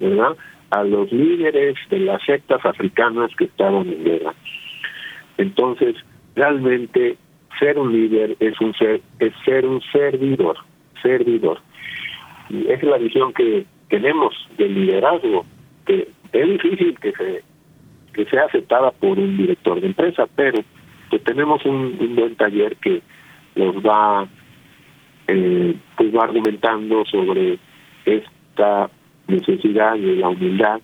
¿verdad? 0.00 0.36
A 0.70 0.82
los 0.82 1.12
líderes 1.12 1.76
de 1.88 2.00
las 2.00 2.22
sectas 2.24 2.64
africanas 2.64 3.30
que 3.36 3.44
estaban 3.44 3.88
en 3.88 4.04
guerra. 4.04 4.34
Entonces, 5.38 5.94
realmente 6.34 7.16
ser 7.58 7.78
un 7.78 7.92
líder 7.92 8.36
es 8.40 8.60
un 8.60 8.74
ser, 8.74 9.00
es 9.20 9.32
ser 9.44 9.66
un 9.66 9.80
servidor, 9.92 10.56
servidor. 11.00 11.60
Y 12.50 12.62
esa 12.64 12.74
es 12.74 12.84
la 12.84 12.98
visión 12.98 13.32
que 13.32 13.66
tenemos 13.88 14.34
del 14.56 14.74
liderazgo, 14.74 15.44
que 15.86 16.08
es 16.32 16.48
difícil 16.48 16.98
que 16.98 17.12
se 17.12 17.42
que 18.12 18.26
sea 18.26 18.44
aceptada 18.44 18.90
por 18.90 19.18
un 19.18 19.36
director 19.36 19.80
de 19.80 19.86
empresa, 19.86 20.26
pero 20.36 20.62
pues 21.08 21.24
tenemos 21.24 21.64
un, 21.64 21.96
buen 22.14 22.36
taller 22.36 22.76
que 22.76 23.02
nos 23.54 23.76
va 23.76 24.26
eh, 25.28 25.74
pues 25.96 26.14
va 26.14 26.24
argumentando 26.24 27.04
sobre 27.06 27.58
esta 28.04 28.90
necesidad 29.28 29.94
de 29.94 30.16
la 30.16 30.28
humildad 30.28 30.80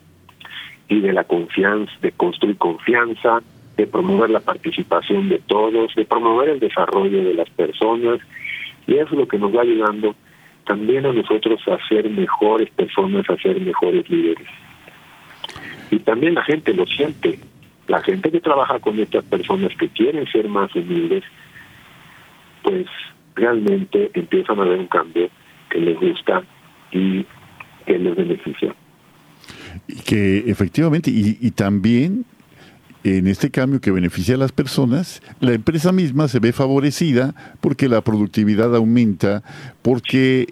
y 0.89 1.01
de 1.01 1.13
la 1.13 1.25
confianza, 1.25 1.93
de 2.01 2.13
construir 2.13 2.57
confianza, 2.57 3.41
de 3.77 3.87
promover 3.87 4.31
la 4.31 4.41
participación 4.41 5.29
de 5.29 5.39
todos, 5.39 5.95
de 5.95 6.05
promover 6.05 6.49
el 6.49 6.61
desarrollo 6.61 7.25
de 7.25 7.35
las 7.35 7.51
personas, 7.51 8.21
y 8.87 8.95
es 8.95 9.11
lo 9.11 9.29
que 9.29 9.39
nos 9.39 9.55
va 9.55 9.63
ayudando 9.63 10.15
también 10.69 11.07
a 11.07 11.13
nosotros 11.15 11.61
a 11.67 11.79
ser 11.89 12.09
mejores 12.11 12.69
personas, 12.71 13.29
a 13.31 13.37
ser 13.39 13.59
mejores 13.59 14.09
líderes. 14.11 14.47
Y 15.91 15.99
también 16.01 16.35
la 16.35 16.45
gente 16.45 16.75
lo 16.75 16.87
siente, 16.87 17.39
la 17.87 18.03
gente 18.03 18.31
que 18.31 18.41
trabaja 18.41 18.79
con 18.79 18.99
estas 19.01 19.25
personas 19.25 19.75
que 19.79 19.89
quieren 19.89 20.27
ser 20.31 20.47
más 20.47 20.73
humildes, 20.77 21.25
pues 22.63 22.87
realmente 23.35 24.11
empiezan 24.13 24.61
a 24.61 24.65
ver 24.65 24.79
un 24.79 24.89
cambio 24.89 25.31
que 25.71 25.81
les 25.81 25.99
gusta 25.99 26.43
y 26.93 27.25
que 27.87 27.99
les 27.99 28.15
beneficia. 28.15 28.75
Y 29.87 30.01
que 30.03 30.51
efectivamente, 30.51 31.11
y, 31.11 31.39
y 31.41 31.51
también 31.53 32.27
en 33.05 33.27
este 33.27 33.51
cambio 33.51 33.81
que 33.81 33.91
beneficia 33.91 34.35
a 34.35 34.39
las 34.39 34.53
personas, 34.53 35.23
la 35.41 35.53
empresa 35.53 35.93
misma 35.93 36.29
se 36.29 36.41
ve 36.41 36.53
favorecida 36.53 37.35
porque 37.61 37.89
la 37.89 38.01
productividad 38.01 38.75
aumenta, 38.75 39.43
porque 39.83 40.47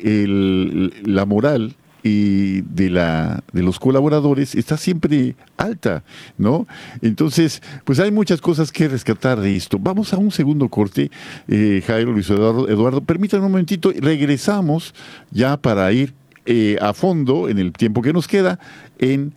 la 1.05 1.25
moral 1.25 1.77
y 2.03 2.61
de 2.61 2.89
la 2.89 3.43
de 3.53 3.63
los 3.63 3.81
colaboradores 3.81 4.55
está 4.55 4.77
siempre 4.77 5.35
alta, 5.57 6.05
¿no? 6.39 6.69
Entonces, 7.03 7.63
pues 7.85 7.99
hay 7.99 8.13
muchas 8.13 8.41
cosas 8.41 8.71
que 8.71 8.87
rescatar 8.87 9.41
de 9.41 9.57
esto. 9.57 9.79
Vamos 9.81 10.13
a 10.13 10.19
un 10.19 10.31
segundo 10.31 10.69
corte, 10.69 11.11
eh, 11.49 11.83
Jairo, 11.85 12.13
Luis 12.13 12.31
Eduardo, 12.31 12.69
Eduardo, 12.69 13.01
permítanme 13.01 13.47
un 13.47 13.53
momentito, 13.53 13.93
regresamos 13.99 14.95
ya 15.33 15.57
para 15.57 15.91
ir 15.93 16.15
eh, 16.45 16.77
a 16.81 16.93
fondo 16.93 17.49
en 17.49 17.59
el 17.59 17.73
tiempo 17.73 18.03
que 18.03 18.13
nos 18.13 18.29
queda 18.29 18.61
en 19.01 19.35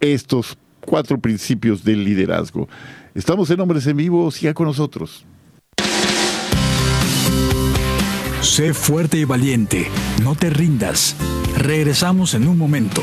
estos 0.00 0.56
cuatro 0.84 1.18
principios 1.18 1.84
del 1.84 2.04
liderazgo. 2.04 2.68
Estamos 3.14 3.50
en 3.50 3.60
Hombres 3.60 3.86
en 3.86 3.96
Vivo, 3.96 4.30
siga 4.30 4.54
con 4.54 4.66
nosotros. 4.66 5.24
Sé 8.40 8.74
fuerte 8.74 9.18
y 9.18 9.24
valiente, 9.24 9.88
no 10.22 10.34
te 10.34 10.50
rindas. 10.50 11.16
Regresamos 11.56 12.34
en 12.34 12.48
un 12.48 12.58
momento. 12.58 13.02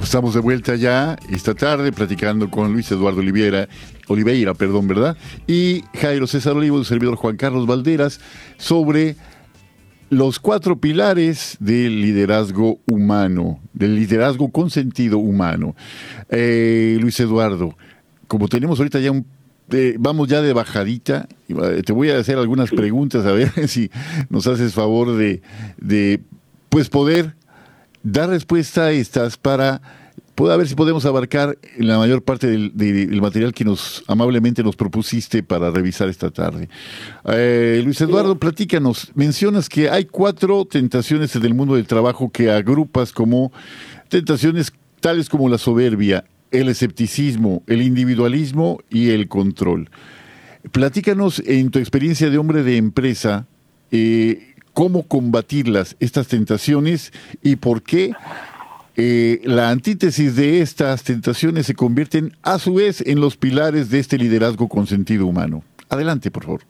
Pues 0.00 0.08
estamos 0.08 0.32
de 0.32 0.40
vuelta 0.40 0.76
ya 0.76 1.18
esta 1.28 1.54
tarde 1.54 1.92
platicando 1.92 2.50
con 2.50 2.72
Luis 2.72 2.90
Eduardo 2.90 3.20
Oliveira, 3.20 3.68
Oliveira, 4.08 4.54
perdón, 4.54 4.88
¿verdad? 4.88 5.14
Y 5.46 5.84
Jairo 5.92 6.26
César 6.26 6.54
Olivo, 6.54 6.78
el 6.78 6.86
servidor 6.86 7.16
Juan 7.16 7.36
Carlos 7.36 7.66
Valderas, 7.66 8.18
sobre 8.56 9.16
los 10.08 10.38
cuatro 10.38 10.80
pilares 10.80 11.58
del 11.60 12.00
liderazgo 12.00 12.78
humano, 12.86 13.60
del 13.74 13.94
liderazgo 13.94 14.50
con 14.50 14.70
sentido 14.70 15.18
humano. 15.18 15.76
Eh, 16.30 16.96
Luis 16.98 17.20
Eduardo, 17.20 17.76
como 18.26 18.48
tenemos 18.48 18.78
ahorita 18.78 19.00
ya 19.00 19.10
un 19.10 19.26
eh, 19.70 19.96
vamos 19.98 20.28
ya 20.28 20.40
de 20.40 20.54
bajadita. 20.54 21.28
Eh, 21.46 21.82
te 21.84 21.92
voy 21.92 22.08
a 22.08 22.18
hacer 22.18 22.38
algunas 22.38 22.70
preguntas 22.70 23.26
a 23.26 23.32
ver 23.32 23.50
si 23.68 23.90
nos 24.30 24.46
haces 24.46 24.72
favor 24.72 25.14
de, 25.14 25.42
de 25.76 26.20
pues 26.70 26.88
poder 26.88 27.34
dar 28.02 28.28
respuesta 28.28 28.84
a 28.84 28.92
estas 28.92 29.36
para 29.36 29.80
poder 30.34 30.56
ver 30.56 30.68
si 30.68 30.74
podemos 30.74 31.04
abarcar 31.04 31.58
la 31.76 31.98
mayor 31.98 32.22
parte 32.22 32.46
del, 32.46 33.20
material 33.20 33.52
que 33.52 33.64
nos 33.64 34.02
amablemente 34.06 34.62
nos 34.62 34.74
propusiste 34.74 35.42
para 35.42 35.70
revisar 35.70 36.08
esta 36.08 36.30
tarde. 36.30 36.68
Eh, 37.26 37.82
Luis 37.84 38.00
Eduardo, 38.00 38.38
platícanos. 38.38 39.10
Mencionas 39.14 39.68
que 39.68 39.90
hay 39.90 40.06
cuatro 40.06 40.64
tentaciones 40.64 41.36
en 41.36 41.44
el 41.44 41.52
mundo 41.52 41.74
del 41.74 41.86
trabajo 41.86 42.30
que 42.30 42.50
agrupas 42.50 43.12
como 43.12 43.52
tentaciones 44.08 44.72
tales 45.00 45.28
como 45.28 45.48
la 45.48 45.58
soberbia, 45.58 46.24
el 46.50 46.68
escepticismo, 46.68 47.62
el 47.66 47.82
individualismo 47.82 48.78
y 48.88 49.10
el 49.10 49.28
control. 49.28 49.90
Platícanos 50.72 51.42
en 51.46 51.70
tu 51.70 51.78
experiencia 51.78 52.30
de 52.30 52.38
hombre 52.38 52.62
de 52.62 52.76
empresa, 52.76 53.46
eh, 53.90 54.49
cómo 54.72 55.06
combatirlas, 55.06 55.96
estas 56.00 56.28
tentaciones, 56.28 57.12
y 57.42 57.56
por 57.56 57.82
qué 57.82 58.12
eh, 58.96 59.40
la 59.44 59.70
antítesis 59.70 60.36
de 60.36 60.60
estas 60.60 61.04
tentaciones 61.04 61.66
se 61.66 61.74
convierten 61.74 62.32
a 62.42 62.58
su 62.58 62.74
vez 62.74 63.00
en 63.06 63.20
los 63.20 63.36
pilares 63.36 63.90
de 63.90 63.98
este 63.98 64.18
liderazgo 64.18 64.68
con 64.68 64.86
sentido 64.86 65.26
humano. 65.26 65.62
Adelante, 65.88 66.30
por 66.30 66.44
favor. 66.44 66.60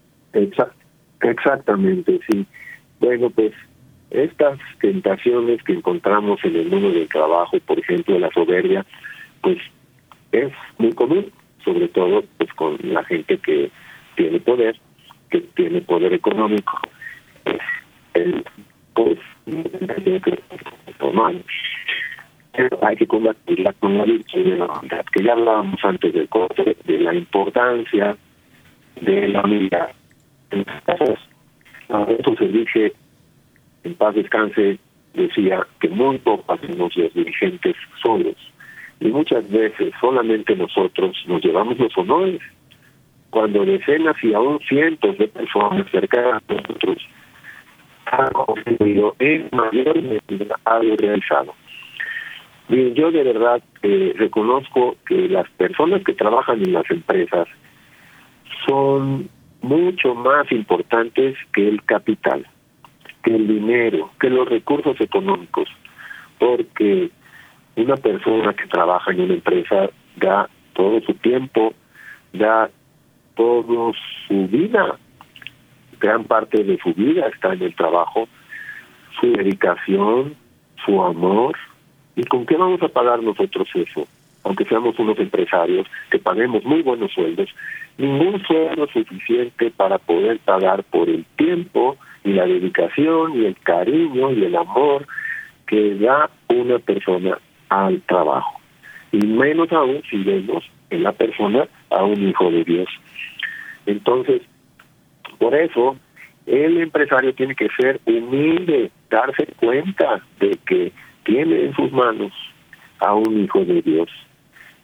exactamente, 1.23 2.21
sí. 2.31 2.47
Bueno, 3.01 3.31
pues 3.31 3.53
estas 4.11 4.59
tentaciones 4.81 5.63
que 5.63 5.73
encontramos 5.73 6.39
en 6.45 6.57
el 6.57 6.69
mundo 6.69 6.91
del 6.91 7.09
trabajo, 7.09 7.59
por 7.67 7.79
ejemplo, 7.79 8.19
la 8.19 8.31
soberbia, 8.31 8.85
pues 9.41 9.59
es 10.33 10.53
muy 10.79 10.93
común, 10.93 11.33
sobre 11.65 11.89
todo 11.89 12.25
pues 12.37 12.53
con 12.55 12.79
la 12.83 13.05
gente 13.05 13.39
que 13.39 13.71
tiene 14.17 14.41
poder, 14.41 14.77
que 15.31 15.41
tiene 15.41 15.81
poder 15.81 16.13
económico. 16.13 16.79
Pues, 18.95 19.19
pues 20.99 21.19
hay 22.83 22.97
que 22.97 23.07
combatirla 23.07 23.73
con 23.75 23.97
la 23.99 24.05
virtud 24.05 24.45
de 24.45 24.57
la 24.57 24.67
unidad, 24.67 25.05
que 25.13 25.23
ya 25.23 25.33
hablábamos 25.33 25.85
antes 25.85 26.13
del 26.13 26.29
corte, 26.29 26.77
de 26.85 26.99
la 26.99 27.15
importancia 27.15 28.17
de 29.01 29.29
la 29.29 29.43
unidad. 29.43 29.91
Entonces, 30.51 31.19
eso 32.19 32.37
se 32.37 32.49
dice, 32.49 32.93
en 33.85 33.95
paz 33.95 34.15
descanse, 34.15 34.79
decía 35.15 35.67
que 35.81 35.89
muy 35.89 36.19
poco 36.19 36.53
hacemos 36.53 36.97
los 36.97 37.15
dirigentes 37.15 37.77
solos. 38.03 38.37
Y 39.01 39.09
muchas 39.09 39.51
veces 39.51 39.93
solamente 40.01 40.55
nosotros 40.57 41.17
nos 41.27 41.43
llevamos 41.43 41.79
los 41.79 41.97
honores. 41.97 42.41
Cuando 43.31 43.65
decenas 43.65 44.17
y 44.23 44.35
aún 44.35 44.59
cientos 44.69 45.17
de 45.17 45.29
personas 45.29 45.89
cercanas 45.91 46.43
a 46.49 46.53
nosotros 46.53 46.99
han 48.07 48.33
conseguido 48.33 49.15
en 49.19 49.49
mayor 49.53 50.03
medida 50.03 50.57
algo 50.65 50.97
realizado. 50.97 51.55
Bien, 52.69 52.95
yo 52.95 53.11
de 53.11 53.25
verdad 53.25 53.63
eh, 53.83 54.15
reconozco 54.17 54.97
que 55.07 55.29
las 55.29 55.49
personas 55.51 56.05
que 56.05 56.15
trabajan 56.15 56.61
en 56.63 56.73
las 56.73 56.89
empresas 56.91 57.49
son 58.67 59.29
mucho 59.63 60.15
más 60.15 60.51
importantes 60.53 61.37
que 61.53 61.69
el 61.69 61.83
capital, 61.85 62.47
que 63.23 63.35
el 63.35 63.47
dinero, 63.47 64.11
que 64.21 64.31
los 64.31 64.49
recursos 64.49 65.01
económicos, 65.01 65.69
porque 66.39 67.11
una 67.77 67.97
persona 67.97 68.55
que 68.55 68.67
trabaja 68.67 69.11
en 69.13 69.21
una 69.21 69.35
empresa 69.35 69.91
da 70.17 70.49
todo 70.75 71.01
su 71.01 71.15
tiempo, 71.15 71.75
da 72.33 72.71
toda 73.35 73.93
su 74.27 74.47
vida, 74.49 74.99
gran 76.01 76.25
parte 76.25 76.65
de 76.65 76.79
su 76.79 76.93
vida 76.95 77.29
está 77.29 77.53
en 77.53 77.63
el 77.63 77.75
trabajo, 77.75 78.29
su 79.21 79.31
dedicación, 79.33 80.35
su 80.85 81.03
amor. 81.03 81.57
¿Y 82.17 82.25
con 82.25 82.47
qué 82.47 82.57
vamos 82.57 82.83
a 82.83 82.89
pagar 82.89 83.23
nosotros 83.23 83.69
eso? 83.75 84.09
Aunque 84.43 84.65
seamos 84.65 84.99
unos 84.99 85.19
empresarios 85.19 85.87
que 86.11 86.19
paguemos 86.19 86.65
muy 86.65 86.83
buenos 86.83 87.13
sueldos, 87.13 87.51
ningún 87.99 88.43
sueldo 88.47 88.87
suficiente 88.89 89.71
para 89.71 89.99
poder 89.99 90.39
pagar 90.41 90.83
por 90.85 91.09
el 91.09 91.25
tiempo 91.37 91.97
y 92.25 92.33
la 92.33 92.47
dedicación 92.47 93.37
y 93.37 93.45
el 93.47 93.57
cariño 93.59 94.33
y 94.33 94.45
el 94.45 94.57
amor 94.57 95.07
que 95.67 95.95
da 95.97 96.31
una 96.49 96.79
persona 96.79 97.39
al 97.69 98.01
trabajo. 98.03 98.59
Y 99.13 99.19
menos 99.19 99.71
aún 99.73 100.03
si 100.11 100.23
vemos 100.23 100.65
en 100.89 101.03
la 101.03 101.13
persona 101.13 101.69
a 101.91 102.03
un 102.05 102.29
hijo 102.29 102.51
de 102.51 102.65
Dios. 102.65 102.89
Entonces, 103.87 104.43
por 105.41 105.55
eso, 105.55 105.97
el 106.45 106.83
empresario 106.83 107.35
tiene 107.35 107.55
que 107.55 107.69
ser 107.71 107.99
humilde, 108.05 108.91
darse 109.09 109.47
cuenta 109.57 110.23
de 110.39 110.51
que 110.67 110.93
tiene 111.25 111.65
en 111.65 111.75
sus 111.75 111.91
manos 111.91 112.31
a 112.99 113.15
un 113.15 113.43
hijo 113.43 113.65
de 113.65 113.81
Dios 113.81 114.11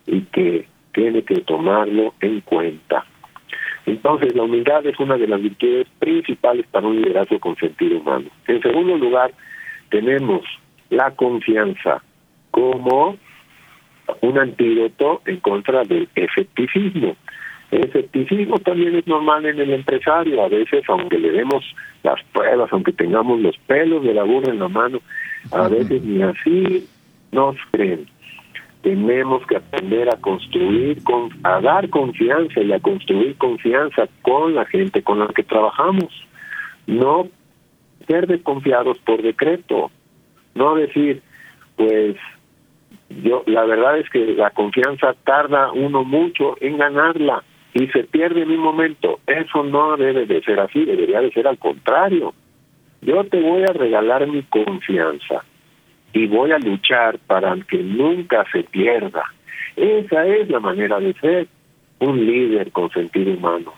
y 0.06 0.22
que 0.22 0.66
tiene 0.94 1.22
que 1.22 1.42
tomarlo 1.42 2.14
en 2.22 2.40
cuenta. 2.40 3.04
Entonces, 3.84 4.34
la 4.34 4.44
humildad 4.44 4.86
es 4.86 4.98
una 4.98 5.18
de 5.18 5.28
las 5.28 5.42
virtudes 5.42 5.86
principales 5.98 6.66
para 6.68 6.86
un 6.86 7.02
liderazgo 7.02 7.38
con 7.38 7.54
sentido 7.56 7.98
humano. 7.98 8.30
En 8.46 8.62
segundo 8.62 8.96
lugar, 8.96 9.32
tenemos 9.90 10.40
la 10.88 11.10
confianza 11.10 12.02
como 12.50 13.18
un 14.22 14.38
antídoto 14.38 15.20
en 15.26 15.38
contra 15.40 15.82
del 15.82 16.08
efectivismo. 16.14 17.14
Escepticismo 17.76 18.58
también 18.58 18.96
es 18.96 19.06
normal 19.06 19.44
en 19.44 19.60
el 19.60 19.70
empresario. 19.70 20.42
A 20.42 20.48
veces, 20.48 20.82
aunque 20.88 21.18
le 21.18 21.30
demos 21.30 21.62
las 22.02 22.22
pruebas, 22.32 22.72
aunque 22.72 22.92
tengamos 22.92 23.40
los 23.40 23.56
pelos 23.66 24.02
de 24.02 24.14
la 24.14 24.22
burra 24.22 24.50
en 24.50 24.60
la 24.60 24.68
mano, 24.68 25.00
a 25.52 25.68
veces 25.68 26.02
ni 26.02 26.22
así 26.22 26.86
nos 27.32 27.56
creen. 27.72 28.06
Tenemos 28.80 29.46
que 29.46 29.56
aprender 29.56 30.08
a 30.08 30.16
construir, 30.16 30.98
a 31.42 31.60
dar 31.60 31.90
confianza 31.90 32.60
y 32.62 32.72
a 32.72 32.80
construir 32.80 33.36
confianza 33.36 34.08
con 34.22 34.54
la 34.54 34.64
gente 34.64 35.02
con 35.02 35.18
la 35.18 35.26
que 35.28 35.42
trabajamos. 35.42 36.26
No 36.86 37.28
ser 38.06 38.26
desconfiados 38.26 38.98
por 39.00 39.20
decreto. 39.20 39.90
No 40.54 40.76
decir, 40.76 41.20
pues 41.76 42.16
yo 43.10 43.42
la 43.46 43.64
verdad 43.64 43.98
es 43.98 44.08
que 44.08 44.34
la 44.34 44.50
confianza 44.50 45.14
tarda 45.24 45.72
uno 45.72 46.04
mucho 46.04 46.56
en 46.60 46.78
ganarla 46.78 47.42
y 47.78 47.88
se 47.88 48.04
pierde 48.04 48.42
en 48.42 48.50
un 48.50 48.60
momento. 48.60 49.20
Eso 49.26 49.62
no 49.62 49.98
debe 49.98 50.24
de 50.24 50.42
ser 50.42 50.58
así, 50.60 50.82
debería 50.86 51.20
de 51.20 51.30
ser 51.30 51.46
al 51.46 51.58
contrario. 51.58 52.32
Yo 53.02 53.22
te 53.24 53.38
voy 53.38 53.64
a 53.64 53.72
regalar 53.74 54.26
mi 54.26 54.42
confianza 54.44 55.44
y 56.14 56.26
voy 56.26 56.52
a 56.52 56.58
luchar 56.58 57.18
para 57.26 57.54
que 57.68 57.76
nunca 57.76 58.46
se 58.50 58.62
pierda. 58.62 59.24
Esa 59.76 60.26
es 60.26 60.48
la 60.48 60.58
manera 60.58 60.98
de 60.98 61.12
ser 61.20 61.48
un 61.98 62.24
líder 62.24 62.72
con 62.72 62.90
sentido 62.92 63.34
humano. 63.34 63.74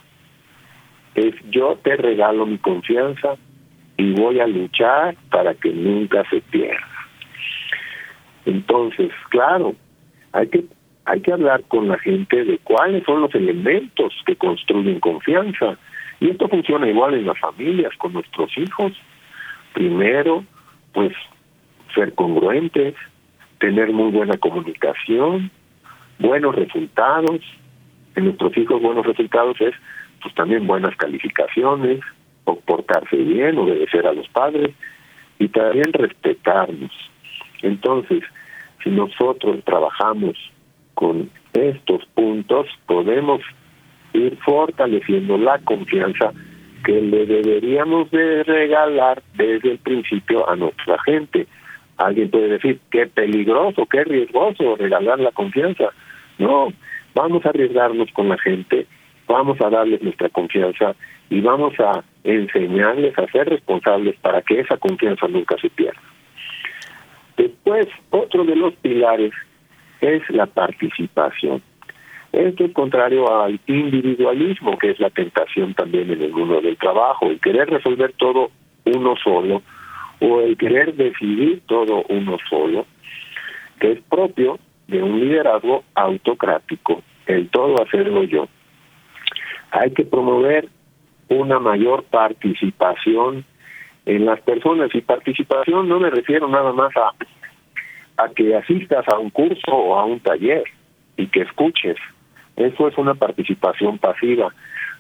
Es 1.17 1.35
yo 1.51 1.77
te 1.83 1.97
regalo 1.97 2.47
mi 2.47 2.59
confianza 2.59 3.35
y 3.97 4.13
voy 4.13 4.39
a 4.39 4.47
luchar 4.47 5.17
para 5.29 5.55
que 5.55 5.71
nunca 5.71 6.23
se 6.31 6.41
pierda. 6.41 6.87
Entonces, 8.47 9.11
claro, 9.31 9.75
hay 10.33 10.47
que 10.47 10.65
hay 11.09 11.23
que 11.23 11.33
hablar 11.33 11.63
con 11.69 11.89
la 11.89 11.99
gente 11.99 12.45
de 12.45 12.59
cuáles 12.59 13.03
son 13.05 13.23
los 13.23 13.35
elementos 13.35 14.13
que 14.27 14.37
construyen 14.37 15.01
confianza. 15.01 15.79
Y 16.21 16.29
esto 16.29 16.49
funciona 16.49 16.87
igual 16.87 17.15
en 17.15 17.25
las 17.25 17.39
familias, 17.39 17.93
con 17.97 18.13
nuestros 18.13 18.51
hijos. 18.59 18.93
Primero, 19.73 20.45
pues 20.93 21.13
ser 21.95 22.15
congruentes, 22.15 22.95
tener 23.59 23.91
muy 23.91 24.11
buena 24.11 24.37
comunicación, 24.37 25.51
buenos 26.19 26.55
resultados. 26.55 27.41
En 28.15 28.27
nuestros 28.27 28.55
hijos 28.59 28.83
buenos 28.83 29.07
resultados 29.07 29.59
es 29.61 29.75
pues 30.21 30.35
también 30.35 30.67
buenas 30.67 30.95
calificaciones, 30.97 32.01
o 32.45 32.61
portarse 32.61 33.17
bien, 33.17 33.57
obedecer 33.57 34.07
a 34.07 34.13
los 34.13 34.29
padres 34.29 34.75
y 35.39 35.49
también 35.49 35.91
respetarnos. 35.93 36.93
Entonces, 37.63 38.25
si 38.83 38.91
nosotros 38.91 39.65
trabajamos 39.65 40.37
con 40.99 41.31
estos 41.53 42.05
puntos 42.07 42.67
podemos 42.87 43.41
ir 44.15 44.37
fortaleciendo 44.45 45.39
la 45.39 45.61
confianza 45.61 46.33
que 46.85 47.01
le 47.01 47.25
deberíamos 47.25 48.11
de 48.11 48.43
regalar 48.43 49.23
desde 49.37 49.71
el 49.73 49.79
principio 49.79 50.51
a 50.51 50.57
nuestra 50.57 51.01
gente. 51.05 51.47
Alguien 51.99 52.31
puede 52.31 52.49
decir, 52.49 52.81
qué 52.91 53.07
peligroso, 53.07 53.87
qué 53.87 54.03
riesgoso 54.03 54.75
regalar 54.75 55.21
la 55.21 55.31
confianza. 55.31 55.91
No, 56.39 56.73
vamos 57.15 57.47
a 57.47 57.51
arriesgarnos 57.51 58.11
con 58.11 58.29
la 58.29 58.39
gente, 58.39 58.85
vamos 59.29 59.61
a 59.61 59.71
darles 59.71 60.03
nuestra 60.03 60.29
confianza 60.31 60.97
y 61.31 61.41
vamos 61.41 61.75
a 61.79 62.03
enseñarles 62.25 63.17
a 63.17 63.29
ser 63.29 63.49
responsables 63.49 64.17
para 64.17 64.43
que 64.43 64.59
esa 64.59 64.77
confianza 64.79 65.29
nunca 65.29 65.55
se 65.61 65.71
pierda. 65.71 66.01
Después, 67.37 67.87
otro 68.11 68.43
de 68.43 68.57
los 68.57 68.75
pilares 68.75 69.33
es 70.01 70.23
la 70.31 70.47
participación. 70.47 71.63
Esto 72.33 72.65
es 72.65 72.73
contrario 72.73 73.43
al 73.43 73.59
individualismo, 73.67 74.77
que 74.79 74.91
es 74.91 75.01
la 75.01 75.11
tentación 75.11 75.75
también 75.75 76.11
en 76.11 76.23
el 76.23 76.33
mundo 76.33 76.61
del 76.61 76.77
trabajo, 76.77 77.27
el 77.31 77.41
querer 77.41 77.71
resolver 77.71 78.13
todo 78.19 78.51
uno 78.85 79.15
solo 79.23 79.63
o 80.21 80.41
el 80.41 80.57
querer 80.57 80.95
decidir 80.95 81.63
todo 81.67 82.05
uno 82.09 82.37
solo, 82.51 82.87
que 83.81 83.93
es 83.93 84.01
propio 84.03 84.59
de 84.89 85.03
un 85.03 85.21
liderazgo 85.21 85.85
autocrático, 85.95 87.03
el 87.27 87.49
todo 87.49 87.83
hacerlo 87.83 88.25
yo. 88.25 88.49
Hay 89.71 89.93
que 89.93 90.05
promover 90.05 90.69
una 91.29 91.59
mayor 91.59 92.05
participación 92.05 93.45
en 94.07 94.25
las 94.25 94.41
personas 94.41 94.95
y 94.95 95.03
participación 95.03 95.89
no 95.89 96.01
me 96.01 96.11
refiero 96.11 96.49
nada 96.49 96.73
más 96.73 96.91
a 96.97 97.13
a 98.19 98.29
que 98.29 98.55
asistas 98.55 99.07
a 99.09 99.19
un 99.19 99.31
curso 99.31 99.73
o 99.73 99.99
a 99.99 100.05
un 100.05 100.21
taller 100.21 100.65
y 101.17 101.29
que 101.29 101.43
escuches. 101.43 101.97
Eso 102.57 102.89
es 102.89 102.99
una 102.99 103.15
participación 103.15 103.99
pasiva. 103.99 104.53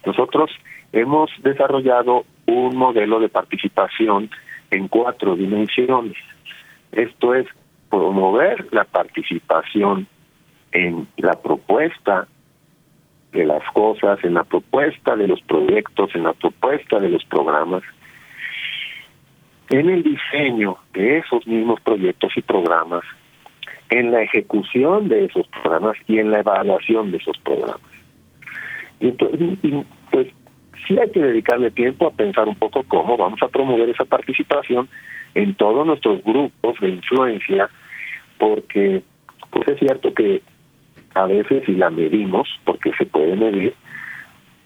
Nosotros 0.06 0.50
hemos 0.92 1.30
desarrollado 1.42 2.24
un 2.46 2.76
modelo 2.76 3.20
de 3.20 3.28
participación 3.28 4.30
en 4.70 4.88
cuatro 4.88 5.36
dimensiones. 5.36 6.16
Esto 6.92 7.34
es 7.34 7.46
promover 7.90 8.66
la 8.72 8.84
participación 8.84 10.06
en 10.72 11.08
la 11.16 11.32
propuesta 11.32 12.28
de 13.32 13.44
las 13.44 13.62
cosas, 13.72 14.18
en 14.22 14.34
la 14.34 14.44
propuesta 14.44 15.16
de 15.16 15.26
los 15.26 15.40
proyectos, 15.42 16.14
en 16.14 16.22
la 16.22 16.32
propuesta 16.32 17.00
de 17.00 17.08
los 17.08 17.24
programas, 17.24 17.82
en 19.70 19.90
el 19.90 20.02
diseño 20.02 20.76
de 20.94 21.18
esos 21.18 21.46
mismos 21.46 21.80
proyectos 21.80 22.32
y 22.36 22.42
programas, 22.42 23.04
en 23.90 24.10
la 24.10 24.22
ejecución 24.22 25.08
de 25.08 25.26
esos 25.26 25.46
programas 25.48 25.96
y 26.06 26.18
en 26.18 26.30
la 26.30 26.40
evaluación 26.40 27.10
de 27.10 27.18
esos 27.18 27.38
programas. 27.38 27.80
Y 29.00 29.08
entonces, 29.08 29.58
pues 30.10 30.28
sí 30.86 30.98
hay 30.98 31.10
que 31.10 31.20
dedicarle 31.20 31.70
tiempo 31.70 32.06
a 32.06 32.12
pensar 32.12 32.48
un 32.48 32.56
poco 32.56 32.82
cómo 32.84 33.16
vamos 33.16 33.42
a 33.42 33.48
promover 33.48 33.88
esa 33.88 34.04
participación 34.04 34.88
en 35.34 35.54
todos 35.54 35.86
nuestros 35.86 36.22
grupos 36.24 36.80
de 36.80 36.88
influencia, 36.88 37.68
porque 38.38 39.02
pues 39.50 39.68
es 39.68 39.78
cierto 39.78 40.12
que 40.14 40.42
a 41.14 41.26
veces 41.26 41.64
si 41.66 41.72
la 41.72 41.90
medimos, 41.90 42.48
porque 42.64 42.92
se 42.98 43.06
puede 43.06 43.36
medir, 43.36 43.74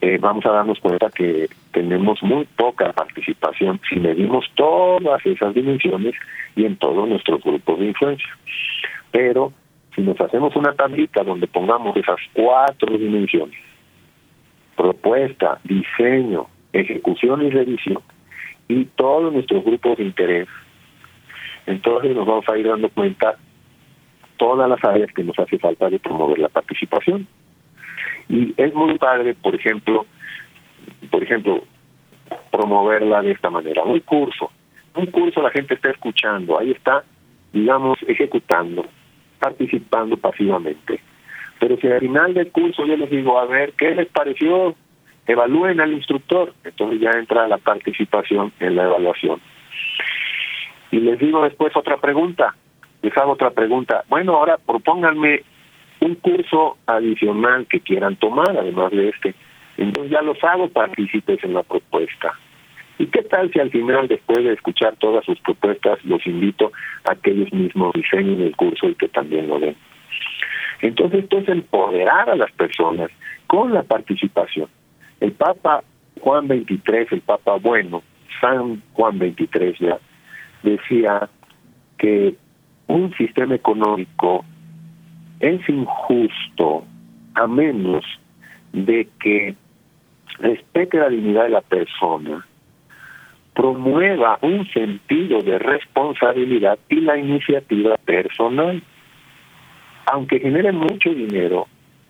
eh, 0.03 0.19
vamos 0.21 0.45
a 0.47 0.51
darnos 0.51 0.81
cuenta 0.81 1.11
que 1.11 1.49
tenemos 1.71 2.21
muy 2.25 2.45
poca 2.57 2.93
participación 2.93 3.81
si 3.89 4.01
medimos 4.01 4.45
todas 4.57 5.25
esas 5.25 5.55
dimensiones 5.55 6.15
y 6.57 6.65
en 6.65 6.77
todos 6.77 7.09
nuestros 7.09 7.41
grupos 7.45 7.79
de 7.79 7.87
influencia. 7.87 8.37
Pero 9.13 9.53
si 9.95 10.03
nos 10.03 10.21
hacemos 10.21 10.57
una 10.57 10.73
tablita 10.73 11.23
donde 11.23 11.47
pongamos 11.47 11.97
esas 11.97 12.17
cuatro 12.33 12.99
dimensiones, 12.99 13.57
propuesta, 14.77 15.61
diseño, 15.63 16.49
ejecución 16.73 17.43
y 17.43 17.51
revisión, 17.51 18.03
y 18.67 18.87
todos 18.97 19.33
nuestros 19.33 19.65
grupos 19.65 19.99
de 19.99 20.05
interés, 20.05 20.49
entonces 21.67 22.17
nos 22.17 22.27
vamos 22.27 22.49
a 22.49 22.59
ir 22.59 22.67
dando 22.67 22.89
cuenta 22.89 23.37
todas 24.37 24.69
las 24.69 24.83
áreas 24.83 25.13
que 25.13 25.23
nos 25.23 25.39
hace 25.39 25.61
falta 25.61 25.89
de 25.89 26.01
promover 26.01 26.41
la 26.41 26.49
participación. 26.49 27.29
Y 28.33 28.55
es 28.57 28.73
muy 28.73 28.97
padre, 28.97 29.35
por 29.35 29.55
ejemplo, 29.55 30.07
por 31.11 31.23
ejemplo, 31.23 31.63
promoverla 32.51 33.21
de 33.21 33.33
esta 33.33 33.51
manera. 33.51 33.83
Un 33.83 34.01
curso, 34.01 34.51
un 34.95 35.05
curso 35.07 35.43
la 35.43 35.51
gente 35.51 35.75
está 35.75 35.91
escuchando, 35.91 36.59
ahí 36.59 36.71
está, 36.71 37.05
digamos, 37.53 37.99
ejecutando, 38.09 38.87
participando 39.39 40.17
pasivamente. 40.17 40.99
Pero 41.61 41.77
si 41.77 41.89
al 41.89 42.01
final 42.01 42.33
del 42.33 42.51
curso 42.51 42.87
yo 42.87 42.97
les 42.97 43.11
digo, 43.11 43.39
a 43.39 43.45
ver, 43.45 43.75
¿qué 43.75 43.95
les 43.95 44.09
pareció? 44.09 44.75
Evalúen 45.27 45.83
al 45.83 45.93
instructor. 45.93 46.55
Entonces 46.65 47.01
ya 47.01 47.11
entra 47.11 47.47
la 47.47 47.59
participación 47.59 48.51
en 48.61 48.77
la 48.77 48.85
evaluación. 48.85 49.43
Y 50.91 51.01
les 51.01 51.19
digo 51.19 51.43
después 51.43 51.77
otra 51.77 51.99
pregunta, 51.99 52.57
les 53.03 53.15
hago 53.19 53.33
otra 53.33 53.51
pregunta. 53.51 54.05
Bueno, 54.09 54.37
ahora 54.37 54.57
propónganme 54.57 55.43
un 56.03 56.17
curso 56.17 56.79
adicional 56.87 57.67
que 57.69 57.81
quieran 57.81 58.17
tomar, 58.17 58.57
además 58.57 58.91
de 58.91 59.09
este. 59.09 59.35
Entonces 59.77 60.11
ya 60.11 60.21
los 60.23 60.43
hago 60.43 60.69
partícipes 60.69 61.43
en 61.45 61.55
la 61.55 61.63
propuesta. 61.63 62.33
¿Y 62.99 63.07
qué 63.07 63.23
tal 63.23 63.51
si 63.53 63.61
al 63.61 63.71
final, 63.71 64.09
después 64.09 64.45
de 64.45 64.53
escuchar 64.53 64.97
todas 64.97 65.25
sus 65.25 65.39
propuestas, 65.41 66.05
los 66.05 66.25
invito 66.27 66.73
a 67.09 67.15
que 67.15 67.31
ellos 67.31 67.53
mismos 67.53 67.93
diseñen 67.95 68.41
el 68.41 68.55
curso 68.57 68.89
y 68.89 68.95
que 68.97 69.09
también 69.09 69.49
lo 69.49 69.59
den? 69.61 69.77
Entonces, 70.81 71.23
esto 71.23 71.39
es 71.39 71.49
empoderar 71.49 72.29
a 72.29 72.37
las 72.37 72.51
personas 72.53 73.11
con 73.47 73.73
la 73.73 73.85
participación. 73.85 74.69
El 75.21 75.33
Papa 75.33 75.85
Juan 76.21 76.49
23, 76.49 77.13
el 77.13 77.21
Papa 77.21 77.57
bueno, 77.57 78.03
San 78.41 78.83
Juan 78.93 79.19
23 79.19 79.79
ya, 79.79 79.99
decía 80.63 81.29
que 81.99 82.35
un 82.89 83.15
sistema 83.15 83.55
económico 83.55 84.45
es 85.43 85.69
injusto 85.69 86.85
a 87.35 87.47
menos 87.47 88.05
de 88.73 89.09
que 89.21 89.55
respete 90.39 90.99
la 90.99 91.09
dignidad 91.09 91.45
de 91.45 91.51
la 91.51 91.61
persona, 91.61 92.47
promueva 93.55 94.39
un 94.41 94.67
sentido 94.73 95.43
de 95.43 95.59
responsabilidad 95.59 96.79
y 96.89 97.01
la 97.01 97.19
iniciativa 97.19 97.97
personal. 97.99 98.83
Aunque 100.07 100.41
genere 100.41 100.73
mucho 100.73 101.13
dinero, 101.13 101.67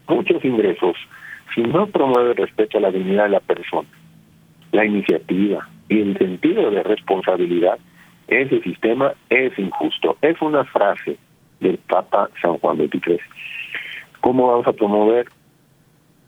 muchos 0.08 0.44
ingresos, 0.44 0.96
si 1.54 1.62
no 1.62 1.86
promueve 1.86 2.30
el 2.30 2.36
respeto 2.36 2.78
a 2.78 2.82
la 2.82 2.90
dignidad 2.90 3.24
de 3.24 3.30
la 3.30 3.40
persona, 3.40 3.88
la 4.72 4.84
iniciativa 4.84 5.68
y 5.88 6.00
el 6.00 6.18
sentido 6.18 6.70
de 6.70 6.82
responsabilidad, 6.82 7.78
ese 8.28 8.60
sistema 8.60 9.12
es 9.30 9.58
injusto. 9.58 10.16
Es 10.22 10.40
una 10.40 10.64
frase 10.64 11.18
del 11.62 11.78
Papa 11.78 12.30
San 12.40 12.58
Juan 12.58 12.76
XXIII. 12.76 13.20
¿Cómo 14.20 14.48
vamos 14.48 14.66
a 14.66 14.72
promover 14.72 15.26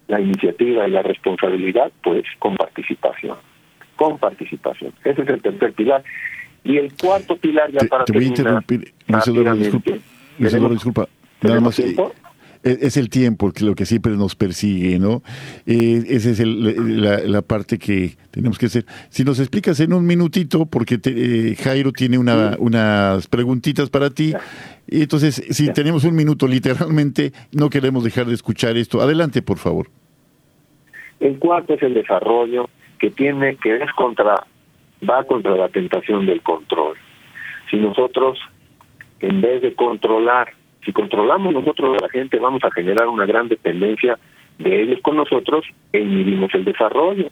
la 0.09 0.20
iniciativa 0.20 0.87
y 0.87 0.91
la 0.91 1.03
responsabilidad? 1.03 1.93
Pues 2.03 2.24
con 2.39 2.57
participación. 2.57 3.37
Con 3.97 4.18
participación. 4.18 4.93
Ese 5.05 5.22
es 5.22 5.28
el 5.28 5.43
tercer 5.43 5.72
pilar. 5.72 6.03
Y 6.64 6.78
el 6.78 6.95
cuarto 6.95 7.37
pilar 7.37 7.70
ya 7.70 7.87
para 7.89 8.05
te 8.05 8.12
voy 8.12 8.24
a 8.24 8.28
interrumpir, 8.28 8.93
disculpa. 9.07 9.93
disculpa. 10.70 11.09
Nada 11.43 11.61
más. 11.61 11.80
Es 12.65 12.97
el 12.97 13.11
tiempo 13.11 13.53
lo 13.61 13.75
que 13.75 13.85
siempre 13.85 14.12
nos 14.12 14.35
persigue, 14.35 14.99
¿no? 14.99 15.23
Eh, 15.67 16.03
esa 16.09 16.31
es 16.31 16.41
la, 16.41 17.43
parte 17.43 17.79
que 17.79 18.17
tenemos 18.31 18.59
que 18.59 18.67
hacer. 18.67 18.87
Si 19.11 19.23
nos 19.23 19.39
explicas 19.39 19.79
en 19.81 19.93
un 19.93 20.07
minutito, 20.07 20.67
porque 20.67 20.99
eh, 21.05 21.55
Jairo 21.62 21.93
tiene 21.93 22.19
una, 22.19 22.57
unas 22.59 23.29
preguntitas 23.29 23.91
para 23.91 24.11
ti, 24.11 24.33
y 24.87 25.03
entonces 25.03 25.43
si 25.51 25.73
tenemos 25.73 26.05
un 26.05 26.15
minuto 26.15 26.47
literalmente, 26.47 27.33
no 27.53 27.69
queremos 27.69 28.03
dejar 28.03 28.27
de 28.27 28.35
escuchar 28.35 28.77
esto. 28.77 29.01
Adelante, 29.01 29.43
por 29.43 29.59
favor. 29.59 29.89
El 31.21 31.39
cuarto 31.39 31.75
es 31.75 31.83
el 31.83 31.95
desarrollo 31.95 32.69
que 32.99 33.11
tiene, 33.11 33.57
que 33.57 33.77
es 33.77 33.93
contra, 33.93 34.35
va 35.09 35.25
contra 35.25 35.55
la 35.57 35.69
tentación 35.69 36.27
del 36.27 36.43
control. 36.43 36.97
Si 37.71 37.77
nosotros, 37.77 38.39
en 39.21 39.41
vez 39.41 39.62
de 39.62 39.75
controlar, 39.75 40.53
si 40.85 40.93
controlamos 40.93 41.53
nosotros 41.53 41.97
a 41.99 42.03
la 42.03 42.09
gente, 42.09 42.39
vamos 42.39 42.62
a 42.64 42.70
generar 42.70 43.09
una 43.09 43.26
gran 43.26 43.49
dependencia 43.49 44.18
de 44.59 44.82
ellos 44.82 45.01
con 45.03 45.16
nosotros 45.16 45.64
e 45.93 46.01
inhibimos 46.01 46.55
el 46.55 46.64
desarrollo. 46.64 47.28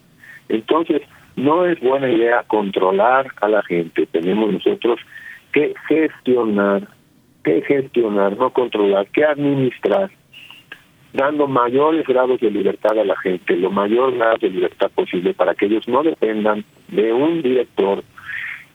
Entonces, 0.48 1.02
no 1.36 1.64
es 1.64 1.80
buena 1.80 2.10
idea 2.10 2.44
controlar 2.46 3.26
a 3.40 3.48
la 3.48 3.62
gente. 3.62 4.06
Tenemos 4.06 4.52
nosotros 4.52 5.00
que 5.52 5.74
gestionar, 5.88 6.88
que 7.44 7.62
gestionar, 7.62 8.36
no 8.36 8.50
controlar, 8.50 9.06
que 9.08 9.24
administrar, 9.24 10.10
dando 11.12 11.46
mayores 11.46 12.06
grados 12.06 12.40
de 12.40 12.50
libertad 12.50 12.98
a 12.98 13.04
la 13.04 13.16
gente, 13.18 13.56
lo 13.56 13.70
mayor 13.70 14.16
grado 14.16 14.38
de 14.40 14.50
libertad 14.50 14.90
posible 14.94 15.34
para 15.34 15.54
que 15.54 15.66
ellos 15.66 15.86
no 15.86 16.02
dependan 16.02 16.64
de 16.88 17.12
un 17.12 17.42
director 17.42 18.02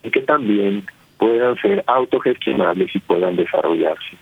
y 0.03 0.11
que 0.11 0.21
también 0.21 0.85
puedan 1.17 1.55
ser 1.57 1.83
autogestionables 1.87 2.95
y 2.95 2.99
puedan 2.99 3.35
desarrollarse. 3.35 4.17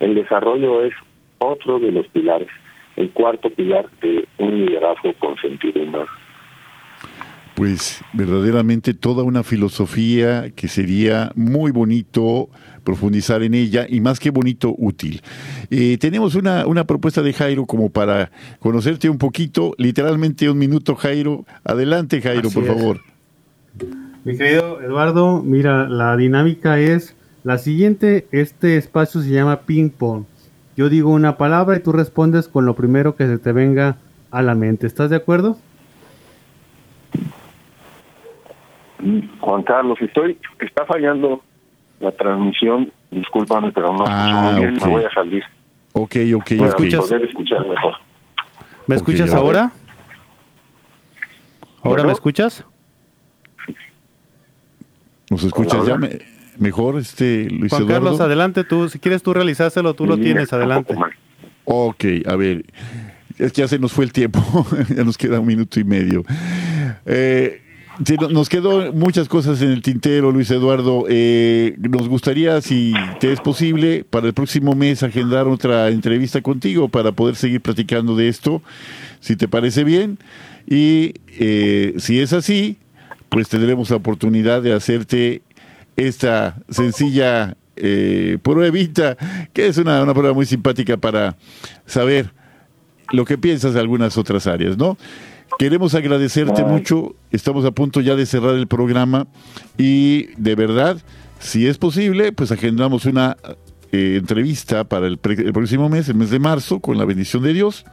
El 0.00 0.14
desarrollo 0.14 0.82
es 0.82 0.94
otro 1.38 1.78
de 1.78 1.92
los 1.92 2.06
pilares, 2.08 2.48
el 2.96 3.10
cuarto 3.10 3.50
pilar 3.50 3.88
de 4.02 4.26
un 4.38 4.66
liderazgo 4.66 5.12
con 5.18 5.36
sentido 5.36 5.82
humano. 5.82 6.06
Pues 7.54 8.02
verdaderamente 8.14 8.94
toda 8.94 9.22
una 9.22 9.42
filosofía 9.42 10.50
que 10.56 10.68
sería 10.68 11.30
muy 11.34 11.72
bonito 11.72 12.48
profundizar 12.84 13.42
en 13.42 13.52
ella 13.52 13.84
y 13.86 14.00
más 14.00 14.18
que 14.18 14.30
bonito, 14.30 14.74
útil. 14.78 15.20
Eh, 15.70 15.98
tenemos 15.98 16.34
una, 16.34 16.66
una 16.66 16.84
propuesta 16.84 17.20
de 17.20 17.34
Jairo 17.34 17.66
como 17.66 17.90
para 17.90 18.30
conocerte 18.60 19.10
un 19.10 19.18
poquito, 19.18 19.74
literalmente 19.76 20.48
un 20.48 20.56
minuto, 20.56 20.94
Jairo. 20.94 21.44
Adelante, 21.62 22.22
Jairo, 22.22 22.50
por 22.50 22.64
favor. 22.64 23.00
Mi 24.24 24.36
querido 24.36 24.80
Eduardo, 24.80 25.42
mira, 25.42 25.86
la 25.88 26.16
dinámica 26.16 26.78
es 26.78 27.14
la 27.42 27.58
siguiente, 27.58 28.26
este 28.32 28.76
espacio 28.76 29.20
se 29.20 29.30
llama 29.30 29.60
ping 29.62 29.90
pong. 29.90 30.24
Yo 30.76 30.88
digo 30.88 31.10
una 31.10 31.36
palabra 31.36 31.76
y 31.76 31.80
tú 31.80 31.92
respondes 31.92 32.48
con 32.48 32.66
lo 32.66 32.74
primero 32.74 33.16
que 33.16 33.26
se 33.26 33.38
te 33.38 33.52
venga 33.52 33.96
a 34.30 34.42
la 34.42 34.54
mente. 34.54 34.86
¿Estás 34.86 35.10
de 35.10 35.16
acuerdo? 35.16 35.56
Juan 39.40 39.62
Carlos, 39.62 39.98
estoy, 40.00 40.38
está 40.58 40.84
fallando 40.84 41.42
la 42.00 42.12
transmisión. 42.12 42.92
Discúlpame, 43.10 43.72
pero 43.72 43.92
no 43.92 44.04
ah, 44.06 44.54
bien. 44.56 44.74
Me 44.74 44.88
voy 44.88 45.04
a 45.04 45.10
salir. 45.10 45.42
Ok, 45.92 46.16
ok. 46.36 46.50
¿Me 46.52 46.66
escuchas? 46.68 47.10
mejor. 47.10 47.94
¿Me 48.86 48.96
escuchas 48.96 49.34
ahora? 49.34 49.72
¿Ahora 51.82 52.04
me 52.04 52.12
escuchas? 52.12 52.64
¿Nos 55.30 55.44
escuchas 55.44 55.86
ya? 55.86 55.96
Me, 55.96 56.20
mejor, 56.60 56.98
este 56.98 57.48
Luis 57.50 57.72
Juan 57.72 57.86
Carlos, 57.86 58.20
adelante 58.20 58.64
tú. 58.64 58.88
Si 58.88 58.98
quieres 58.98 59.22
tú 59.22 59.34
realizárselo, 59.34 59.94
tú 59.94 60.06
lo 60.06 60.16
tienes, 60.18 60.52
adelante. 60.52 60.94
Ok, 61.64 62.04
a 62.26 62.36
ver. 62.36 62.64
Es 63.38 63.52
que 63.52 63.62
ya 63.62 63.68
se 63.68 63.78
nos 63.78 63.92
fue 63.92 64.04
el 64.04 64.12
tiempo. 64.12 64.66
ya 64.96 65.02
nos 65.02 65.16
queda 65.16 65.40
un 65.40 65.46
minuto 65.46 65.80
y 65.80 65.84
medio. 65.84 66.24
Eh, 67.06 67.62
nos 68.30 68.48
quedó 68.48 68.92
muchas 68.92 69.28
cosas 69.28 69.60
en 69.62 69.70
el 69.70 69.82
tintero, 69.82 70.32
Luis 70.32 70.50
Eduardo. 70.50 71.04
Eh, 71.08 71.76
nos 71.78 72.08
gustaría, 72.08 72.60
si 72.60 72.94
te 73.18 73.32
es 73.32 73.40
posible, 73.40 74.04
para 74.08 74.26
el 74.26 74.34
próximo 74.34 74.74
mes 74.74 75.02
agendar 75.02 75.46
otra 75.48 75.88
entrevista 75.88 76.40
contigo 76.40 76.88
para 76.88 77.12
poder 77.12 77.36
seguir 77.36 77.60
platicando 77.60 78.16
de 78.16 78.28
esto, 78.28 78.62
si 79.20 79.36
te 79.36 79.48
parece 79.48 79.84
bien. 79.84 80.18
Y 80.66 81.14
eh, 81.38 81.94
si 81.98 82.20
es 82.20 82.32
así, 82.32 82.78
pues 83.28 83.48
tendremos 83.48 83.90
la 83.90 83.96
oportunidad 83.96 84.62
de 84.62 84.72
hacerte 84.72 85.42
esta 86.08 86.56
sencilla 86.68 87.56
eh, 87.76 88.38
pruebita, 88.42 89.16
que 89.52 89.66
es 89.66 89.78
una, 89.78 90.02
una 90.02 90.14
prueba 90.14 90.34
muy 90.34 90.46
simpática 90.46 90.96
para 90.96 91.36
saber 91.86 92.32
lo 93.12 93.24
que 93.24 93.38
piensas 93.38 93.74
de 93.74 93.80
algunas 93.80 94.16
otras 94.18 94.46
áreas, 94.46 94.76
¿no? 94.76 94.96
Queremos 95.58 95.94
agradecerte 95.94 96.64
mucho, 96.64 97.14
estamos 97.32 97.64
a 97.64 97.70
punto 97.72 98.00
ya 98.00 98.16
de 98.16 98.24
cerrar 98.24 98.54
el 98.54 98.66
programa 98.66 99.26
y 99.76 100.28
de 100.36 100.54
verdad, 100.54 100.96
si 101.38 101.66
es 101.66 101.76
posible, 101.76 102.32
pues 102.32 102.50
agendamos 102.52 103.04
una 103.04 103.36
eh, 103.92 104.16
entrevista 104.18 104.84
para 104.84 105.06
el, 105.06 105.18
próximo 105.18 105.88
mes, 105.88 106.08
el 106.08 106.14
mes 106.14 106.30
de 106.30 106.38
marzo, 106.38 106.80
con 106.80 106.96
la 106.96 107.04
bendición 107.04 107.42
de 107.42 107.52
Dios. 107.52 107.84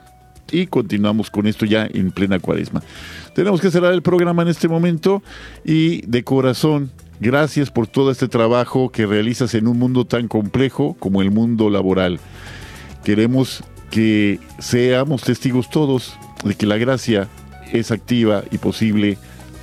y 0.49 0.67
continuamos 0.67 1.29
con 1.29 1.45
esto 1.45 1.65
ya 1.65 1.89
en 1.91 2.11
plena 2.11 2.39
cuaresma. 2.39 2.81
Tenemos 3.35 3.59
que 3.59 3.69
cerrar 3.69 3.91
el 3.93 4.01
programa 4.01 4.43
en 4.43 4.47
este 4.47 4.69
momento 4.69 5.21
y 5.65 6.05
de 6.05 6.23
corazón, 6.23 6.91
gracias 7.19 7.71
por 7.71 7.87
todo 7.87 8.11
este 8.11 8.27
trabajo 8.27 8.91
que 8.91 9.05
realizas 9.05 9.53
en 9.53 9.67
un 9.67 9.79
mundo 9.79 10.05
tan 10.05 10.27
complejo 10.27 10.95
como 10.99 11.21
el 11.21 11.31
mundo 11.31 11.69
laboral. 11.69 12.19
Queremos 13.03 13.63
que 13.89 14.39
seamos 14.59 15.23
testigos 15.23 15.69
todos 15.69 16.17
de 16.43 16.55
que 16.55 16.65
la 16.65 16.77
gracia 16.77 17.27
es 17.71 17.91
activa 17.91 18.43
y 18.51 18.57
posible 18.57 19.17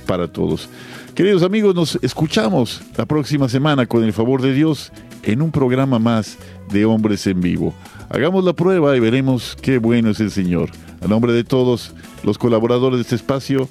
para 0.05 0.27
todos. 0.27 0.69
Queridos 1.15 1.43
amigos, 1.43 1.75
nos 1.75 1.97
escuchamos 2.01 2.81
la 2.97 3.05
próxima 3.05 3.47
semana 3.47 3.85
con 3.85 4.03
el 4.03 4.13
favor 4.13 4.41
de 4.41 4.53
Dios 4.53 4.91
en 5.23 5.41
un 5.41 5.51
programa 5.51 5.99
más 5.99 6.37
de 6.71 6.85
Hombres 6.85 7.25
en 7.27 7.41
Vivo. 7.41 7.73
Hagamos 8.09 8.43
la 8.43 8.53
prueba 8.53 8.95
y 8.95 8.99
veremos 8.99 9.57
qué 9.61 9.77
bueno 9.77 10.09
es 10.09 10.19
el 10.19 10.31
Señor. 10.31 10.69
A 11.01 11.07
nombre 11.07 11.33
de 11.33 11.43
todos 11.43 11.93
los 12.23 12.37
colaboradores 12.37 12.97
de 12.97 13.03
este 13.03 13.15
espacio, 13.15 13.69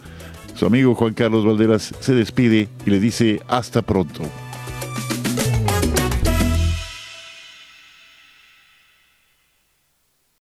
su 0.55 0.67
amigo 0.67 0.95
Juan 0.95 1.15
Carlos 1.15 1.45
Valderas 1.45 1.95
se 2.01 2.15
despide 2.15 2.69
y 2.87 2.91
le 2.91 3.01
dice 3.01 3.41
hasta 3.49 3.83
pronto. 3.83 4.23